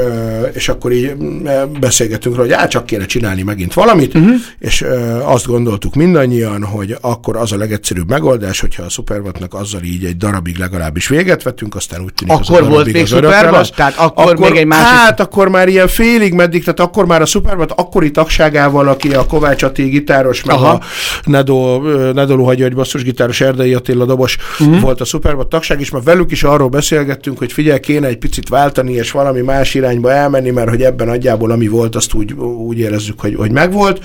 és 0.53 0.69
akkor 0.69 0.91
így 0.91 1.13
beszélgetünk 1.79 2.35
róla, 2.35 2.47
hogy 2.47 2.57
át 2.57 2.69
csak 2.69 2.85
kéne 2.85 3.05
csinálni 3.05 3.41
megint 3.41 3.73
valamit, 3.73 4.13
uh-huh. 4.15 4.35
és 4.59 4.85
azt 5.23 5.45
gondoltuk 5.45 5.95
mindannyian, 5.95 6.63
hogy 6.63 6.92
akkor 7.01 7.37
az 7.37 7.51
a 7.51 7.57
legegyszerűbb 7.57 8.09
megoldás, 8.09 8.59
hogyha 8.59 8.83
a 8.83 8.89
Superbatnak 8.89 9.53
azzal 9.53 9.81
így 9.83 10.03
egy 10.03 10.17
darabig 10.17 10.57
legalábbis 10.57 11.07
véget 11.07 11.43
vettünk, 11.43 11.75
aztán 11.75 12.01
úgy 12.01 12.13
tűnik 12.13 12.33
Akkor 12.33 12.61
az 12.61 12.67
volt 12.67 12.91
még 12.91 13.05
Superbat? 13.05 13.75
Tehát 13.75 13.97
akkor, 13.97 14.31
akkor 14.31 14.49
még 14.49 14.59
egy 14.59 14.65
másik... 14.65 14.85
Hát 14.85 15.19
akkor 15.19 15.47
már 15.47 15.67
ilyen 15.67 15.87
félig 15.87 16.33
meddig, 16.33 16.63
tehát 16.63 16.79
akkor 16.79 17.05
már 17.05 17.21
a 17.21 17.25
Superbat 17.25 17.71
akkori 17.71 18.11
tagságával, 18.11 18.87
aki 18.87 19.13
a 19.13 19.25
Kovács 19.25 19.63
Ati 19.63 19.83
gitáros, 19.83 20.43
meg 20.43 20.55
Aha. 20.55 20.69
a 20.69 20.79
Nedo, 21.25 21.81
Nedo 22.13 22.35
Luhagy, 22.35 22.75
basszusgitáros 22.75 23.41
Erdei 23.41 23.73
Attila 23.73 24.05
dobos 24.05 24.37
uh-huh. 24.59 24.79
volt 24.79 25.01
a 25.01 25.05
Superbat 25.05 25.47
tagság, 25.47 25.79
és 25.79 25.91
már 25.91 26.03
velük 26.03 26.31
is 26.31 26.43
arról 26.43 26.69
beszélgettünk, 26.69 27.37
hogy 27.37 27.51
figyelj, 27.51 27.79
kéne 27.79 28.07
egy 28.07 28.17
picit 28.17 28.49
váltani, 28.49 28.93
és 28.93 29.11
valami 29.11 29.41
más 29.41 29.73
irányba 29.73 30.11
elmenni, 30.11 30.49
mert 30.49 30.69
hogy 30.69 30.81
ebben 30.81 31.07
nagyjából 31.07 31.51
ami 31.51 31.67
volt, 31.67 31.95
azt 31.95 32.13
úgy, 32.13 32.33
úgy 32.67 32.77
érezzük, 32.77 33.19
hogy, 33.19 33.35
hogy 33.35 33.51
megvolt. 33.51 34.01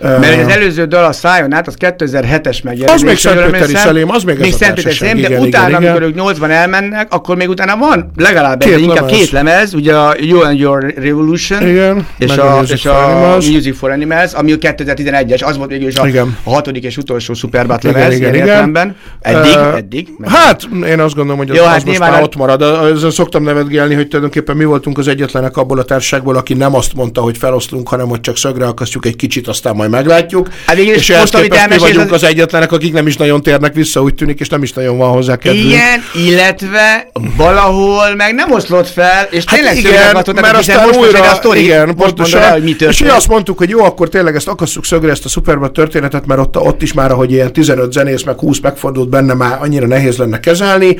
Mert 0.00 0.46
az 0.46 0.52
előző 0.52 0.84
dal 0.84 1.04
a 1.04 1.12
szájon 1.12 1.52
át, 1.52 1.66
az 1.66 1.76
2007-es 1.78 2.62
megjelenés. 2.62 2.94
Az 2.94 3.02
még 3.02 3.16
Szentpéteri 3.16 3.74
Szelém, 3.74 4.10
az 4.10 4.22
még, 4.22 4.38
még 4.38 4.52
ez 4.52 4.56
Szentpéteri 4.56 4.94
Szelém, 4.94 5.20
de 5.20 5.28
igen, 5.28 5.40
utána, 5.40 5.68
igen, 5.68 5.82
amikor 5.82 6.02
ők 6.02 6.14
80 6.14 6.50
elmennek, 6.50 7.12
akkor 7.12 7.36
még 7.36 7.48
utána 7.48 7.76
van 7.76 8.10
legalább 8.16 8.58
két 8.58 8.72
egy, 8.72 8.80
inkább 8.80 9.06
két 9.06 9.30
lemez, 9.30 9.74
ugye 9.74 9.96
a 9.96 10.14
You 10.18 10.40
and 10.40 10.58
Your 10.58 10.94
Revolution, 10.96 11.68
igen, 11.68 12.06
és, 12.18 12.36
a, 12.36 12.62
és 12.68 12.80
for 12.80 12.90
a 12.90 13.08
Animals. 13.08 13.48
Music 13.48 13.76
for 13.76 13.90
Animals, 13.90 14.32
ami 14.32 14.52
a 14.52 14.56
2011-es, 14.56 15.44
az 15.44 15.56
volt 15.56 15.70
végül 15.70 15.88
is 15.88 15.94
a, 15.94 16.06
a 16.42 16.50
hatodik 16.50 16.84
és 16.84 16.96
utolsó 16.96 17.34
Superbat 17.34 17.82
lemez, 17.82 18.14
igen, 18.14 18.34
igen, 18.34 18.68
igen. 18.68 18.96
Eddig, 19.20 19.56
uh, 19.56 19.76
eddig. 19.76 20.08
Hát, 20.24 20.68
én 20.86 21.00
azt 21.00 21.14
gondolom, 21.14 21.38
hogy 21.38 21.50
az, 21.50 21.56
Jó, 21.56 21.64
hát 21.64 21.76
az 21.76 21.82
most 21.82 21.98
már 21.98 22.22
ott 22.22 22.36
marad. 22.36 22.62
Ezzel 22.94 23.10
szoktam 23.10 23.42
nevetgélni, 23.42 23.94
hogy 23.94 24.06
tulajdonképpen 24.06 24.56
mi 24.56 24.64
voltunk 24.64 24.98
az 24.98 25.08
egyetlenek 25.08 25.56
abból 25.56 25.78
a 25.78 25.84
társaságból, 25.84 26.36
aki 26.36 26.54
nem 26.54 26.74
azt 26.74 26.94
mondta, 26.94 27.20
hogy 27.20 27.38
feloszlunk, 27.38 27.88
hanem 27.88 28.08
hogy 28.08 28.20
csak 28.20 28.36
szögre 28.36 28.66
akasztjuk 28.66 29.06
egy 29.06 29.16
kicsit, 29.16 29.48
aztán 29.48 29.76
majd 29.90 30.04
meglátjuk. 30.04 30.48
Hát 30.66 30.76
végül 30.76 30.94
és 30.94 31.12
most, 31.18 31.34
amit 31.34 31.68
mi 31.68 31.78
vagyunk 31.78 32.12
az... 32.12 32.22
az 32.22 32.28
egyetlenek, 32.28 32.72
akik 32.72 32.92
nem 32.92 33.06
is 33.06 33.16
nagyon 33.16 33.42
térnek 33.42 33.74
vissza, 33.74 34.02
úgy 34.02 34.14
tűnik, 34.14 34.40
és 34.40 34.48
nem 34.48 34.62
is 34.62 34.72
nagyon 34.72 34.98
van 34.98 35.10
hozzá 35.10 35.36
kedvünk. 35.36 35.64
Igen, 35.64 36.02
illetve 36.14 37.10
valahol 37.36 38.14
meg 38.14 38.34
nem 38.34 38.52
oszlott 38.52 38.88
fel, 38.88 39.28
és 39.30 39.44
hát 39.46 39.56
tényleg 39.58 39.76
igen, 39.76 40.22
mert 40.34 40.56
aztán 40.56 40.86
most 40.86 40.98
újra, 40.98 41.30
a 41.30 41.34
sztori, 41.34 41.62
igen, 41.62 41.94
pontosan, 41.96 42.50
hogy 42.50 42.62
mi 42.62 42.76
és 42.78 43.02
mi 43.02 43.08
azt 43.08 43.28
mondtuk, 43.28 43.58
hogy 43.58 43.68
jó, 43.68 43.84
akkor 43.84 44.08
tényleg 44.08 44.34
ezt 44.34 44.48
akasszuk 44.48 44.84
szögre, 44.84 45.10
ezt 45.10 45.24
a 45.24 45.28
Superman 45.28 45.72
történetet, 45.72 46.26
mert 46.26 46.40
ott, 46.40 46.58
ott 46.58 46.82
is 46.82 46.92
már, 46.92 47.10
ahogy 47.10 47.32
ilyen 47.32 47.52
15 47.52 47.92
zenész, 47.92 48.22
meg 48.22 48.38
20 48.38 48.60
megfordult 48.60 49.08
benne, 49.08 49.34
már 49.34 49.58
annyira 49.60 49.86
nehéz 49.86 50.16
lenne 50.16 50.40
kezelni, 50.40 50.96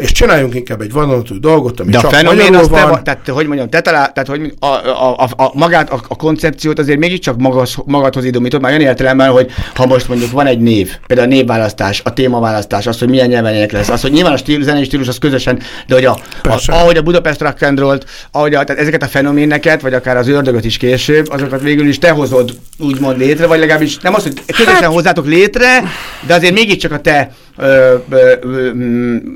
és 0.00 0.12
csináljunk 0.12 0.54
inkább 0.54 0.80
egy 0.80 0.92
vadonatúj 0.92 1.38
dolgot, 1.38 1.80
ami 1.80 1.90
De 1.90 1.98
csak 1.98 2.12
a 2.12 2.14
fenomen 2.14 2.54
az 2.54 2.68
van. 2.68 2.94
Te, 2.94 3.00
tehát, 3.02 3.28
hogy 3.28 3.46
mondjam, 3.46 3.68
te 3.68 3.80
talál, 3.80 4.12
tehát, 4.12 4.28
hogy 4.28 4.54
a, 4.58 4.66
a, 4.66 5.16
a, 5.18 5.28
a, 5.36 5.50
magát, 5.54 5.90
a, 5.90 6.00
a 6.08 6.16
koncepciót 6.16 6.78
azért 6.78 6.98
mégiscsak 6.98 7.38
magas, 7.38 7.78
magadhoz 7.92 8.24
idomítod, 8.24 8.60
már 8.60 8.70
olyan 8.70 8.82
értelemben, 8.82 9.30
hogy 9.30 9.50
ha 9.74 9.86
most 9.86 10.08
mondjuk 10.08 10.30
van 10.30 10.46
egy 10.46 10.60
név, 10.60 10.96
például 11.06 11.28
a 11.28 11.34
névválasztás, 11.34 12.00
a 12.04 12.12
témaválasztás, 12.12 12.86
az, 12.86 12.98
hogy 12.98 13.08
milyen 13.08 13.28
nyelven 13.28 13.68
lesz, 13.70 13.88
az, 13.88 14.00
hogy 14.00 14.12
nyilván 14.12 14.32
a 14.32 14.36
stílus, 14.36 14.64
zenei 14.64 14.84
stílus 14.84 15.08
az 15.08 15.18
közösen, 15.18 15.60
de 15.86 15.94
hogy 15.94 16.04
a, 16.04 16.18
a, 16.42 16.62
ahogy 16.66 16.96
a 16.96 17.02
Budapest 17.02 17.40
Rock 17.40 17.62
and 17.62 17.78
Roll-t, 17.78 18.06
ahogy 18.30 18.54
a, 18.54 18.64
tehát 18.64 18.80
ezeket 18.80 19.02
a 19.02 19.06
fenoméneket, 19.06 19.80
vagy 19.80 19.94
akár 19.94 20.16
az 20.16 20.28
ördögöt 20.28 20.64
is 20.64 20.76
később, 20.76 21.30
azokat 21.30 21.62
végül 21.62 21.88
is 21.88 21.98
te 21.98 22.10
hozod 22.10 22.50
úgymond 22.78 23.18
létre, 23.18 23.46
vagy 23.46 23.58
legalábbis 23.58 23.98
nem 23.98 24.14
az, 24.14 24.22
hogy 24.22 24.40
közösen 24.46 24.74
hát, 24.74 24.84
hozzátok 24.84 25.26
létre, 25.26 25.82
de 26.26 26.34
azért 26.34 26.54
mégiscsak 26.54 26.92
a 26.92 27.00
te 27.00 27.30
ö, 27.56 27.94
ö, 28.10 28.32
ö, 28.42 28.70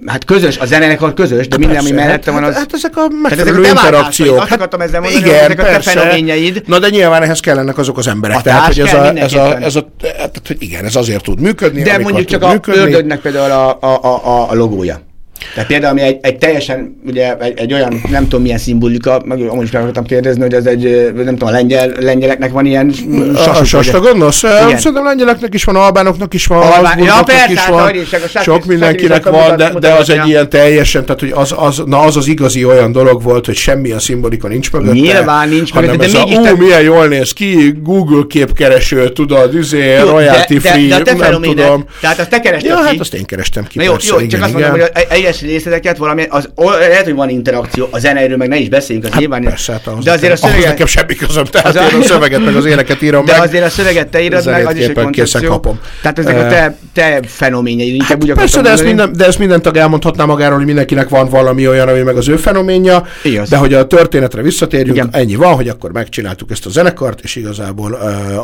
hát 0.07 0.25
közös, 0.25 0.59
a 0.59 0.67
zenekar 0.67 1.15
közös, 1.15 1.49
de 1.49 1.57
minden, 1.57 1.77
ami 1.77 1.91
mellette 1.91 2.31
van, 2.31 2.45
az... 2.45 2.53
Hát, 2.53 2.59
hát 2.59 2.73
ezek 2.75 2.97
a 2.97 3.09
megfelelő 3.23 3.63
hát 3.63 3.73
interakciók. 3.73 4.41
Azt 4.41 4.53
akartam 4.53 4.81
ezzel 4.81 5.01
mondani, 5.01 5.25
igen, 5.25 5.45
ezek 5.45 5.57
persze. 5.57 5.91
a 5.91 5.95
te 5.95 6.01
fenoményeid. 6.01 6.63
Na 6.67 6.79
de 6.79 6.89
nyilván 6.89 7.23
ehhez 7.23 7.41
kellenek 7.41 7.79
azok 7.79 7.99
az 7.99 8.07
emberek. 8.07 8.37
A 8.37 8.41
tehát, 8.41 8.67
hogy 8.67 8.81
ez 8.81 8.95
a, 8.95 9.15
ez 9.15 9.35
a, 9.35 9.61
ez 9.61 9.77
a, 9.77 9.89
tehát, 10.01 10.41
hogy 10.47 10.57
igen, 10.59 10.85
ez 10.85 10.97
azért 10.97 11.23
tud 11.23 11.41
működni. 11.41 11.83
De 11.83 11.99
mondjuk 11.99 12.27
csak 12.27 12.43
a 12.43 12.61
ördögnek 12.67 13.21
például 13.21 13.51
a, 13.51 13.79
a, 13.81 14.05
a, 14.05 14.51
a 14.51 14.55
logója. 14.55 15.01
Tehát 15.55 15.69
például, 15.69 15.99
ami 15.99 16.07
egy, 16.07 16.19
egy 16.21 16.37
teljesen, 16.37 17.01
ugye 17.07 17.37
egy, 17.37 17.59
egy, 17.59 17.73
olyan, 17.73 18.01
nem 18.11 18.23
tudom 18.23 18.43
milyen 18.43 18.59
szimbolika, 18.59 19.23
meg 19.25 19.41
amúgy 19.41 19.65
is 19.65 19.71
meg 19.71 19.83
akartam 19.83 20.05
kérdezni, 20.05 20.43
hogy 20.43 20.55
ez 20.55 20.67
egy, 20.67 21.13
nem 21.15 21.27
tudom, 21.27 21.49
a 21.49 21.51
lengyel, 21.51 21.93
lengyeleknek 22.01 22.53
van 22.53 22.67
ilyen 22.67 22.93
sasuk. 23.37 23.61
A 23.61 23.65
sasta 23.65 24.01
gondolsz? 24.01 24.43
Igen. 24.43 24.79
Szerintem 24.79 25.05
lengyeleknek 25.05 25.55
is 25.55 25.65
van, 25.65 25.77
albánoknak 25.77 26.35
is 26.35 26.47
van, 26.47 26.63
Albán, 26.63 26.99
ja, 26.99 27.23
persze, 27.25 27.53
is 27.53 27.59
hát, 27.59 27.69
van, 27.69 27.95
is, 27.95 28.13
a 28.35 28.43
sok 28.43 28.65
mindenkinek 28.65 29.29
van, 29.29 29.57
de, 29.57 29.73
de 29.79 29.93
az 29.93 30.11
egy 30.11 30.29
ilyen 30.29 30.49
teljesen, 30.49 31.05
tehát 31.05 31.21
hogy 31.21 31.33
az, 31.35 31.55
az, 31.57 31.83
na 31.87 32.01
az 32.01 32.17
az 32.17 32.27
igazi 32.27 32.65
olyan 32.65 32.93
dolog 32.93 33.23
volt, 33.23 33.47
hogy 33.47 33.57
semmilyen 33.57 33.99
szimbolika 33.99 34.49
nincs 34.49 34.73
mögötte. 34.73 34.93
Nyilván 34.93 35.49
nincs 35.49 35.75
mögötte, 35.75 35.97
de 35.97 36.19
mégis... 36.19 36.37
Ú, 36.37 36.57
milyen 36.57 36.83
jól 36.83 37.07
néz 37.07 37.33
ki, 37.33 37.75
Google 37.83 38.23
képkereső, 38.29 39.09
tudod, 39.09 39.55
izé, 39.55 39.99
royalty 39.99 40.59
free, 40.59 41.03
nem 41.05 41.43
tudom. 41.43 41.85
Tehát 42.01 42.19
azt 42.19 42.29
te 42.29 42.41
kerested 42.41 42.71
Ja, 42.71 42.77
hát 42.77 43.01
azt 43.01 43.15
én 43.15 43.25
kerestem 43.25 43.65
ki, 43.65 43.83
Jó, 43.83 43.93
jó, 44.09 44.27
csak 44.27 44.43
azt 44.43 44.53
mondom, 44.53 44.71
hogy 44.71 44.83
egyes 45.27 45.41
részleteket 45.41 45.97
valami, 45.97 46.27
az, 46.29 46.49
lehet, 46.57 47.05
hogy 47.05 47.15
van 47.15 47.29
interakció, 47.29 47.89
a 47.91 47.99
zenéről 47.99 48.37
meg 48.37 48.49
ne 48.49 48.57
is 48.57 48.69
beszéljünk, 48.69 49.07
az 49.07 49.13
hát 49.13 49.21
nyilván. 49.21 49.43
Persze, 49.43 49.73
hát 49.73 49.87
ahhoz 49.87 50.05
de 50.05 50.13
azért 50.13 50.33
a 50.33 50.37
szöveget... 50.37 50.67
nekem 50.67 50.87
semmi 50.87 51.15
közöm, 51.15 51.45
tehát 51.45 51.77
az 51.77 51.93
én 51.93 52.01
a 52.01 52.03
szöveget 52.03 52.45
meg 52.45 52.57
az 52.57 52.65
éneket 52.65 53.03
írom 53.03 53.25
de 53.25 53.33
meg. 53.33 53.41
De 53.41 53.47
azért 53.47 53.65
a 53.65 53.71
szöveget 53.71 54.09
te 54.09 54.23
írod 54.23 54.47
meg, 54.47 54.67
az 54.67 54.77
is 54.77 54.87
egy 54.87 54.93
koncepció. 54.93 55.49
Kapom. 55.49 55.81
Tehát 56.03 56.19
ezek 56.19 56.39
a 56.39 56.47
te, 56.47 56.77
te 56.93 57.21
fenoményeid, 57.27 57.95
inkább 57.95 58.09
hát 58.09 58.23
úgy 58.23 58.33
Persze, 58.33 58.61
de 58.61 58.71
ezt, 58.71 58.85
minden, 58.85 59.13
de 59.13 59.27
ezt 59.27 59.39
minden 59.39 59.63
tag 59.63 59.77
elmondhatná 59.77 60.25
magáról, 60.25 60.57
hogy 60.57 60.67
mindenkinek 60.67 61.09
van 61.09 61.29
valami 61.29 61.69
olyan, 61.69 61.89
ami 61.89 62.01
meg 62.01 62.17
az 62.17 62.29
ő 62.29 62.37
fenoménja, 62.37 63.07
Igaz. 63.23 63.49
de 63.49 63.57
hogy 63.57 63.75
a 63.75 63.87
történetre 63.87 64.43
visszatérjünk, 64.43 64.97
Igen. 64.97 65.09
ennyi 65.13 65.35
van, 65.35 65.55
hogy 65.55 65.69
akkor 65.69 65.93
megcsináltuk 65.93 66.51
ezt 66.51 66.67
a 66.67 66.71
zenekart, 66.71 67.21
és 67.21 67.37
igazából 67.37 67.93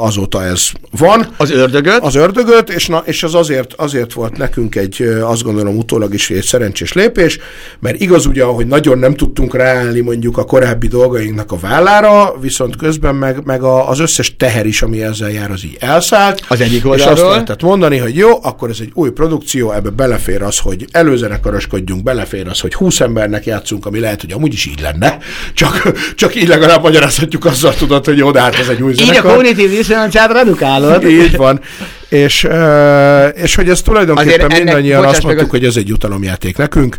azóta 0.01 0.45
ez 0.45 0.69
van. 0.99 1.27
Az 1.37 1.51
ördögöt. 1.51 1.99
Az 2.03 2.15
ördögöt, 2.15 2.71
és, 2.71 2.87
na, 2.87 3.03
és 3.05 3.23
az 3.23 3.35
azért, 3.35 3.73
azért 3.73 4.13
volt 4.13 4.37
nekünk 4.37 4.75
egy, 4.75 5.03
azt 5.23 5.43
gondolom 5.43 5.77
utólag 5.77 6.15
is 6.15 6.31
egy 6.31 6.43
szerencsés 6.73 6.93
lépés, 6.93 7.39
mert 7.81 8.01
igaz 8.01 8.27
ugye, 8.27 8.45
hogy 8.45 8.67
nagyon 8.67 8.99
nem 8.99 9.15
tudtunk 9.15 9.55
ráállni 9.55 10.01
mondjuk 10.01 10.39
a 10.39 10.45
korábbi 10.45 10.87
dolgainknak 10.87 11.53
a 11.53 11.57
vállára, 11.57 12.35
viszont 12.41 12.77
közben 12.77 13.15
meg, 13.15 13.45
meg 13.45 13.63
a, 13.63 13.89
az 13.89 13.99
összes 13.99 14.37
teher 14.37 14.67
is, 14.67 14.83
ami 14.83 15.03
ezzel 15.03 15.31
jár, 15.31 15.51
az 15.51 15.65
így 15.65 15.77
elszállt. 15.81 16.43
Az 16.49 16.61
egyik 16.61 16.87
oldalról. 16.87 17.15
És 17.15 17.21
azt 17.21 17.31
lehetett 17.31 17.63
mondani, 17.63 17.97
hogy 17.97 18.17
jó, 18.17 18.39
akkor 18.43 18.71
ez 18.71 18.79
egy 18.81 18.91
új 18.95 19.11
produkció, 19.11 19.73
ebbe 19.73 19.91
belefér 19.91 20.43
az, 20.43 20.59
hogy 20.59 20.87
előzenekaroskodjunk, 20.91 22.03
belefér 22.03 22.49
az, 22.49 22.61
hogy 22.61 22.75
20 22.75 23.01
embernek 23.01 23.47
játszunk, 23.47 23.87
ami 23.87 23.99
lehet, 23.99 24.21
hogy 24.21 24.33
amúgy 24.33 24.53
is 24.53 24.67
így 24.67 24.81
lenne, 24.81 25.19
csak, 25.55 25.93
csak 26.15 26.35
így 26.35 26.49
legalább 26.49 26.83
magyarázhatjuk 26.83 27.45
azzal 27.45 27.75
tudod, 27.75 28.05
hogy 28.05 28.17
jó, 28.17 28.31
de 28.31 28.41
hát 28.41 28.59
ez 28.59 28.69
egy 28.69 28.83
új 28.83 28.93
zenekar. 28.93 29.25
Így 29.25 29.31
a 29.31 29.35
kognitív 29.35 29.71
diszonanciát 29.71 30.33
redukálod. 30.33 31.05
Így 31.05 31.37
van. 31.37 31.61
És, 32.13 32.49
és 33.35 33.55
hogy 33.55 33.69
ez 33.69 33.83
tulajdonképpen 33.83 34.51
mindannyian 34.57 35.05
azt 35.05 35.23
mondtuk, 35.23 35.51
hogy 35.51 35.65
ez 35.65 35.77
egy 35.77 35.89
jutalomjáték 35.89 36.57
nekünk, 36.57 36.97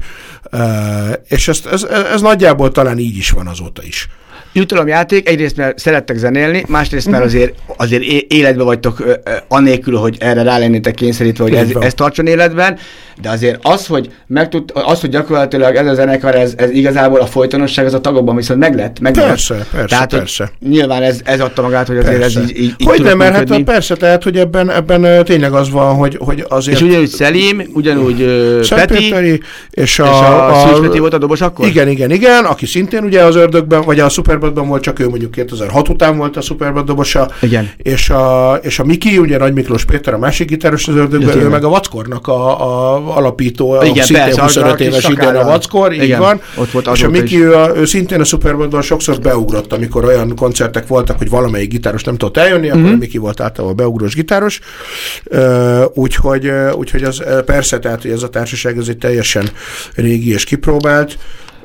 és 1.28 1.48
ezt, 1.48 1.66
ez, 1.66 1.84
ez 2.14 2.22
nagyjából 2.22 2.72
talán 2.72 2.98
így 2.98 3.18
is 3.18 3.30
van 3.30 3.48
azóta 3.48 3.84
is 3.84 4.08
jutalomjáték, 4.54 5.30
egyrészt 5.30 5.58
mert 5.58 5.80
szerettek 5.80 6.18
zenélni, 6.18 6.64
másrészt 6.68 7.10
mert 7.10 7.24
azért, 7.24 7.54
azért 7.78 8.04
életbe 8.28 8.64
vagytok 8.64 9.04
anélkül, 9.48 9.98
hogy 9.98 10.18
erre 10.20 10.44
rá 10.44 10.58
lennétek 10.58 10.94
kényszerítve, 10.94 11.44
hogy 11.44 11.54
ez, 11.54 11.70
ez 11.80 11.94
tartson 11.94 12.28
életben, 12.28 12.78
de 13.22 13.30
azért 13.30 13.60
az, 13.62 13.88
hogy, 13.88 14.10
megtud, 14.28 14.72
az, 14.74 15.02
hogy 15.02 15.10
gyakorlatilag 15.10 15.76
ez 15.76 15.88
a 15.88 15.94
zenekar, 15.94 16.36
ez, 16.36 16.54
ez 16.58 16.70
igazából 16.70 17.20
a 17.20 17.26
folytonosság, 17.26 17.86
az 17.86 17.94
a 17.94 18.02
tagokban 18.02 18.36
viszont 18.36 18.60
meg 18.60 18.76
lett. 18.76 19.00
Meg 19.00 19.14
persze, 19.14 19.66
persze, 19.72 19.88
tehát, 19.88 20.10
persze. 20.10 20.52
Nyilván 20.70 21.02
ez, 21.02 21.20
ez 21.24 21.40
adta 21.40 21.62
magát, 21.62 21.88
hogy 21.88 21.98
azért 21.98 22.20
persze. 22.20 22.40
ez 22.40 22.50
így, 22.50 22.58
így, 22.58 22.76
így 22.78 22.88
Hogy 22.88 23.02
nem, 23.02 23.18
mert 23.18 23.50
hát 23.50 23.64
persze, 23.64 23.96
tehát, 23.96 24.24
hogy 24.24 24.38
ebben, 24.38 24.72
ebben 24.72 25.26
tényleg 25.26 25.54
az 25.54 25.70
van, 25.70 25.96
hogy, 25.96 26.18
hogy 26.20 26.46
azért... 26.48 26.78
És 26.78 26.84
ugyanúgy 26.84 27.08
Szelim, 27.08 27.64
ugyanúgy 27.74 28.18
Peti, 28.70 29.06
és 29.06 29.12
a, 29.12 29.44
és 29.72 30.00
a, 30.00 30.50
a, 30.50 30.76
a 30.76 30.80
Peti 30.80 31.00
volt 31.00 31.14
a 31.14 31.18
dobos 31.18 31.42
akkor? 31.42 31.68
Igen, 31.68 31.88
igen, 31.88 32.12
igen, 32.12 32.46
aki 32.46 32.66
szintén 32.66 33.04
ugye 33.04 33.24
az 33.24 33.36
ördögben, 33.36 33.82
vagy 33.82 34.00
a 34.00 34.10
szuper 34.10 34.40
Superbadban 34.44 34.68
volt, 34.68 34.84
csak 34.84 35.00
ő 35.00 35.10
mondjuk 35.10 35.32
2006 35.32 35.90
után 35.90 36.18
volt 36.18 36.38
a 36.38 36.42
Superbad 36.42 36.86
dobosa. 36.86 37.30
Igen. 37.42 37.70
És 37.78 38.10
a, 38.10 38.60
és 38.62 38.80
a 38.80 38.84
Miki, 38.84 39.18
ugye 39.18 39.38
Nagy 39.38 39.54
Miklós 39.54 39.86
Péter, 39.86 40.14
a 40.14 40.18
másik 40.18 40.48
gitáros 40.48 40.88
az 40.88 40.96
ördögben, 40.96 41.38
ő 41.40 41.48
meg 41.48 41.64
a 41.64 41.70
Vackornak 41.70 42.28
a, 42.28 42.62
a 42.62 43.18
alapító, 43.18 43.82
Igen, 43.84 44.04
szintén 44.06 44.24
persze, 44.24 44.42
25 44.42 44.72
az 44.74 44.80
a 44.80 44.84
éves 44.84 45.10
időn 45.10 45.36
a. 45.36 45.44
Vackor, 45.44 45.94
így 45.94 46.04
Igen, 46.04 46.20
van. 46.20 46.42
ott 46.56 46.72
volt 46.72 46.90
és 46.94 47.04
a 47.04 47.10
Miki, 47.10 47.44
ő, 47.44 47.56
a, 47.56 47.72
ő 47.76 47.86
szintén 47.86 48.20
a 48.20 48.24
Superbadban 48.24 48.82
sokszor 48.82 49.20
beugrott, 49.20 49.74
amikor 49.74 50.06
olyan 50.06 50.36
koncertek 50.36 50.88
voltak, 50.88 51.18
hogy 51.18 51.30
valamelyik 51.30 51.70
gitáros 51.70 52.04
nem 52.04 52.18
tudott 52.18 52.38
eljönni, 52.38 52.70
akkor 52.70 52.82
Mhm. 52.82 52.94
a 52.94 52.98
Miki 52.98 53.18
volt 53.18 53.42
általában 53.42 53.76
beugrós 53.76 54.16
gitáros. 54.16 54.60
Úgyhogy, 55.94 56.52
úgyhogy 56.76 57.04
az 57.04 57.24
persze, 57.46 57.80
tehát 57.80 58.02
hogy 58.02 58.12
ez 58.12 58.24
a 58.24 58.30
társaság 58.30 58.78
ez 58.78 58.88
egy 58.88 58.98
teljesen 58.98 59.50
régi 59.96 60.32
és 60.34 60.44
kipróbált. 60.44 61.18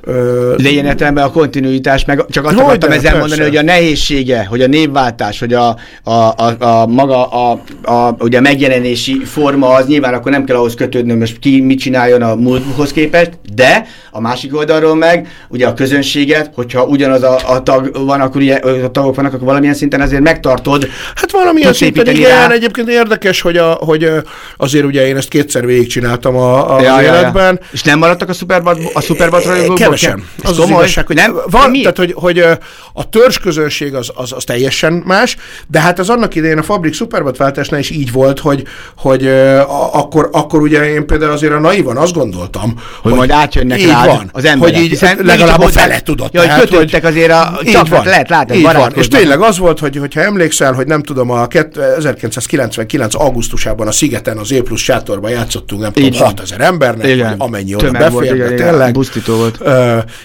Ö, 0.08 0.54
Lényeg 0.56 0.84
értelemben 0.84 1.24
a 1.24 1.30
kontinuitás, 1.30 2.04
meg 2.04 2.24
csak 2.28 2.44
azt 2.44 2.58
akartam 2.58 2.90
ezzel 2.90 3.02
persze. 3.02 3.18
mondani, 3.18 3.42
hogy 3.42 3.56
a 3.56 3.62
nehézsége, 3.62 4.44
hogy 4.44 4.62
a 4.62 4.66
névváltás, 4.66 5.38
hogy 5.38 5.52
a, 5.52 5.76
a, 6.02 6.12
a, 6.12 6.54
a 6.58 6.86
maga 6.86 7.26
a, 7.26 7.60
a, 7.82 8.16
ugye 8.18 8.38
a 8.38 8.40
megjelenési 8.40 9.24
forma 9.24 9.68
az 9.68 9.86
nyilván 9.86 10.14
akkor 10.14 10.32
nem 10.32 10.44
kell 10.44 10.56
ahhoz 10.56 10.74
kötődnöm, 10.74 11.18
most 11.18 11.38
ki 11.38 11.60
mit 11.60 11.78
csináljon 11.78 12.22
a 12.22 12.34
múlthoz 12.34 12.92
képest, 12.92 13.30
de 13.54 13.86
a 14.10 14.20
másik 14.20 14.56
oldalról 14.56 14.94
meg 14.94 15.28
ugye 15.48 15.66
a 15.66 15.74
közönséget, 15.74 16.50
hogyha 16.54 16.84
ugyanaz 16.84 17.22
a, 17.22 17.38
a 17.46 17.62
tag 17.62 18.04
van, 18.06 18.20
akkor 18.20 18.40
ugye, 18.40 18.54
a 18.84 18.90
tagok 18.90 19.14
vannak, 19.14 19.32
akkor 19.32 19.46
valamilyen 19.46 19.74
szinten 19.74 20.00
azért 20.00 20.22
megtartod. 20.22 20.88
Hát 21.14 21.30
valamilyen 21.30 21.72
szinten 21.72 22.06
igen, 22.06 22.48
rá. 22.48 22.50
egyébként 22.50 22.88
érdekes, 22.88 23.40
hogy, 23.40 23.56
a, 23.56 23.70
hogy 23.70 24.10
azért 24.56 24.84
ugye 24.84 25.06
én 25.06 25.16
ezt 25.16 25.28
kétszer 25.28 25.66
végigcsináltam 25.66 26.36
a, 26.36 26.76
a 26.76 26.82
Ja, 26.82 26.94
az 26.94 27.02
ja, 27.02 27.12
ja. 27.12 27.18
életben. 27.18 27.60
És 27.72 27.82
nem 27.82 27.98
maradtak 27.98 28.28
a 28.28 28.32
Superbat, 28.32 28.78
a 28.92 29.00
Superbat? 29.00 29.42
Ez 30.04 30.14
Az 30.42 30.50
az 30.50 30.56
komoly? 30.64 30.78
igazság, 30.82 31.06
hogy 31.06 31.16
nem? 31.16 31.36
van, 31.50 31.70
Mi? 31.70 31.80
tehát, 31.80 31.96
hogy, 31.96 32.12
hogy 32.16 32.38
a 32.92 33.08
törzs 33.08 33.38
közönség 33.38 33.94
az, 33.94 34.10
az, 34.14 34.32
az, 34.32 34.44
teljesen 34.44 34.92
más, 35.06 35.36
de 35.66 35.80
hát 35.80 35.98
az 35.98 36.08
annak 36.08 36.34
idején 36.34 36.58
a 36.58 36.62
Fabrik 36.62 36.94
Superbat 36.94 37.36
váltásnál 37.36 37.80
is 37.80 37.90
így 37.90 38.12
volt, 38.12 38.38
hogy, 38.38 38.62
hogy 38.96 39.26
a, 39.26 39.94
akkor, 39.94 40.28
akkor 40.32 40.60
ugye 40.60 40.92
én 40.92 41.06
például 41.06 41.32
azért 41.32 41.52
a 41.52 41.58
naivan 41.58 41.96
azt 41.96 42.12
gondoltam, 42.12 42.74
hogy 43.02 43.12
majd 43.12 43.30
átjönnek 43.30 43.80
így 43.80 43.86
rád 43.86 44.06
van, 44.06 44.30
az 44.32 44.44
emberek. 44.44 44.74
Hogy 44.74 44.84
így 44.84 44.90
Hiszen 44.90 45.16
legalább 45.22 45.58
mégiscsak 45.58 45.82
a 45.82 45.86
fele 45.86 46.00
tudott. 46.00 46.32
Ja, 46.32 46.40
hogy 46.40 46.48
tehát, 46.48 46.68
kötöttek 46.68 47.04
azért 47.04 47.30
a- 47.30 47.60
így 47.64 47.78
van, 47.88 48.04
lehet 48.04 48.28
látni, 48.28 48.56
így 48.56 48.62
van. 48.62 48.92
És 48.94 49.08
tényleg 49.08 49.40
az 49.40 49.58
volt, 49.58 49.78
hogy, 49.78 49.96
hogyha 49.96 50.20
emlékszel, 50.20 50.72
hogy 50.72 50.86
nem 50.86 51.02
tudom, 51.02 51.30
a 51.30 51.46
kett- 51.46 51.76
1999. 51.76 53.14
augusztusában 53.14 53.86
a 53.86 53.92
Szigeten 53.92 54.36
az 54.38 54.52
E 54.52 54.60
plusz 54.62 54.80
sátorban 54.80 55.30
játszottunk, 55.30 55.80
nem 55.82 55.92
tudom, 55.92 56.08
Így 56.08 56.18
van. 56.18 56.26
6000 56.26 56.60
embernek, 56.60 57.34
amennyi 57.38 57.74
oda 57.74 58.24
igen. 58.34 58.56
tényleg. 58.56 58.92
Busztító 58.92 59.36
volt. 59.36 59.58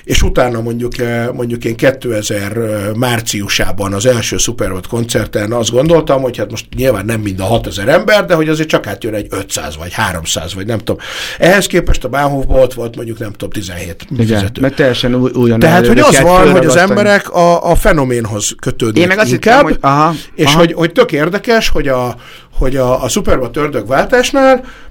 És 0.04 0.22
utána 0.22 0.62
mondjuk, 0.62 0.94
mondjuk 1.34 1.66
én 1.66 1.76
2000 1.76 2.58
márciusában 2.96 3.94
az 3.94 4.06
első 4.06 4.38
Superbot 4.38 4.88
koncerten 4.88 5.52
azt 5.52 5.72
gondoltam, 5.72 6.22
hogy 6.22 6.38
hát 6.38 6.52
most 6.52 6.66
nyilván 6.76 7.06
nem 7.06 7.20
mind 7.20 7.40
a 7.40 7.44
6000 7.44 7.90
ember, 7.90 8.26
de 8.26 8.34
hogy 8.34 8.50
azért 8.50 8.70
csak 8.70 8.88
átjön 8.88 9.14
egy 9.14 9.28
500 9.30 9.78
vagy 9.78 9.94
300, 9.94 10.54
vagy 10.54 10.66
nem 10.66 10.78
tudom. 10.78 10.98
Ehhez 11.38 11.68
képest 11.68 12.04
a 12.04 12.10
Bahnhofban 12.10 12.60
ott 12.60 12.74
volt 12.74 12.96
mondjuk 12.96 13.20
nem 13.20 13.32
tudom 13.32 13.50
17 13.50 14.06
Igen, 14.10 14.26
fizető. 14.26 14.62
mert 14.62 14.76
teljesen 14.76 15.16
új, 15.16 15.32
újon 15.34 15.60
Tehát, 15.60 15.88
hogy 15.88 16.00
az 16.00 16.22
van, 16.22 16.52
hogy 16.52 16.66
az 16.66 16.76
emberek 16.76 17.30
a, 17.30 17.72
a 17.72 17.76
fenoménhoz 17.76 18.56
kötődnek 18.60 19.02
Én 19.02 19.08
meg 19.08 19.18
azt 19.18 19.32
inkább, 19.32 19.68
hittem, 19.68 19.72
hogy- 19.72 19.78
aha, 19.82 20.14
és 20.36 20.46
aha. 20.46 20.58
Hogy, 20.58 20.74
hogy 20.74 20.92
tök 20.92 21.12
érdekes, 21.12 21.70
hogy 21.70 21.88
a, 21.88 22.16
hogy 22.58 22.76
a, 22.76 23.04
a 23.04 23.08
Superbat 23.08 23.58
ördögváltásnál 23.58 24.64
ö, 24.64 24.83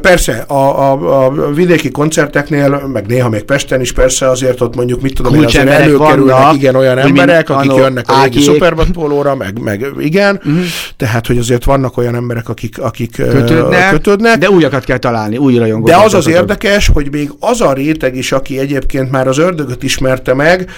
persze 0.00 0.44
a, 0.46 0.54
a, 0.54 1.24
a 1.24 1.52
vidéki 1.52 1.90
koncerteknél, 1.90 2.82
meg 2.92 3.06
néha 3.06 3.28
még 3.28 3.42
Pesten 3.42 3.80
is 3.80 3.92
persze 3.92 4.30
azért 4.30 4.60
ott 4.60 4.76
mondjuk 4.76 5.00
mit 5.00 5.14
tudom 5.14 5.34
én, 5.34 5.44
azért 5.44 5.68
előkerülnek 5.68 6.36
vannak, 6.36 6.54
igen 6.54 6.74
olyan 6.74 6.98
emberek, 6.98 7.50
akik 7.50 7.70
anno 7.70 7.80
jönnek 7.80 8.08
a 8.08 8.22
régi 8.22 8.58
pólóra, 8.92 9.34
meg, 9.34 9.58
meg 9.62 9.86
igen, 9.98 10.34
uh-huh. 10.36 10.64
tehát 10.96 11.26
hogy 11.26 11.38
azért 11.38 11.64
vannak 11.64 11.96
olyan 11.96 12.14
emberek, 12.14 12.48
akik, 12.48 12.78
akik 12.78 13.10
kötődnek, 13.10 13.90
kötődnek 13.90 14.38
de 14.38 14.50
újakat 14.50 14.84
kell 14.84 14.98
találni, 14.98 15.36
új 15.36 15.56
rajongókat. 15.56 15.94
de 15.94 16.04
az 16.04 16.14
az 16.14 16.26
érdekes, 16.26 16.90
hogy 16.92 17.08
még 17.10 17.30
az 17.40 17.60
a 17.60 17.72
réteg 17.72 18.16
is, 18.16 18.32
aki 18.32 18.58
egyébként 18.58 19.10
már 19.10 19.28
az 19.28 19.38
ördögöt 19.38 19.82
ismerte 19.82 20.34
meg, 20.34 20.70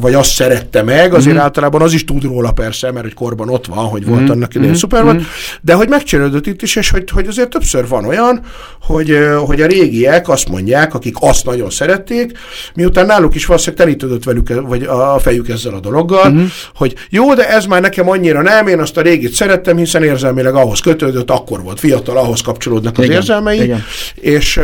vagy 0.00 0.14
azt 0.14 0.30
szerette 0.30 0.82
meg, 0.82 1.14
azért 1.14 1.36
mm. 1.36 1.40
általában 1.40 1.82
az 1.82 1.92
is 1.92 2.04
tud 2.04 2.22
róla 2.22 2.52
persze, 2.52 2.92
mert 2.92 3.04
hogy 3.04 3.14
korban 3.14 3.48
ott 3.48 3.66
van, 3.66 3.84
hogy 3.84 4.06
volt 4.06 4.20
mm. 4.20 4.30
annak 4.30 4.54
idején 4.54 4.72
mm. 4.72 4.76
szuper 4.76 5.04
mm. 5.04 5.18
de 5.60 5.74
hogy 5.74 5.88
megcserélődött 5.88 6.46
itt 6.46 6.62
is, 6.62 6.76
és 6.76 6.90
hogy, 6.90 7.10
hogy 7.10 7.26
azért 7.26 7.54
többször 7.64 7.88
van 7.88 8.04
olyan, 8.04 8.40
hogy, 8.82 9.18
hogy 9.46 9.60
a 9.60 9.66
régiek 9.66 10.28
azt 10.28 10.48
mondják, 10.48 10.94
akik 10.94 11.14
azt 11.20 11.44
nagyon 11.44 11.70
szerették, 11.70 12.38
miután 12.74 13.06
náluk 13.06 13.34
is 13.34 13.46
valószínűleg 13.46 13.86
telítődött 13.86 14.24
velük, 14.24 14.66
vagy 14.68 14.82
a 14.82 15.18
fejük 15.18 15.48
ezzel 15.48 15.74
a 15.74 15.80
dologgal, 15.80 16.30
mm. 16.30 16.44
hogy 16.74 16.94
jó, 17.10 17.34
de 17.34 17.48
ez 17.48 17.64
már 17.64 17.80
nekem 17.80 18.08
annyira 18.08 18.42
nem, 18.42 18.66
én 18.66 18.78
azt 18.78 18.96
a 18.96 19.00
régit 19.00 19.32
szerettem, 19.32 19.76
hiszen 19.76 20.02
érzelmileg 20.02 20.54
ahhoz 20.54 20.80
kötődött, 20.80 21.30
akkor 21.30 21.62
volt 21.62 21.80
fiatal, 21.80 22.16
ahhoz 22.16 22.40
kapcsolódnak 22.40 22.98
az 22.98 23.04
Igen, 23.04 23.16
érzelmei, 23.16 23.62
igen. 23.62 23.84
és, 24.14 24.60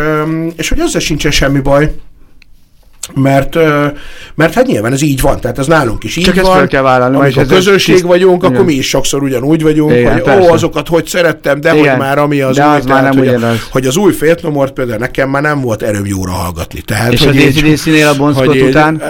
és 0.56 0.68
hogy 0.68 0.78
ezzel 0.78 1.00
sincsen 1.00 1.30
semmi 1.30 1.60
baj, 1.60 1.94
mert, 3.14 3.56
mert 4.34 4.54
hát 4.54 4.66
nyilván 4.66 4.92
ez 4.92 5.02
így 5.02 5.20
van, 5.20 5.40
tehát 5.40 5.58
ez 5.58 5.66
nálunk 5.66 6.04
is 6.04 6.16
így 6.16 6.24
Csak 6.24 6.40
van. 6.40 6.56
fel 6.56 6.66
kell 6.66 6.82
vállalni, 6.82 7.16
Amikor 7.16 7.46
közösség 7.46 7.94
tiszt- 7.94 8.06
vagyunk, 8.06 8.42
akkor 8.42 8.54
Igen. 8.54 8.64
mi 8.66 8.72
is 8.72 8.88
sokszor 8.88 9.22
ugyanúgy 9.22 9.62
vagyunk, 9.62 9.92
Igen, 9.92 10.12
hogy 10.12 10.20
ó, 10.20 10.24
persze. 10.24 10.52
azokat 10.52 10.88
hogy 10.88 11.06
szerettem, 11.06 11.60
de 11.60 11.74
Igen, 11.74 11.88
hogy 11.90 11.98
már 11.98 12.18
ami 12.18 12.40
az 12.40 12.56
de 12.56 12.66
új, 12.68 12.74
az 12.76 12.84
már 12.84 12.98
tehát, 13.00 13.14
nem 13.14 13.24
hogy, 13.24 13.42
a, 13.44 13.52
hogy 13.70 13.86
az 13.86 13.96
új 13.96 14.12
Féltnomort 14.12 14.72
például 14.72 14.98
nekem 14.98 15.30
már 15.30 15.42
nem 15.42 15.60
volt 15.60 15.82
erőm 15.82 16.06
jóra 16.06 16.30
hallgatni. 16.32 16.80
Tehát, 16.80 17.12
És 17.12 17.24
hogy 17.24 17.38
a 18.00 18.14
Bon 18.16 18.32
Scott 18.32 18.46
hogy 18.46 18.56
így- 18.56 18.62
után? 18.62 19.02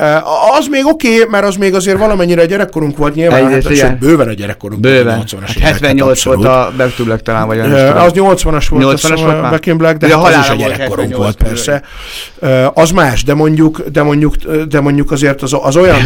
Az 0.58 0.66
még 0.70 0.86
oké, 0.86 1.14
okay, 1.14 1.26
mert 1.30 1.44
az 1.44 1.56
még 1.56 1.74
azért 1.74 1.98
valamennyire 1.98 2.42
a 2.42 2.44
gyerekkorunk 2.44 2.96
volt 2.96 3.14
nyilván, 3.14 3.46
Egyrészt 3.46 3.66
hát, 3.66 3.76
sőt, 3.76 3.98
bőven 3.98 4.28
a 4.28 4.32
gyerekkorunk 4.32 4.84
volt, 4.84 4.94
Bőven. 4.96 5.18
a 5.18 5.22
80-as 5.22 5.40
Hát 5.46 5.56
évek, 5.56 5.68
78 5.72 6.22
volt 6.24 6.44
a 6.44 6.72
Back 6.76 6.94
to 6.94 7.04
Black 7.04 7.22
talán, 7.22 7.46
vagy. 7.46 7.58
Az 7.58 8.12
80-as 8.14 8.64
volt, 8.70 8.84
80-as 8.84 9.00
80-as 9.00 9.20
volt 9.24 9.40
már? 9.40 9.50
Back 9.50 9.66
in 9.66 9.76
Black, 9.76 9.96
de 9.96 10.06
De 10.06 10.16
hát 10.16 10.24
az 10.24 10.34
is 10.42 10.48
a 10.48 10.54
gyerekkorunk 10.54 11.08
78 11.10 11.16
volt 11.16 11.36
persze. 11.36 11.82
Az 12.74 12.90
más, 12.90 13.22
de 13.24 13.34
mondjuk, 13.34 13.82
de 13.92 14.02
mondjuk, 14.02 14.34
de 14.68 14.80
mondjuk 14.80 15.10
azért 15.10 15.42
az, 15.42 15.56
az 15.62 15.76
olyan 15.76 15.98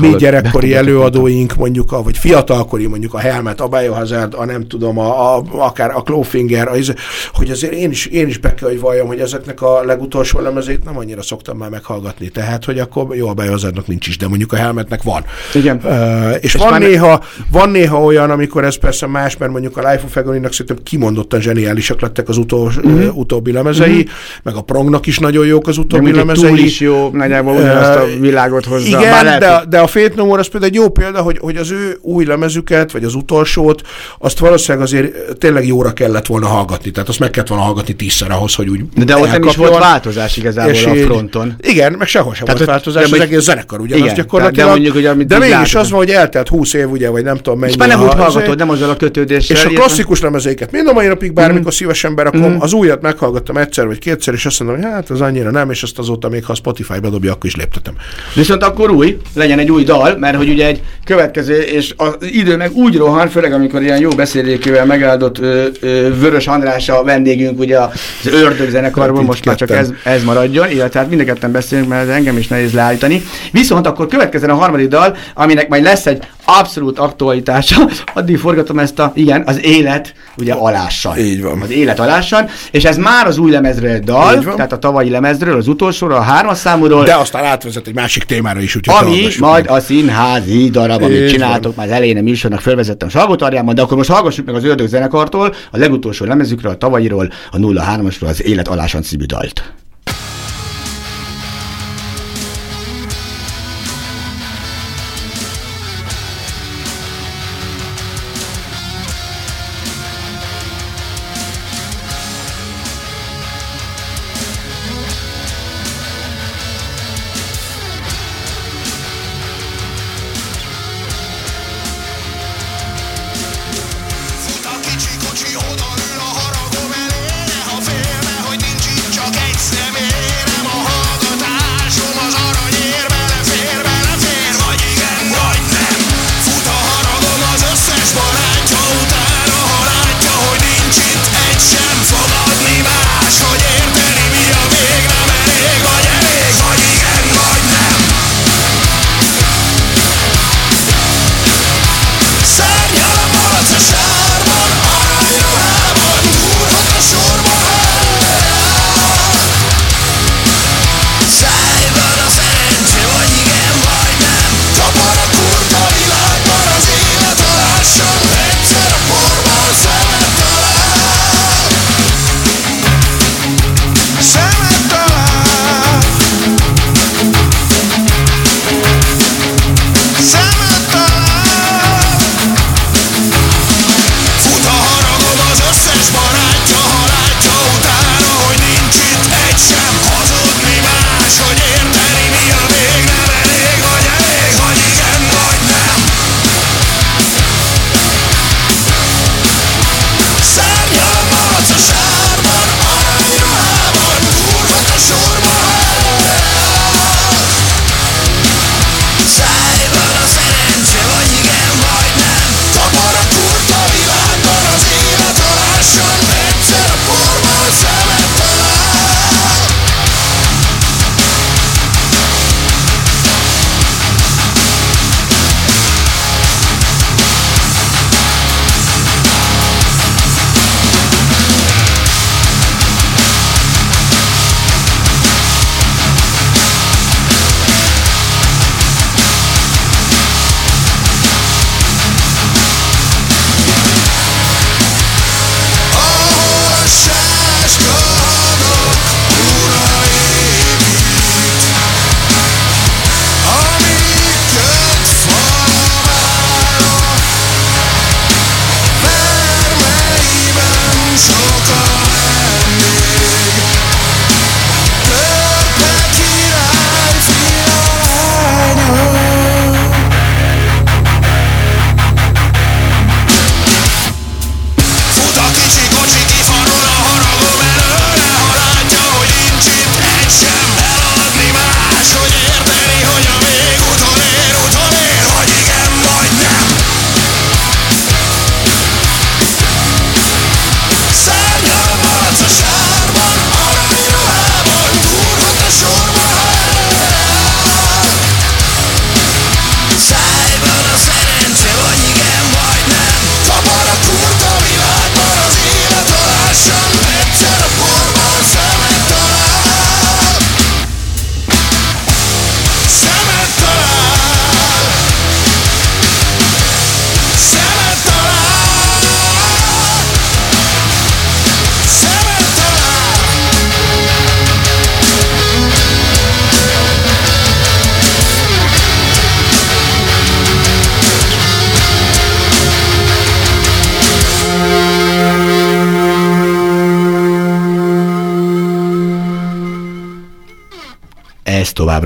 mi 0.00 0.14
gyerekkori 0.18 0.74
előadóink, 0.74 1.54
mondjuk, 1.56 1.92
a, 1.92 2.02
vagy 2.02 2.16
fiatalkori, 2.18 2.86
mondjuk 2.86 3.14
a 3.14 3.18
Helmet, 3.18 3.60
a 3.60 3.66
Biohazard, 3.68 4.34
a 4.36 4.44
nem 4.44 4.66
tudom, 4.68 4.98
a, 4.98 5.36
a, 5.36 5.42
akár 5.50 5.90
a 5.94 6.02
Clawfinger, 6.02 6.68
a, 6.68 6.76
izé, 6.76 6.92
hogy 7.32 7.50
azért 7.50 7.72
én 7.72 7.90
is, 7.90 8.06
én 8.06 8.28
is 8.28 8.38
be 8.38 8.54
kell, 8.54 8.68
hogy 8.68 8.80
valljam, 8.80 9.06
hogy 9.06 9.18
ezeknek 9.20 9.62
a 9.62 9.82
legutolsó 9.84 10.40
lemezét 10.40 10.84
nem 10.84 10.98
annyira 10.98 11.22
szoktam 11.22 11.56
már 11.56 11.70
meghallgatni. 11.70 12.28
Tehát, 12.28 12.64
hogy 12.64 12.78
akkor 12.78 13.16
jó, 13.16 13.28
a 13.28 13.32
Biohazardnak 13.34 13.86
nincs 13.86 14.06
is, 14.06 14.16
de 14.18 14.28
mondjuk 14.28 14.52
a 14.52 14.56
Helmetnek 14.56 15.02
van. 15.02 15.24
Igen. 15.54 15.80
Uh, 15.84 16.34
és, 16.40 16.54
És 16.54 16.60
van, 16.60 16.70
már- 16.70 16.80
néha, 16.80 17.22
van 17.52 17.70
néha 17.70 18.02
olyan, 18.02 18.30
amikor 18.30 18.64
ez 18.64 18.76
persze 18.78 19.06
más, 19.06 19.36
mert 19.36 19.52
mondjuk 19.52 19.76
a 19.76 19.90
Life 19.90 20.02
of 20.04 20.16
Agony-nak 20.16 20.52
szerintem 20.52 20.76
kimondottan 20.82 21.40
zseniálisak 21.40 22.00
lettek 22.00 22.28
az 22.28 22.36
utol, 22.36 22.72
Mhm. 22.82 22.94
uh, 22.94 23.16
utóbbi 23.16 23.52
lemezei, 23.52 24.06
meg 24.42 24.54
a 24.54 24.60
Prongnak 24.60 25.06
is 25.06 25.18
nagyon 25.18 25.46
jók 25.46 25.66
az 25.68 25.78
utóbbi 25.78 26.12
lemezei. 26.12 26.48
túl 26.48 26.58
is 26.58 26.80
jó, 26.86 27.08
nagyjából 27.12 27.54
ugyanazt 27.54 27.94
a 27.98 28.04
világot 28.20 28.64
hozza. 28.64 28.86
Igen, 28.86 29.00
Bár 29.10 29.24
lehet, 29.24 29.40
de, 29.40 29.62
de 29.68 29.78
a 29.78 29.86
Fate 29.86 30.12
No 30.16 30.24
More 30.24 30.40
az 30.40 30.46
például 30.48 30.72
egy 30.72 30.78
jó 30.78 30.88
példa, 30.88 31.20
hogy, 31.20 31.38
hogy 31.40 31.56
az 31.56 31.70
ő 31.70 31.98
új 32.00 32.24
lemezüket, 32.24 32.92
vagy 32.92 33.04
az 33.04 33.14
utolsót, 33.14 33.82
azt 34.18 34.38
valószínűleg 34.38 34.86
azért 34.86 35.12
tényleg 35.38 35.66
jóra 35.66 35.92
kellett 35.92 36.26
volna 36.26 36.46
hallgatni. 36.46 36.90
Tehát 36.90 37.08
azt 37.08 37.18
meg 37.18 37.30
kellett 37.30 37.48
volna 37.48 37.64
hallgatni 37.64 37.94
tízszer 37.94 38.30
ahhoz, 38.30 38.54
hogy 38.54 38.68
úgy 38.68 38.80
De, 38.94 39.04
de 39.04 39.16
ott 39.16 39.30
nem 39.30 39.42
is 39.42 39.56
volt 39.56 39.78
változás 39.78 40.36
igazából 40.36 40.72
És 40.72 40.84
a 40.84 40.94
fronton. 40.94 41.54
Igen, 41.60 41.92
meg 41.98 42.06
sehol 42.08 42.34
sem 42.34 42.44
Tehát 42.44 42.58
volt 42.60 42.70
változás, 42.70 43.10
de 43.10 43.16
az 43.16 43.22
egész 43.22 43.40
zenekar 43.40 43.80
ugyanaz 43.80 44.02
Igen, 44.04 44.14
gyakorlatilag. 44.14 44.64
de 44.66 44.72
mondjuk, 44.72 44.94
hogy 44.94 45.06
amit 45.06 45.26
de 45.26 45.38
mégis 45.38 45.54
látok. 45.54 45.80
az 45.80 45.90
van, 45.90 45.98
hogy 45.98 46.10
eltelt 46.10 46.48
20 46.48 46.72
év, 46.74 46.90
ugye, 46.90 47.08
vagy 47.08 47.24
nem 47.24 47.36
tudom 47.36 47.58
mennyi. 47.58 47.72
És 47.72 47.78
már 47.78 47.88
nem 47.88 48.00
úgy 48.02 48.06
az- 48.08 48.14
hallgatod, 48.14 48.58
nem 48.58 48.70
azzal 48.70 48.90
a 48.90 48.96
kötődéssel. 48.96 49.56
és 49.56 49.64
a 49.64 49.68
klasszikus 49.68 50.20
lemezeiket 50.20 50.72
mind 50.72 50.86
a 50.88 50.92
mai 50.92 51.06
napig 51.06 51.32
bármikor 51.32 51.60
Mhm. 51.64 51.70
szívesen 51.74 52.14
berakom, 52.14 52.56
az 52.60 52.72
újat 52.72 53.02
meghallgattam 53.02 53.56
egyszer 53.56 53.86
vagy 53.86 53.98
kétszer, 53.98 54.34
és 54.34 54.46
azt 54.46 54.60
mondom, 54.60 54.80
hogy 54.82 54.90
hát 54.92 55.10
az 55.10 55.20
annyira 55.20 55.50
nem, 55.50 55.70
és 55.70 55.82
azt 55.82 55.98
azóta 55.98 56.28
még 56.28 56.44
ha 56.44 56.52
a 56.52 56.54
Spotify 56.66 57.00
bedobja, 57.00 57.32
akkor 57.32 57.46
is 57.46 57.56
léptetem. 57.56 57.94
Viszont 58.34 58.62
akkor 58.62 58.90
új, 58.90 59.16
legyen 59.34 59.58
egy 59.58 59.70
új 59.70 59.84
dal, 59.84 60.16
mert 60.16 60.36
hogy 60.36 60.48
ugye 60.48 60.66
egy 60.66 60.82
következő, 61.04 61.60
és 61.60 61.94
az 61.96 62.16
idő 62.20 62.56
meg 62.56 62.72
úgy 62.72 62.96
rohan, 62.96 63.28
főleg 63.28 63.52
amikor 63.52 63.82
ilyen 63.82 64.00
jó 64.00 64.08
beszélékével 64.08 64.86
megáldott 64.86 65.38
ö, 65.38 65.66
ö, 65.80 66.18
Vörös 66.18 66.46
András 66.46 66.88
a 66.88 67.02
vendégünk, 67.02 67.58
ugye 67.58 67.78
az 67.78 67.90
ördög 68.24 68.68
zenekarból, 68.68 69.18
Hát 69.18 69.26
most 69.26 69.44
már 69.44 69.56
csak 69.56 69.70
ez, 69.70 69.92
ez 70.04 70.24
maradjon, 70.24 70.70
illetve 70.70 71.00
hát 71.00 71.08
mind 71.08 71.50
beszélünk, 71.50 71.88
mert 71.88 72.08
engem 72.08 72.38
is 72.38 72.48
nehéz 72.48 72.72
leállítani. 72.72 73.22
Viszont 73.52 73.86
akkor 73.86 74.06
következzen 74.06 74.50
a 74.50 74.54
harmadik 74.54 74.88
dal, 74.88 75.16
aminek 75.34 75.68
majd 75.68 75.82
lesz 75.82 76.06
egy 76.06 76.22
abszolút 76.46 76.98
aktualitása, 76.98 77.88
addig 78.14 78.38
forgatom 78.38 78.78
ezt 78.78 78.98
a, 78.98 79.12
igen, 79.14 79.42
az 79.46 79.64
élet, 79.64 80.14
ugye 80.38 80.52
alással. 80.52 81.16
Így 81.16 81.42
van. 81.42 81.60
Az 81.60 81.70
élet 81.70 82.00
alással, 82.00 82.50
és 82.70 82.84
ez 82.84 82.96
már 82.96 83.26
az 83.26 83.38
új 83.38 83.50
lemezről 83.50 83.90
egy 83.90 84.04
dal, 84.04 84.40
van. 84.42 84.56
tehát 84.56 84.72
a 84.72 84.78
tavalyi 84.78 85.10
lemezről, 85.10 85.56
az 85.56 85.68
utolsóról, 85.68 86.16
a 86.16 86.20
hármas 86.20 86.58
számúról, 86.58 87.04
De 87.04 87.14
aztán 87.14 87.44
átvezet 87.44 87.86
egy 87.86 87.94
másik 87.94 88.24
témára 88.24 88.60
is, 88.60 88.76
úgyhogy 88.76 89.04
ami 89.06 89.26
majd 89.38 89.64
meg. 89.64 89.76
a 89.76 89.80
színházi 89.80 90.70
darab, 90.70 91.02
amit 91.02 91.20
Így 91.20 91.30
csináltok, 91.30 91.76
már 91.76 91.86
az 91.86 91.92
elején 91.92 92.16
a 92.16 92.22
műsornak 92.22 92.60
felvezettem 92.60 93.08
Salgótarjában, 93.08 93.74
de 93.74 93.82
akkor 93.82 93.96
most 93.96 94.10
hallgassuk 94.10 94.46
meg 94.46 94.54
az 94.54 94.64
Ördög 94.64 94.88
zenekartól, 94.88 95.54
a 95.70 95.76
legutolsó 95.78 96.24
lemezükről, 96.24 96.72
a 96.72 96.76
tavalyiról, 96.76 97.32
a 97.50 97.56
03-asról, 97.56 98.28
az 98.28 98.42
Élet 98.42 98.68
alásan 98.68 99.02
című 99.02 99.24
dalt. 99.24 99.72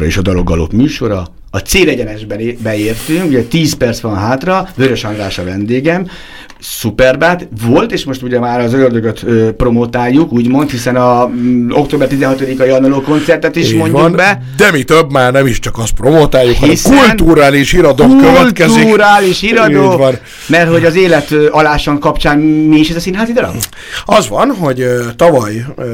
Továbbra 0.01 0.07
is 0.07 0.17
a 0.17 0.33
Daloggalop 0.33 0.73
műsora. 0.73 1.27
A 1.51 1.59
célegyenesben 1.59 2.57
beértünk, 2.63 3.27
ugye 3.27 3.43
10 3.43 3.75
perc 3.75 4.01
van 4.01 4.17
hátra, 4.17 4.69
Vörös 4.77 5.05
András 5.05 5.39
a 5.39 5.45
vendégem, 5.45 6.07
szuperbát 6.81 7.49
volt, 7.67 7.93
és 7.93 8.05
most 8.05 8.23
ugye 8.23 8.39
már 8.39 8.61
az 8.61 8.73
ördögöt 8.73 9.23
ö, 9.23 9.53
promotáljuk, 9.53 10.33
úgymond, 10.33 10.71
hiszen 10.71 10.97
a 10.97 11.27
m, 11.27 11.71
október 11.71 12.09
16-ai 12.11 12.77
annaló 12.77 13.01
koncertet 13.01 13.57
is 13.57 13.69
Így 13.69 13.77
mondjuk 13.77 14.01
van, 14.01 14.13
be. 14.13 14.43
De 14.57 14.71
mi 14.71 14.83
több, 14.83 15.13
már 15.13 15.33
nem 15.33 15.47
is 15.47 15.59
csak 15.59 15.79
azt 15.79 15.93
promotáljuk, 15.93 16.57
Hiszen 16.57 16.93
hanem 16.97 17.17
kulturális 17.17 17.73
iradó 17.73 18.17
következik. 18.17 18.83
Kulturális 18.83 19.43
iradó, 19.43 20.05
mert 20.47 20.71
hogy 20.71 20.85
az 20.85 20.97
élet 20.97 21.31
ö, 21.31 21.49
alásan 21.51 21.99
kapcsán 21.99 22.39
mi 22.39 22.79
is 22.79 22.91
ez 22.91 22.97
a 22.97 23.01
színházi 23.01 23.33
darab? 23.33 23.55
Az 24.05 24.29
van, 24.29 24.51
hogy 24.51 24.81
ö, 24.81 25.01
tavaly 25.17 25.65
ö, 25.77 25.85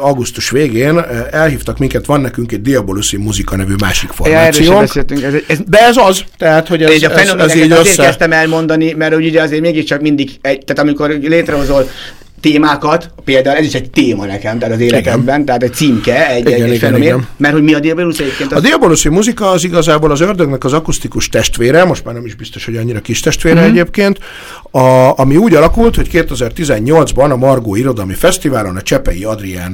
augusztus 0.00 0.50
végén 0.50 0.96
ö, 0.96 1.02
elhívtak 1.30 1.78
minket, 1.78 2.06
van 2.06 2.20
nekünk 2.20 2.52
egy 2.52 2.62
Diaboluszi 2.62 3.16
muzika 3.16 3.56
nevű 3.56 3.74
másik 3.80 4.10
formációnk. 4.10 4.80
beszéltünk. 4.80 5.22
Ez, 5.22 5.32
ez, 5.46 5.58
De 5.66 5.78
ez 5.78 5.96
az, 5.96 6.24
tehát, 6.36 6.68
hogy 6.68 6.82
ez, 6.82 7.02
a 7.02 7.18
ez, 7.18 7.28
ez 7.28 7.54
így 7.54 7.62
azért 7.72 7.86
össze... 7.86 8.02
kezdtem 8.02 8.32
elmondani, 8.32 8.92
mert 8.92 9.14
ugye 9.14 9.42
azért 9.42 9.60
mégiscsak 9.60 10.00
mindig, 10.14 10.38
egy, 10.40 10.64
tehát 10.64 10.82
amikor 10.82 11.10
létrehozol 11.10 11.88
témákat, 12.50 13.10
például 13.24 13.56
ez 13.56 13.64
is 13.64 13.74
egy 13.74 13.90
téma 13.90 14.24
nekem, 14.24 14.58
tehát 14.58 14.74
az 14.74 14.80
életemben, 14.80 15.44
tehát 15.44 15.62
egy 15.62 15.72
címke, 15.72 16.30
egy, 16.30 16.38
Igen, 16.38 16.52
egy, 16.52 16.60
egy 16.60 16.66
igen, 16.66 16.78
fenomén, 16.78 17.06
igen. 17.06 17.26
mert 17.36 17.54
hogy 17.54 17.62
mi 17.62 17.74
a 17.74 17.80
Diabolus 17.80 18.18
egyébként 18.18 18.52
A 18.52 18.56
az... 18.56 18.62
diaboluszi 18.62 19.08
muzika 19.08 19.50
az 19.50 19.64
igazából 19.64 20.10
az 20.10 20.20
ördögnek 20.20 20.64
az 20.64 20.72
akusztikus 20.72 21.28
testvére, 21.28 21.84
most 21.84 22.04
már 22.04 22.14
nem 22.14 22.24
is 22.24 22.34
biztos, 22.34 22.64
hogy 22.64 22.76
annyira 22.76 23.00
kis 23.00 23.20
testvére 23.20 23.54
Mhm. 23.54 23.64
mm-hmm. 23.64 23.74
egyébként, 23.74 24.18
a, 24.70 25.18
ami 25.18 25.36
úgy 25.36 25.54
alakult, 25.54 25.96
hogy 25.96 26.08
2018-ban 26.12 27.30
a 27.30 27.36
Margó 27.36 27.74
Irodalmi 27.74 28.14
Fesztiválon 28.14 28.76
a 28.76 28.82
Csepei 28.82 29.24
Adrián 29.24 29.72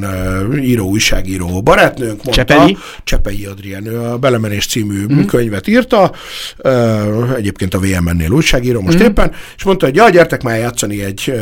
uh, 0.49 0.65
író, 0.67 0.89
újságíró 0.89 1.63
barátnőnk 1.63 2.25
mondta, 2.25 2.31
Csepei? 2.31 2.77
Csepei 3.05 3.47
Adrián, 3.51 3.87
ő 3.87 4.01
a 4.01 4.19
Belemenés 4.19 4.67
című 4.67 5.05
mm-hmm. 5.05 5.25
könyvet 5.25 5.69
írta, 5.69 6.13
uh, 6.65 6.71
egyébként 7.37 7.75
a 7.75 7.79
VMN-nél 7.79 8.31
újságíró 8.31 8.81
most 8.81 8.97
mm-hmm. 8.97 9.07
éppen, 9.07 9.33
és 9.57 9.65
mondta, 9.65 9.87
hogy 9.87 9.97
ja, 9.97 10.09
gyertek 10.09 10.43
már 10.43 10.59
játszani 10.59 11.03
egy, 11.03 11.33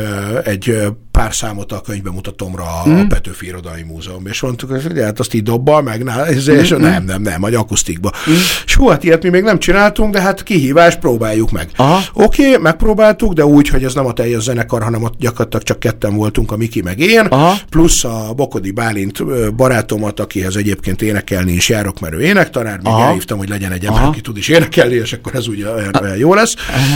egy 0.43 0.75
pár 1.19 1.33
számot 1.33 1.71
a 1.71 1.81
könyvbemutatómra 1.81 2.63
a 2.63 2.89
mm. 2.89 3.07
Petőfi 3.07 3.45
Irodalmi 3.45 3.81
Múzeum. 3.81 4.27
És 4.27 4.41
mondtuk, 4.41 4.71
hogy 4.71 4.99
hát 4.99 5.19
azt 5.19 5.33
így 5.33 5.43
dobbal 5.43 5.81
meg, 5.81 6.03
na, 6.03 6.25
ez, 6.25 6.47
és 6.47 6.69
Mhm. 6.69 6.81
nem, 6.81 7.03
nem, 7.03 7.21
nem, 7.21 7.41
vagy 7.41 7.53
akusztikba. 7.55 8.11
Mm. 8.29 8.33
És 8.65 8.75
hú, 8.75 8.87
hát 8.87 9.03
ilyet 9.03 9.23
mi 9.23 9.29
még 9.29 9.43
nem 9.43 9.59
csináltunk, 9.59 10.13
de 10.13 10.21
hát 10.21 10.43
kihívás, 10.43 10.95
próbáljuk 10.95 11.51
meg. 11.51 11.69
Aha. 11.75 11.99
Oké, 12.13 12.47
okay, 12.47 12.61
megpróbáltuk, 12.61 13.33
de 13.33 13.45
úgy, 13.45 13.67
hogy 13.67 13.83
ez 13.83 13.93
nem 13.93 14.05
a 14.05 14.13
teljes 14.13 14.41
zenekar, 14.41 14.83
hanem 14.83 15.03
ott 15.03 15.13
gyakorlatilag 15.19 15.63
csak 15.63 15.79
ketten 15.79 16.15
voltunk, 16.15 16.51
a 16.51 16.57
Miki 16.57 16.81
meg 16.81 16.99
én, 16.99 17.19
Aha. 17.19 17.55
plusz 17.69 18.03
a 18.03 18.33
Bokodi 18.35 18.71
Bálint 18.71 19.25
barátomat, 19.55 20.19
akihez 20.19 20.55
egyébként 20.55 21.01
énekelni 21.01 21.51
is 21.51 21.69
járok, 21.69 21.99
mert 21.99 22.13
ő 22.13 22.21
énektanár, 22.21 22.77
még 22.77 22.93
Aha. 22.93 23.05
elhívtam, 23.07 23.37
hogy 23.37 23.49
legyen 23.49 23.71
egy 23.71 23.85
ember, 23.85 24.01
Aha. 24.01 24.09
aki 24.09 24.21
tud 24.21 24.37
is 24.37 24.47
énekelni, 24.47 24.95
és 24.95 25.13
akkor 25.13 25.35
ez 25.35 25.47
ugye 25.47 25.69
olyan, 25.73 25.95
olyan 26.01 26.17
jó 26.17 26.33
lesz. 26.33 26.53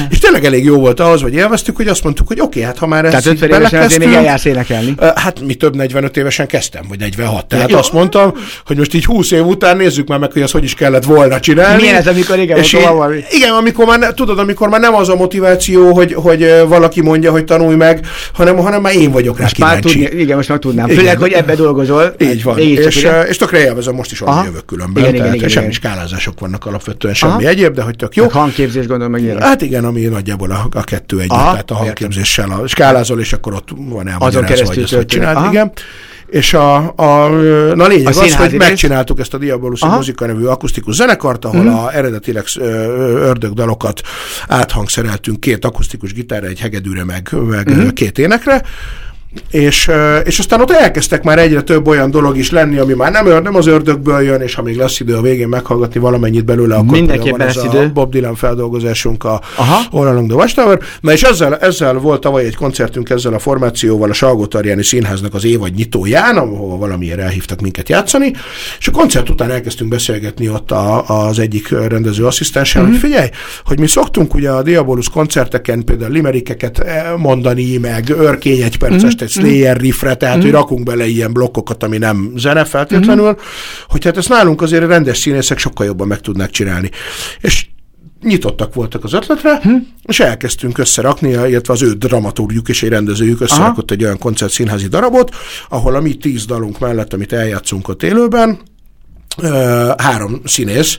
És 0.09 0.17
tényleg 0.19 0.45
elég 0.45 0.63
jó 0.63 0.79
volt 0.79 0.99
ahhoz, 0.99 1.21
hogy 1.21 1.33
élveztük, 1.33 1.75
hogy 1.75 1.87
azt 1.87 2.03
mondtuk, 2.03 2.27
hogy 2.27 2.39
oké, 2.39 2.47
okay, 2.47 2.61
hát 2.61 2.77
ha 2.77 2.87
már 2.87 3.01
Tehát 3.03 3.25
ezt 3.25 3.27
50 3.27 4.12
belekezdtünk, 4.13 4.55
eljársz 4.55 4.69
énekelni. 4.71 4.95
Hát 5.15 5.39
mi 5.39 5.53
több 5.53 5.75
45 5.75 6.17
évesen 6.17 6.47
kezdtem, 6.47 6.85
vagy 6.89 6.99
46. 6.99 7.45
Tehát 7.45 7.69
Jó. 7.69 7.77
azt 7.77 7.93
mondtam, 7.93 8.33
hogy 8.65 8.77
most 8.77 8.93
így 8.93 9.05
20 9.05 9.31
év 9.31 9.45
után 9.45 9.77
nézzük 9.77 10.07
már 10.07 10.19
meg, 10.19 10.31
hogy 10.31 10.41
az 10.41 10.51
hogy 10.51 10.63
is 10.63 10.73
kellett 10.73 11.03
volna 11.03 11.39
csinálni. 11.39 11.81
Milyen 11.81 11.95
ez, 11.95 12.07
amikor 12.07 12.39
igen, 12.39 12.57
És 12.57 12.73
így- 12.73 12.81
van 12.81 12.95
valami? 12.97 13.19
Igen, 13.31 13.51
amikor 13.53 13.85
már, 13.85 14.13
tudod, 14.13 14.39
amikor 14.39 14.69
már 14.69 14.79
nem 14.79 14.95
az 14.95 15.09
a 15.09 15.15
motiváció, 15.15 15.93
hogy, 15.93 16.13
hogy 16.13 16.63
valaki 16.67 17.01
mondja, 17.01 17.31
hogy 17.31 17.43
tanulj 17.43 17.75
meg, 17.75 18.05
hanem, 18.33 18.57
hanem 18.57 18.81
már 18.81 18.95
én 18.95 19.11
vagyok 19.11 19.35
rá 19.37 19.43
Most 19.43 19.55
kíváncsi. 19.55 19.99
tudni, 20.03 20.21
igen, 20.21 20.35
most 20.35 20.49
már 20.49 20.59
tudnám. 20.59 20.85
Igen. 20.85 20.97
Főleg, 20.97 21.17
hogy 21.17 21.31
ebbe 21.31 21.55
dolgozol. 21.55 22.15
Így 22.19 22.43
van. 22.43 22.55
Csak, 22.55 22.63
És, 22.65 23.03
ö, 23.03 23.21
és 23.21 23.37
tökre 23.37 23.59
élvezem, 23.59 23.95
most 23.95 24.11
is 24.11 24.21
Aha. 24.21 24.43
jövök 24.45 24.65
különben. 24.65 25.03
Igen, 25.03 25.09
igen, 25.13 25.21
tehát 25.25 25.35
igen, 25.35 25.49
semmi 25.49 25.65
igen. 25.65 25.77
skálázások 25.79 26.39
vannak 26.39 26.65
alapvetően, 26.65 27.13
semmi 27.13 27.31
Aha. 27.31 27.47
egyéb, 27.47 27.73
de 27.73 27.81
hogy 27.81 27.95
tök 27.95 28.15
jó. 28.15 28.23
Meg 28.23 28.31
hangképzés 28.31 28.87
gondolom 28.87 29.11
meg 29.11 29.21
ilyen. 29.21 29.41
Hát 29.41 29.61
igen, 29.61 29.85
ami 29.85 30.01
nagyjából 30.01 30.51
a, 30.51 30.67
a 30.73 30.83
kettő 30.83 31.17
együtt, 31.17 31.29
tehát 31.29 31.71
a 31.71 31.75
hangképzéssel 31.75 32.49
a 32.63 32.67
skálázol, 32.67 33.19
és 33.19 33.33
akkor 33.33 33.53
ott 33.53 33.69
van 33.75 34.02
elmagyarázva, 34.07 34.53
keresztül 34.53 34.83
hogy 34.83 34.83
ezt 34.83 34.93
Aha. 35.35 35.49
igen. 35.49 35.71
És 36.27 36.53
a, 36.53 36.75
a, 36.95 37.27
na 37.75 37.87
lényeg 37.87 38.05
A 38.05 38.09
az, 38.09 38.35
hogy 38.35 38.49
rész? 38.49 38.59
megcsináltuk 38.59 39.19
ezt 39.19 39.33
a 39.33 39.37
Diaboluszi 39.37 39.85
Aha. 39.85 39.95
Muzika 39.95 40.25
nevű 40.25 40.45
akusztikus 40.45 40.95
zenekart, 40.95 41.45
ahol 41.45 41.61
Mhm. 41.63 41.73
a 41.73 41.95
eredetileg 41.95 42.43
ördögdalokat 43.21 44.01
áthangszereltünk 44.47 45.39
két 45.39 45.65
akusztikus 45.65 46.13
gitárra, 46.13 46.47
egy 46.47 46.59
hegedűre, 46.59 47.03
meg, 47.03 47.29
meg 47.49 47.67
ö, 47.69 47.91
két 47.93 48.17
énekre, 48.17 48.61
és, 49.51 49.91
és 50.23 50.39
aztán 50.39 50.61
ott 50.61 50.71
elkezdtek 50.71 51.23
már 51.23 51.39
egyre 51.39 51.61
több 51.61 51.87
olyan 51.87 52.11
dolog 52.11 52.37
is 52.37 52.51
lenni, 52.51 52.77
ami 52.77 52.93
már 52.93 53.11
nem, 53.11 53.41
nem 53.43 53.55
az 53.55 53.67
ördögből 53.67 54.21
jön, 54.21 54.41
és 54.41 54.53
ha 54.53 54.61
még 54.61 54.77
lesz 54.77 54.99
idő 54.99 55.15
a 55.15 55.21
végén 55.21 55.47
meghallgatni 55.47 55.99
valamennyit 55.99 56.45
belőle, 56.45 56.75
akkor 56.75 56.91
Mindenképpen 56.97 57.45
lesz 57.47 57.55
ez 57.55 57.63
idő. 57.63 57.77
a 57.77 57.91
Bob 57.91 58.11
Dylan 58.11 58.35
feldolgozásunk 58.35 59.23
a. 59.23 59.41
All 59.91 60.07
Along 60.07 60.27
the 60.27 60.35
Watchtower. 60.37 60.79
Na 61.01 61.11
és 61.11 61.21
ezzel, 61.23 61.57
ezzel 61.57 61.93
volt 61.93 62.21
tavaly 62.21 62.45
egy 62.45 62.55
koncertünk 62.55 63.09
ezzel 63.09 63.33
a 63.33 63.39
formációval 63.39 64.09
a 64.09 64.13
salgó 64.13 64.47
Színháznak 64.79 65.33
az 65.33 65.45
évad 65.45 65.73
nyitóján, 65.75 66.37
ahol 66.37 66.77
valamiért 66.77 67.19
elhívtak 67.19 67.61
minket 67.61 67.89
játszani, 67.89 68.31
és 68.79 68.87
a 68.87 68.91
koncert 68.91 69.29
után 69.29 69.51
elkezdtünk 69.51 69.89
beszélgetni 69.89 70.49
ott 70.49 70.71
a, 70.71 71.07
az 71.27 71.39
egyik 71.39 71.69
rendező 71.69 72.25
asszisztenssel, 72.25 72.81
Mhm. 72.81 72.91
hogy 72.91 72.99
figyelj, 72.99 73.27
hogy 73.65 73.79
mi 73.79 73.87
szoktunk 73.87 74.33
ugye 74.33 74.49
a 74.49 74.61
Diabolus 74.63 75.09
koncerteken 75.09 75.83
például 75.83 76.11
limerikeket 76.11 76.79
eh, 76.79 77.05
mondani, 77.17 77.77
meg 77.77 78.09
örkény 78.09 78.61
egy 78.61 78.77
Mhm. 78.81 78.89
percest, 78.91 79.21
egy 79.23 79.29
Slayer 79.29 79.77
riffre, 79.77 80.15
tehát 80.15 80.41
hogy 80.41 80.51
rakunk 80.51 80.83
bele 80.83 81.05
ilyen 81.05 81.33
blokkokat, 81.33 81.83
ami 81.83 81.97
nem 81.97 82.31
zene 82.35 82.65
feltétlenül, 82.65 83.29
Mhm. 83.29 83.39
hogy 83.87 84.03
hát 84.03 84.17
ezt 84.17 84.29
nálunk 84.29 84.61
azért 84.61 84.83
a 84.83 84.87
rendes 84.87 85.17
színészek 85.17 85.57
sokkal 85.57 85.85
jobban 85.85 86.07
meg 86.07 86.19
tudnák 86.19 86.49
csinálni. 86.49 86.89
És 87.41 87.65
nyitottak 88.21 88.73
voltak 88.73 89.03
az 89.03 89.13
ötletre, 89.13 89.59
hm. 89.63 89.75
és 90.05 90.19
elkezdtünk 90.19 90.77
összerakni, 90.77 91.29
illetve 91.29 91.73
az 91.73 91.81
ő 91.81 91.91
dramaturgjuk 91.91 92.69
és 92.69 92.83
egy 92.83 92.89
rendezőjük 92.89 93.41
összerakott 93.41 93.91
egy 93.91 94.03
olyan 94.03 94.17
koncertszínházi 94.17 94.87
darabot, 94.87 95.35
ahol 95.69 95.95
a 95.95 96.01
mi 96.01 96.13
tíz 96.13 96.45
dalunk 96.45 96.79
mellett, 96.79 97.13
amit 97.13 97.33
eljátszunk 97.33 97.87
ott 97.87 98.03
élőben, 98.03 98.59
három 99.97 100.41
színész 100.45 100.97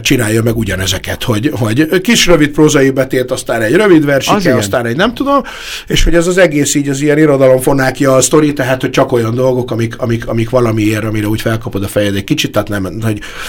csinálja 0.00 0.42
meg 0.42 0.56
ugyanezeket, 0.56 1.22
hogy, 1.22 1.50
hogy 1.54 2.00
kis 2.00 2.26
rövid 2.26 2.50
prózai 2.50 2.90
betét, 2.90 3.30
aztán 3.30 3.62
egy 3.62 3.74
rövid 3.74 3.98
Az 3.98 4.04
versike, 4.04 4.38
igen. 4.38 4.56
aztán 4.56 4.86
egy 4.86 4.96
nem 4.96 5.14
tudom, 5.14 5.42
és 5.86 6.04
hogy 6.04 6.14
ez 6.14 6.26
az 6.26 6.38
egész 6.38 6.74
így 6.74 6.88
az 6.88 7.00
ilyen 7.00 7.18
irodalomfonákja 7.18 8.14
a 8.14 8.20
sztori, 8.20 8.52
tehát 8.52 8.80
hogy 8.80 8.90
csak 8.90 9.12
olyan 9.12 9.34
dolgok, 9.34 9.70
amik, 9.70 9.98
amik, 9.98 10.26
amik 10.26 10.50
valamiért, 10.50 11.04
amire 11.04 11.26
úgy 11.26 11.40
felkapod 11.40 11.82
a 11.82 11.88
fejed 11.88 12.14
egy 12.14 12.24
kicsit, 12.24 12.52
tehát 12.52 12.68
nem, 12.68 12.82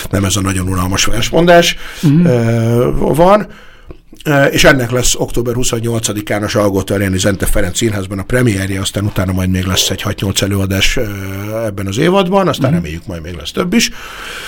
nem 0.09 0.23
ez 0.23 0.35
a 0.35 0.41
nagyon 0.41 0.67
unalmas 0.67 1.05
versmondás 1.05 1.75
uh-huh. 2.03 3.15
van, 3.15 3.47
és 4.51 4.63
ennek 4.63 4.91
lesz 4.91 5.15
október 5.17 5.53
28-án 5.57 6.43
a 6.43 6.47
Salgóta 6.47 6.93
Aréni 6.93 7.17
Zente 7.17 7.45
Ferenc 7.45 7.77
Színházban 7.77 8.19
a 8.19 8.23
premierje, 8.23 8.79
aztán 8.79 9.05
utána 9.05 9.31
majd 9.31 9.49
még 9.49 9.65
lesz 9.65 9.89
egy 9.89 10.03
6-8 10.05 10.41
előadás 10.41 10.97
e, 10.97 11.01
ebben 11.65 11.87
az 11.87 11.97
évadban, 11.97 12.47
aztán 12.47 12.71
mm. 12.71 12.73
reméljük 12.73 13.05
majd 13.07 13.21
még 13.21 13.35
lesz 13.35 13.51
több 13.51 13.73
is. 13.73 13.91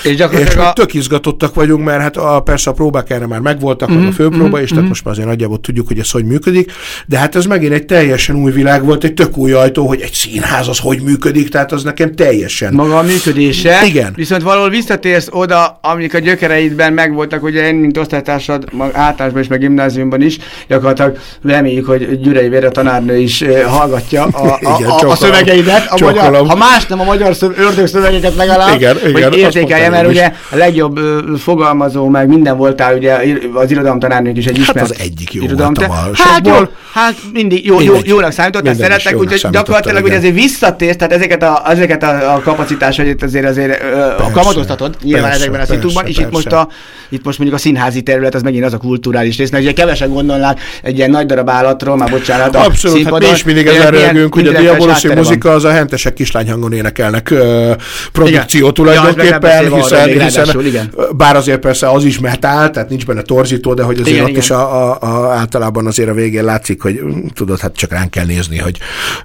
És 0.03 0.23
És 0.32 0.55
a, 0.55 0.73
tök 0.73 0.93
izgatottak 0.93 1.53
vagyunk, 1.53 1.86
mert 1.86 2.01
hát 2.01 2.17
a, 2.17 2.39
persze 2.39 2.69
a 2.69 2.73
próbák 2.73 3.09
erre 3.09 3.28
már 3.28 3.39
megvoltak, 3.39 3.91
mm, 3.91 4.07
a 4.07 4.11
főpróba 4.11 4.61
is, 4.61 4.69
tehát 4.69 4.88
most 4.88 5.03
már 5.03 5.13
azért 5.13 5.30
nagyjából 5.30 5.59
tudjuk, 5.59 5.88
hogy 5.88 5.99
ez 5.99 6.11
hogy 6.11 6.26
működik, 6.26 6.71
de 7.05 7.17
hát 7.17 7.36
ez 7.36 7.45
megint 7.45 7.73
egy 7.73 7.86
teljesen 7.86 8.36
új 8.36 8.51
világ 8.51 8.86
volt, 8.86 9.03
egy 9.03 9.13
tök 9.13 9.38
új 9.38 9.51
ajtó, 9.51 9.88
hogy 9.88 10.01
egy 10.01 10.13
színház 10.13 10.67
az 10.67 10.80
hogy 10.80 11.01
működik, 11.01 11.49
tehát 11.49 11.71
az 11.71 11.84
nekem 11.84 12.15
teljesen 12.15 12.73
maga 12.73 12.97
a 12.97 13.03
működése. 13.03 13.86
Igen. 13.86 14.13
Viszont 14.15 14.41
valahol 14.41 14.69
visszatérsz 14.69 15.28
oda, 15.32 15.80
amik 15.82 16.13
a 16.13 16.19
gyökereidben 16.19 16.93
megvoltak, 16.93 17.43
ugye 17.43 17.67
én, 17.67 17.76
mint 17.76 17.97
osztálytársad, 17.97 18.65
általánosban 18.91 19.41
is, 19.41 19.47
meg 19.47 19.63
gimnáziumban 19.66 20.22
is, 20.22 20.38
gyakorlatilag 20.68 21.18
reméljük, 21.43 21.86
hogy 21.86 22.20
Gyurei 22.20 22.49
Vera 22.49 22.70
tanárnő 22.72 23.18
is 23.18 23.41
eh, 23.41 23.63
hallgatja 23.63 24.24
a, 24.24 24.47
a, 24.47 24.57
Igen, 24.59 24.72
a, 24.72 24.76
a 24.76 24.80
csókolom. 24.99 25.16
szövegeidet, 25.16 25.88
a 25.89 25.97
magyar, 26.03 26.47
ha 26.47 26.55
más 26.55 26.86
nem 26.86 26.99
a 26.99 27.03
magyar 27.03 27.36
szöv, 27.36 27.51
ördög 27.59 27.88
szövegeket 27.88 28.36
legalább, 28.36 28.76
Igen, 28.76 28.97
igen, 29.07 29.30
hogy 29.30 29.38
értékelje, 29.38 29.89
mert 29.89 30.07
ugye 30.07 30.32
a 30.51 30.55
legjobb 30.55 30.99
fogalmazó, 31.38 32.07
meg 32.07 32.28
minden 32.28 32.57
voltál, 32.57 32.95
ugye 32.95 33.18
az 33.53 33.72
irodalomtanárnők 33.72 34.38
is 34.38 34.45
egy 34.45 34.57
Hát 34.57 34.68
ismert 34.68 34.89
az 34.89 34.95
egyik 34.99 35.34
jó 35.34 35.43
irodalomtan- 35.43 35.88
voltam 35.88 36.05
a 36.13 36.18
Hát 36.24 36.47
jó, 36.47 36.53
sokból. 36.53 36.70
Hát 36.96 37.16
mindig 37.34 37.66
jó, 37.66 37.82
jó, 37.82 37.91
Mindegy. 37.91 38.08
jónak 38.08 38.32
számítottál, 38.32 38.72
Minden 38.74 38.98
is 38.98 39.04
szerettek, 39.04 39.12
jónak 39.12 39.34
úgyhogy 39.34 39.52
gyakorlatilag 39.52 40.04
ugye 40.04 40.18
azért 40.18 40.34
visszatérsz, 40.34 40.96
tehát 40.96 41.14
ezeket 41.14 41.43
a, 41.43 41.64
ezeket 41.68 42.04
a, 42.04 42.34
a 42.34 42.39
kapacitásait 42.39 43.24
azért 43.24 43.46
azért 43.46 43.84
ö, 43.84 44.00
a 44.00 44.30
kamatoztatod 44.34 44.98
nyilván 45.04 45.24
persze, 45.24 45.38
ezekben 45.38 45.62
a 45.62 45.66
persze, 45.66 45.82
szitukban, 45.82 46.06
és 46.06 46.18
itt 46.18 46.32
most, 46.32 46.48
persze. 46.50 46.60
a, 46.60 46.70
itt 47.10 47.26
most 47.26 47.38
mondjuk 47.38 47.60
a 47.60 47.62
színházi 47.62 48.02
terület, 48.02 48.36
az 48.36 48.41
megint 48.41 48.66
az 48.66 48.74
a 48.74 48.78
kulturális 48.78 49.38
rész, 49.38 49.50
mert 49.50 49.64
ugye 49.64 49.74
kevesen 49.74 50.10
gondolnák 50.10 50.60
egy 50.82 50.98
ilyen 50.98 51.10
nagy 51.10 51.26
darab 51.26 51.50
állatról, 51.50 51.96
már 51.96 52.10
bocsánat. 52.10 52.56
Abszolút, 52.56 53.04
hát 53.04 53.20
mi 53.20 53.26
is 53.34 53.43
mindig 53.43 53.68
ezzel 53.68 53.91
rögünk, 53.91 54.34
hogy 54.34 54.48
a 54.48 54.52
Diaboloszi 54.52 55.08
muzika 55.08 55.52
az 55.52 55.64
a 55.64 55.72
hentesek 55.72 56.14
kislányhangon 56.14 56.74
énekelnek 56.74 57.30
uh, 57.32 57.72
produkció 58.12 58.60
igen. 58.60 58.74
tulajdonképpen, 58.74 59.64
ja, 59.64 59.76
hiszen, 59.76 60.08
hiszen 60.08 60.66
igen. 60.66 60.93
bár 61.12 61.36
azért 61.36 61.60
persze 61.60 61.89
az 61.89 62.04
is 62.04 62.20
metál, 62.20 62.70
tehát 62.70 62.89
nincs 62.89 63.06
benne 63.06 63.22
torzító, 63.22 63.74
de 63.74 63.84
hogy 63.84 64.00
azért 64.00 64.10
igen, 64.10 64.24
ott 64.24 64.30
igen. 64.30 64.41
is 64.41 64.50
a, 64.50 64.91
a, 64.91 64.98
a, 65.00 65.32
általában 65.32 65.88
azért 65.88 66.10
a 66.10 66.14
végén 66.14 66.43
látszik, 66.43 66.84
hogy 66.86 67.00
hm, 67.00 67.28
tudod, 67.34 67.60
hát 67.60 67.76
csak 67.76 67.92
ránk 67.92 68.12
kell 68.12 68.26
nézni, 68.26 68.58
hogy 68.58 68.78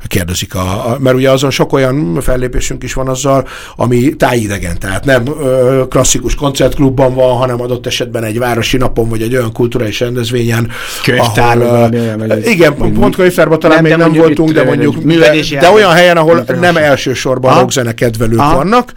kérdezik 0.06 0.54
a, 0.54 0.90
a 0.90 0.98
mert 0.98 1.16
ugye 1.16 1.30
azon 1.30 1.50
sok 1.50 1.72
olyan 1.72 2.20
fellépésünk 2.20 2.82
is 2.82 2.92
van 2.92 3.08
azzal, 3.08 3.48
ami 3.76 4.16
tájidegen, 4.16 4.78
tehát 4.78 5.04
nem 5.04 5.26
ö, 5.26 5.82
klasszikus 5.88 6.34
koncertklubban 6.34 7.14
van, 7.14 7.36
hanem 7.36 7.60
adott 7.60 7.86
esetben 7.86 8.24
egy 8.24 8.38
városi 8.38 8.76
napon, 8.76 9.08
vagy 9.08 9.22
egy 9.22 9.34
olyan 9.36 9.52
kulturális 9.52 10.00
rendezvényen. 10.00 10.70
Könyvtárban. 11.02 11.94
Igen, 12.44 12.74
pont 12.74 13.16
könyvtárban 13.16 13.58
talán 13.58 13.82
nem, 13.82 13.84
még 13.84 13.96
nem 13.96 14.12
voltunk, 14.12 14.52
de 14.52 14.64
mondjuk, 14.64 14.96
de, 14.98 15.58
de 15.60 15.70
olyan 15.70 15.92
helyen, 15.92 16.16
ahol 16.16 16.44
nem 16.60 16.76
elsősorban 16.76 17.58
rockzene 17.58 17.94
kedvelők 17.94 18.38
vannak, 18.38 18.92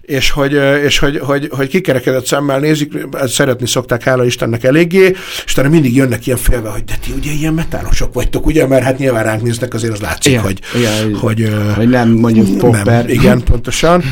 és 0.00 0.30
hogy, 0.30 0.60
és 0.84 0.98
hogy, 0.98 1.18
hogy, 1.18 1.48
hogy 1.50 1.68
kikerekedett 1.68 2.26
szemmel 2.26 2.58
nézik, 2.58 2.92
szeretni 3.26 3.66
szokták, 3.66 4.02
hála 4.02 4.24
Istennek 4.24 4.64
eléggé, 4.64 5.16
és 5.44 5.52
utána 5.52 5.68
mindig 5.68 5.96
jönnek 5.96 6.26
ilyen 6.26 6.38
félve, 6.38 6.68
hogy 6.68 6.84
de 6.84 6.94
ti 7.04 7.12
ugye 7.16 7.30
ilyen 7.30 7.54
metálosok 7.54 8.05
vagytok, 8.12 8.46
ugye, 8.46 8.66
mert 8.66 8.84
hát 8.84 8.98
nyilván 8.98 9.24
ránk 9.24 9.42
néznek, 9.42 9.74
azért 9.74 9.92
az 9.92 10.00
látszik, 10.00 10.32
igen, 10.32 10.42
hogy, 10.42 10.60
igen, 10.76 11.14
hogy, 11.14 11.54
hogy 11.76 11.88
nem 11.88 12.08
mondjuk 12.08 12.58
popper. 12.58 12.84
Nem, 12.84 13.08
igen, 13.08 13.42
pontosan. 13.42 14.02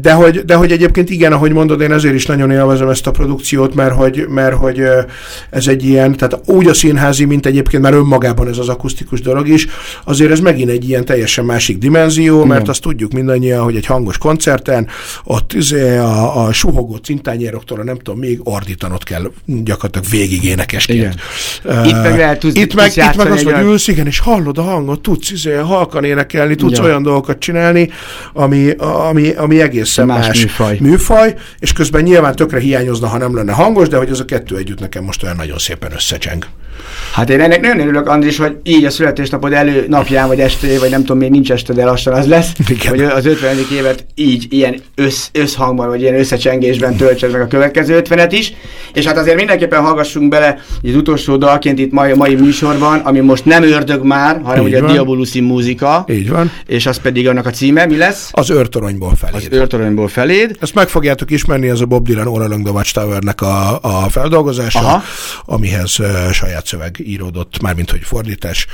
De 0.00 0.12
hogy, 0.12 0.44
de 0.44 0.54
hogy 0.54 0.72
egyébként 0.72 1.10
igen, 1.10 1.32
ahogy 1.32 1.52
mondod, 1.52 1.80
én 1.80 1.92
ezért 1.92 2.14
is 2.14 2.26
nagyon 2.26 2.50
élvezem 2.50 2.88
ezt 2.88 3.06
a 3.06 3.10
produkciót, 3.10 3.74
mert 3.74 3.94
hogy, 3.94 4.26
mert 4.28 4.54
hogy 4.54 4.82
ez 5.50 5.66
egy 5.66 5.84
ilyen, 5.84 6.16
tehát 6.16 6.40
úgy 6.46 6.66
a 6.66 6.74
színházi, 6.74 7.24
mint 7.24 7.46
egyébként 7.46 7.82
már 7.82 7.92
önmagában 7.92 8.48
ez 8.48 8.58
az 8.58 8.68
akusztikus 8.68 9.20
dolog 9.20 9.48
is, 9.48 9.66
azért 10.04 10.30
ez 10.30 10.40
megint 10.40 10.70
egy 10.70 10.88
ilyen 10.88 11.04
teljesen 11.04 11.44
másik 11.44 11.78
dimenzió, 11.78 12.36
igen. 12.36 12.48
mert 12.48 12.68
azt 12.68 12.82
tudjuk 12.82 13.12
mindannyian, 13.12 13.62
hogy 13.62 13.76
egy 13.76 13.86
hangos 13.86 14.18
koncerten 14.18 14.88
ott 15.24 15.52
izé 15.52 15.96
a, 15.96 16.44
a 16.44 16.52
suhogó 16.52 16.96
cintányéroktól, 16.96 17.82
nem 17.84 17.96
tudom, 17.96 18.18
még 18.18 18.40
ordítanod 18.42 19.04
kell 19.04 19.30
gyakorlatilag 19.44 20.06
végig 20.10 20.44
énekesként. 20.44 21.14
Igen. 21.64 21.84
Itt 21.84 22.02
meg 22.02 22.16
lehet 22.16 22.38
tudsz, 22.38 22.56
itt 22.56 22.74
meg, 22.74 22.92
itt 22.96 23.16
meg 23.16 23.30
az, 23.30 23.42
hogy 23.42 23.62
ülsz, 23.62 23.88
igen, 23.88 24.06
és 24.06 24.18
hallod 24.18 24.58
a 24.58 24.62
hangot, 24.62 25.00
tudsz 25.00 25.30
izé, 25.30 25.54
halkan 25.54 26.04
énekelni, 26.04 26.54
tudsz 26.54 26.78
ja. 26.78 26.84
olyan 26.84 27.02
dolgokat 27.02 27.38
csinálni, 27.38 27.90
ami, 28.32 28.70
ami 29.10 29.23
ami, 29.30 29.60
egészen 29.60 30.06
más, 30.06 30.26
más 30.26 30.40
műfaj. 30.40 30.76
műfaj, 30.80 31.34
és 31.58 31.72
közben 31.72 32.02
nyilván 32.02 32.36
tökre 32.36 32.58
hiányozna, 32.58 33.06
ha 33.06 33.18
nem 33.18 33.34
lenne 33.34 33.52
hangos, 33.52 33.88
de 33.88 33.96
hogy 33.96 34.10
az 34.10 34.20
a 34.20 34.24
kettő 34.24 34.56
együtt 34.56 34.80
nekem 34.80 35.04
most 35.04 35.22
olyan 35.22 35.36
nagyon 35.36 35.58
szépen 35.58 35.92
összecseng. 35.92 36.46
Hát 37.12 37.30
én 37.30 37.40
ennek 37.40 37.60
nagyon 37.60 37.80
örülök, 37.80 38.08
Andris, 38.08 38.38
hogy 38.38 38.56
így 38.62 38.84
a 38.84 38.90
születésnapod 38.90 39.52
elő 39.52 39.84
napján, 39.88 40.28
vagy 40.28 40.40
este, 40.40 40.78
vagy 40.78 40.90
nem 40.90 41.00
tudom, 41.00 41.18
még 41.18 41.30
nincs 41.30 41.50
este, 41.50 41.72
de 41.72 41.84
lassan 41.84 42.12
az 42.12 42.26
lesz, 42.26 42.52
Igen. 42.68 42.88
hogy 42.88 43.02
az 43.02 43.26
50. 43.26 43.56
évet 43.72 44.06
így, 44.14 44.46
ilyen 44.50 44.80
össz, 44.94 45.26
összhangban, 45.32 45.88
vagy 45.88 46.00
ilyen 46.00 46.18
összecsengésben 46.18 46.96
töltsed 46.96 47.30
meg 47.30 47.40
a 47.40 47.46
következő 47.46 48.02
50-et 48.04 48.28
is, 48.30 48.52
és 48.92 49.06
hát 49.06 49.18
azért 49.18 49.36
mindenképpen 49.36 49.82
hallgassunk 49.82 50.28
bele 50.28 50.58
az 50.82 50.94
utolsó 50.94 51.36
dalként 51.36 51.78
itt 51.78 51.92
mai, 51.92 52.12
mai 52.14 52.34
műsorban, 52.34 52.98
ami 52.98 53.20
most 53.20 53.44
nem 53.44 53.62
ördög 53.62 54.02
már, 54.02 54.40
hanem 54.42 54.60
így 54.60 54.66
ugye 54.66 54.80
van. 54.80 54.90
a 54.90 54.92
Diaboluszi 54.92 55.40
múzika. 55.40 56.04
Így 56.08 56.30
van. 56.30 56.52
És 56.66 56.86
az 56.86 56.96
pedig 56.96 57.28
annak 57.28 57.46
a 57.46 57.50
címe, 57.50 57.86
mi 57.86 57.96
lesz? 57.96 58.28
Az 58.32 58.50
őrtoronyból 58.50 59.14
feléd. 59.16 59.34
Az 59.34 59.46
őrtoronyból 59.50 60.08
feléd. 60.08 60.56
Ezt 60.60 60.74
meg 60.74 60.88
fogjátok 60.88 61.30
ismerni, 61.30 61.68
ez 61.68 61.80
a 61.80 61.86
Bob 61.86 62.06
Dylan 62.06 62.26
All 62.26 62.42
Along 62.42 62.62
the 62.64 62.72
Watchtower-nek 62.72 63.40
a, 63.40 63.78
a 63.82 64.08
feldolgozása, 64.08 64.78
Aha. 64.78 65.02
amihez 65.44 65.98
uh, 65.98 66.30
saját 66.30 66.63
szöveg 66.66 66.96
íródott, 66.98 67.60
mármint 67.60 67.90
hogy 67.90 68.00
fordítás. 68.02 68.66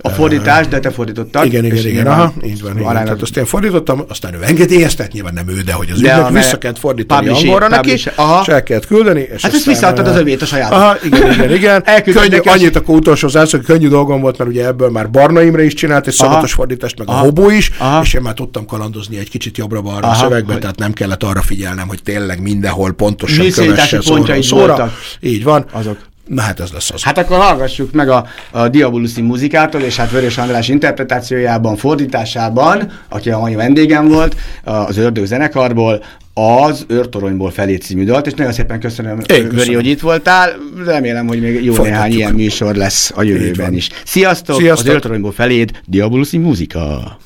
A 0.00 0.08
fordítás, 0.08 0.68
de 0.68 0.80
te 0.80 0.90
fordítottad. 0.90 1.46
Igen, 1.46 1.64
igen, 1.64 1.86
igen, 1.86 2.06
aha, 2.06 2.32
így 2.44 2.62
van. 2.62 2.78
Igen. 2.78 2.92
Tehát 2.92 3.22
azt 3.22 3.36
én 3.36 3.44
fordítottam, 3.44 4.04
aztán 4.08 4.34
ő 4.34 4.38
engedélyeztet, 4.42 5.12
nyilván 5.12 5.34
nem 5.34 5.48
ő, 5.48 5.60
de 5.60 5.72
hogy 5.72 5.90
az 5.90 6.00
de 6.00 6.16
ügynök 6.16 6.30
vissza 6.30 6.58
kellett 6.58 6.78
fordítani 6.78 7.28
angolra 7.28 7.68
neki, 7.68 7.90
és 7.90 8.06
el 8.46 8.62
kellett 8.62 8.86
küldeni. 8.86 9.20
És 9.20 9.42
hát 9.42 9.54
ezt 9.54 9.64
visszaadtad 9.64 10.06
az 10.06 10.16
övét 10.16 10.42
a 10.42 10.46
saját. 10.46 10.72
Aha, 10.72 10.96
igen, 11.04 11.32
igen, 11.32 11.52
igen. 11.52 11.82
könnyű, 12.14 12.36
annyit 12.36 12.76
akkor 12.76 12.94
utolsó 12.94 13.28
zárszó, 13.28 13.56
hogy 13.56 13.66
könnyű 13.66 13.88
dolgom 13.88 14.20
volt, 14.20 14.38
mert 14.38 14.50
ugye 14.50 14.66
ebből 14.66 14.90
már 14.90 15.10
Barna 15.10 15.42
Imre 15.42 15.64
is 15.64 15.74
csinált 15.74 16.06
egy 16.06 16.14
szabatos 16.14 16.52
fordítást, 16.52 16.98
meg 16.98 17.08
a 17.08 17.12
Hobó 17.12 17.50
is, 17.50 17.70
és 18.02 18.14
én 18.14 18.20
már 18.20 18.34
tudtam 18.34 18.66
kalandozni 18.66 19.18
egy 19.18 19.30
kicsit 19.30 19.56
jobbra-balra 19.56 20.08
a 20.08 20.14
szövegben, 20.14 20.60
tehát 20.60 20.78
nem 20.78 20.92
kellett 20.92 21.22
arra 21.22 21.42
figyelnem, 21.42 21.88
hogy 21.88 22.02
tényleg 22.02 22.42
mindenhol 22.42 22.92
pontosan 22.92 23.50
kövesse 23.50 24.00
szóra. 24.42 24.92
Így 25.20 25.44
van. 25.44 25.64
Azok. 25.72 25.98
Na 26.26 26.42
hát 26.42 26.60
ez 26.60 26.70
lesz 26.72 26.90
az. 26.90 27.02
Hát 27.02 27.18
akkor 27.18 27.38
hallgassuk 27.38 27.92
meg 27.92 28.08
a, 28.08 28.26
a 28.50 28.68
Diaboluszi 28.68 29.20
muzikától, 29.20 29.80
és 29.80 29.96
hát 29.96 30.10
Vörös 30.10 30.38
András 30.38 30.68
interpretációjában, 30.68 31.76
fordításában, 31.76 32.92
aki 33.08 33.30
a 33.30 33.38
mai 33.38 33.54
vendégem 33.54 34.08
volt, 34.08 34.36
az 34.64 34.96
Ördög 34.96 35.24
zenekarból, 35.24 36.04
az 36.34 36.84
Őrtoronyból 36.88 37.50
felé 37.50 37.76
című 37.76 38.04
dalt, 38.04 38.26
és 38.26 38.32
nagyon 38.32 38.52
szépen 38.52 38.80
köszönöm, 38.80 39.20
Vöri, 39.50 39.74
hogy 39.74 39.86
itt 39.86 40.00
voltál. 40.00 40.52
Remélem, 40.84 41.26
hogy 41.26 41.40
még 41.40 41.64
jó 41.64 41.72
Folytatjuk. 41.72 41.86
néhány 41.86 42.12
ilyen 42.12 42.34
műsor 42.34 42.74
lesz 42.74 43.12
a 43.14 43.22
jövőben 43.22 43.72
is. 43.72 43.88
Sziasztok! 44.04 44.56
Sziasztok! 44.56 44.86
Az 44.88 44.94
Őrtoronyból 44.94 45.32
feléd 45.32 45.70
Diaboluszi 45.86 46.38
muzika! 46.38 47.18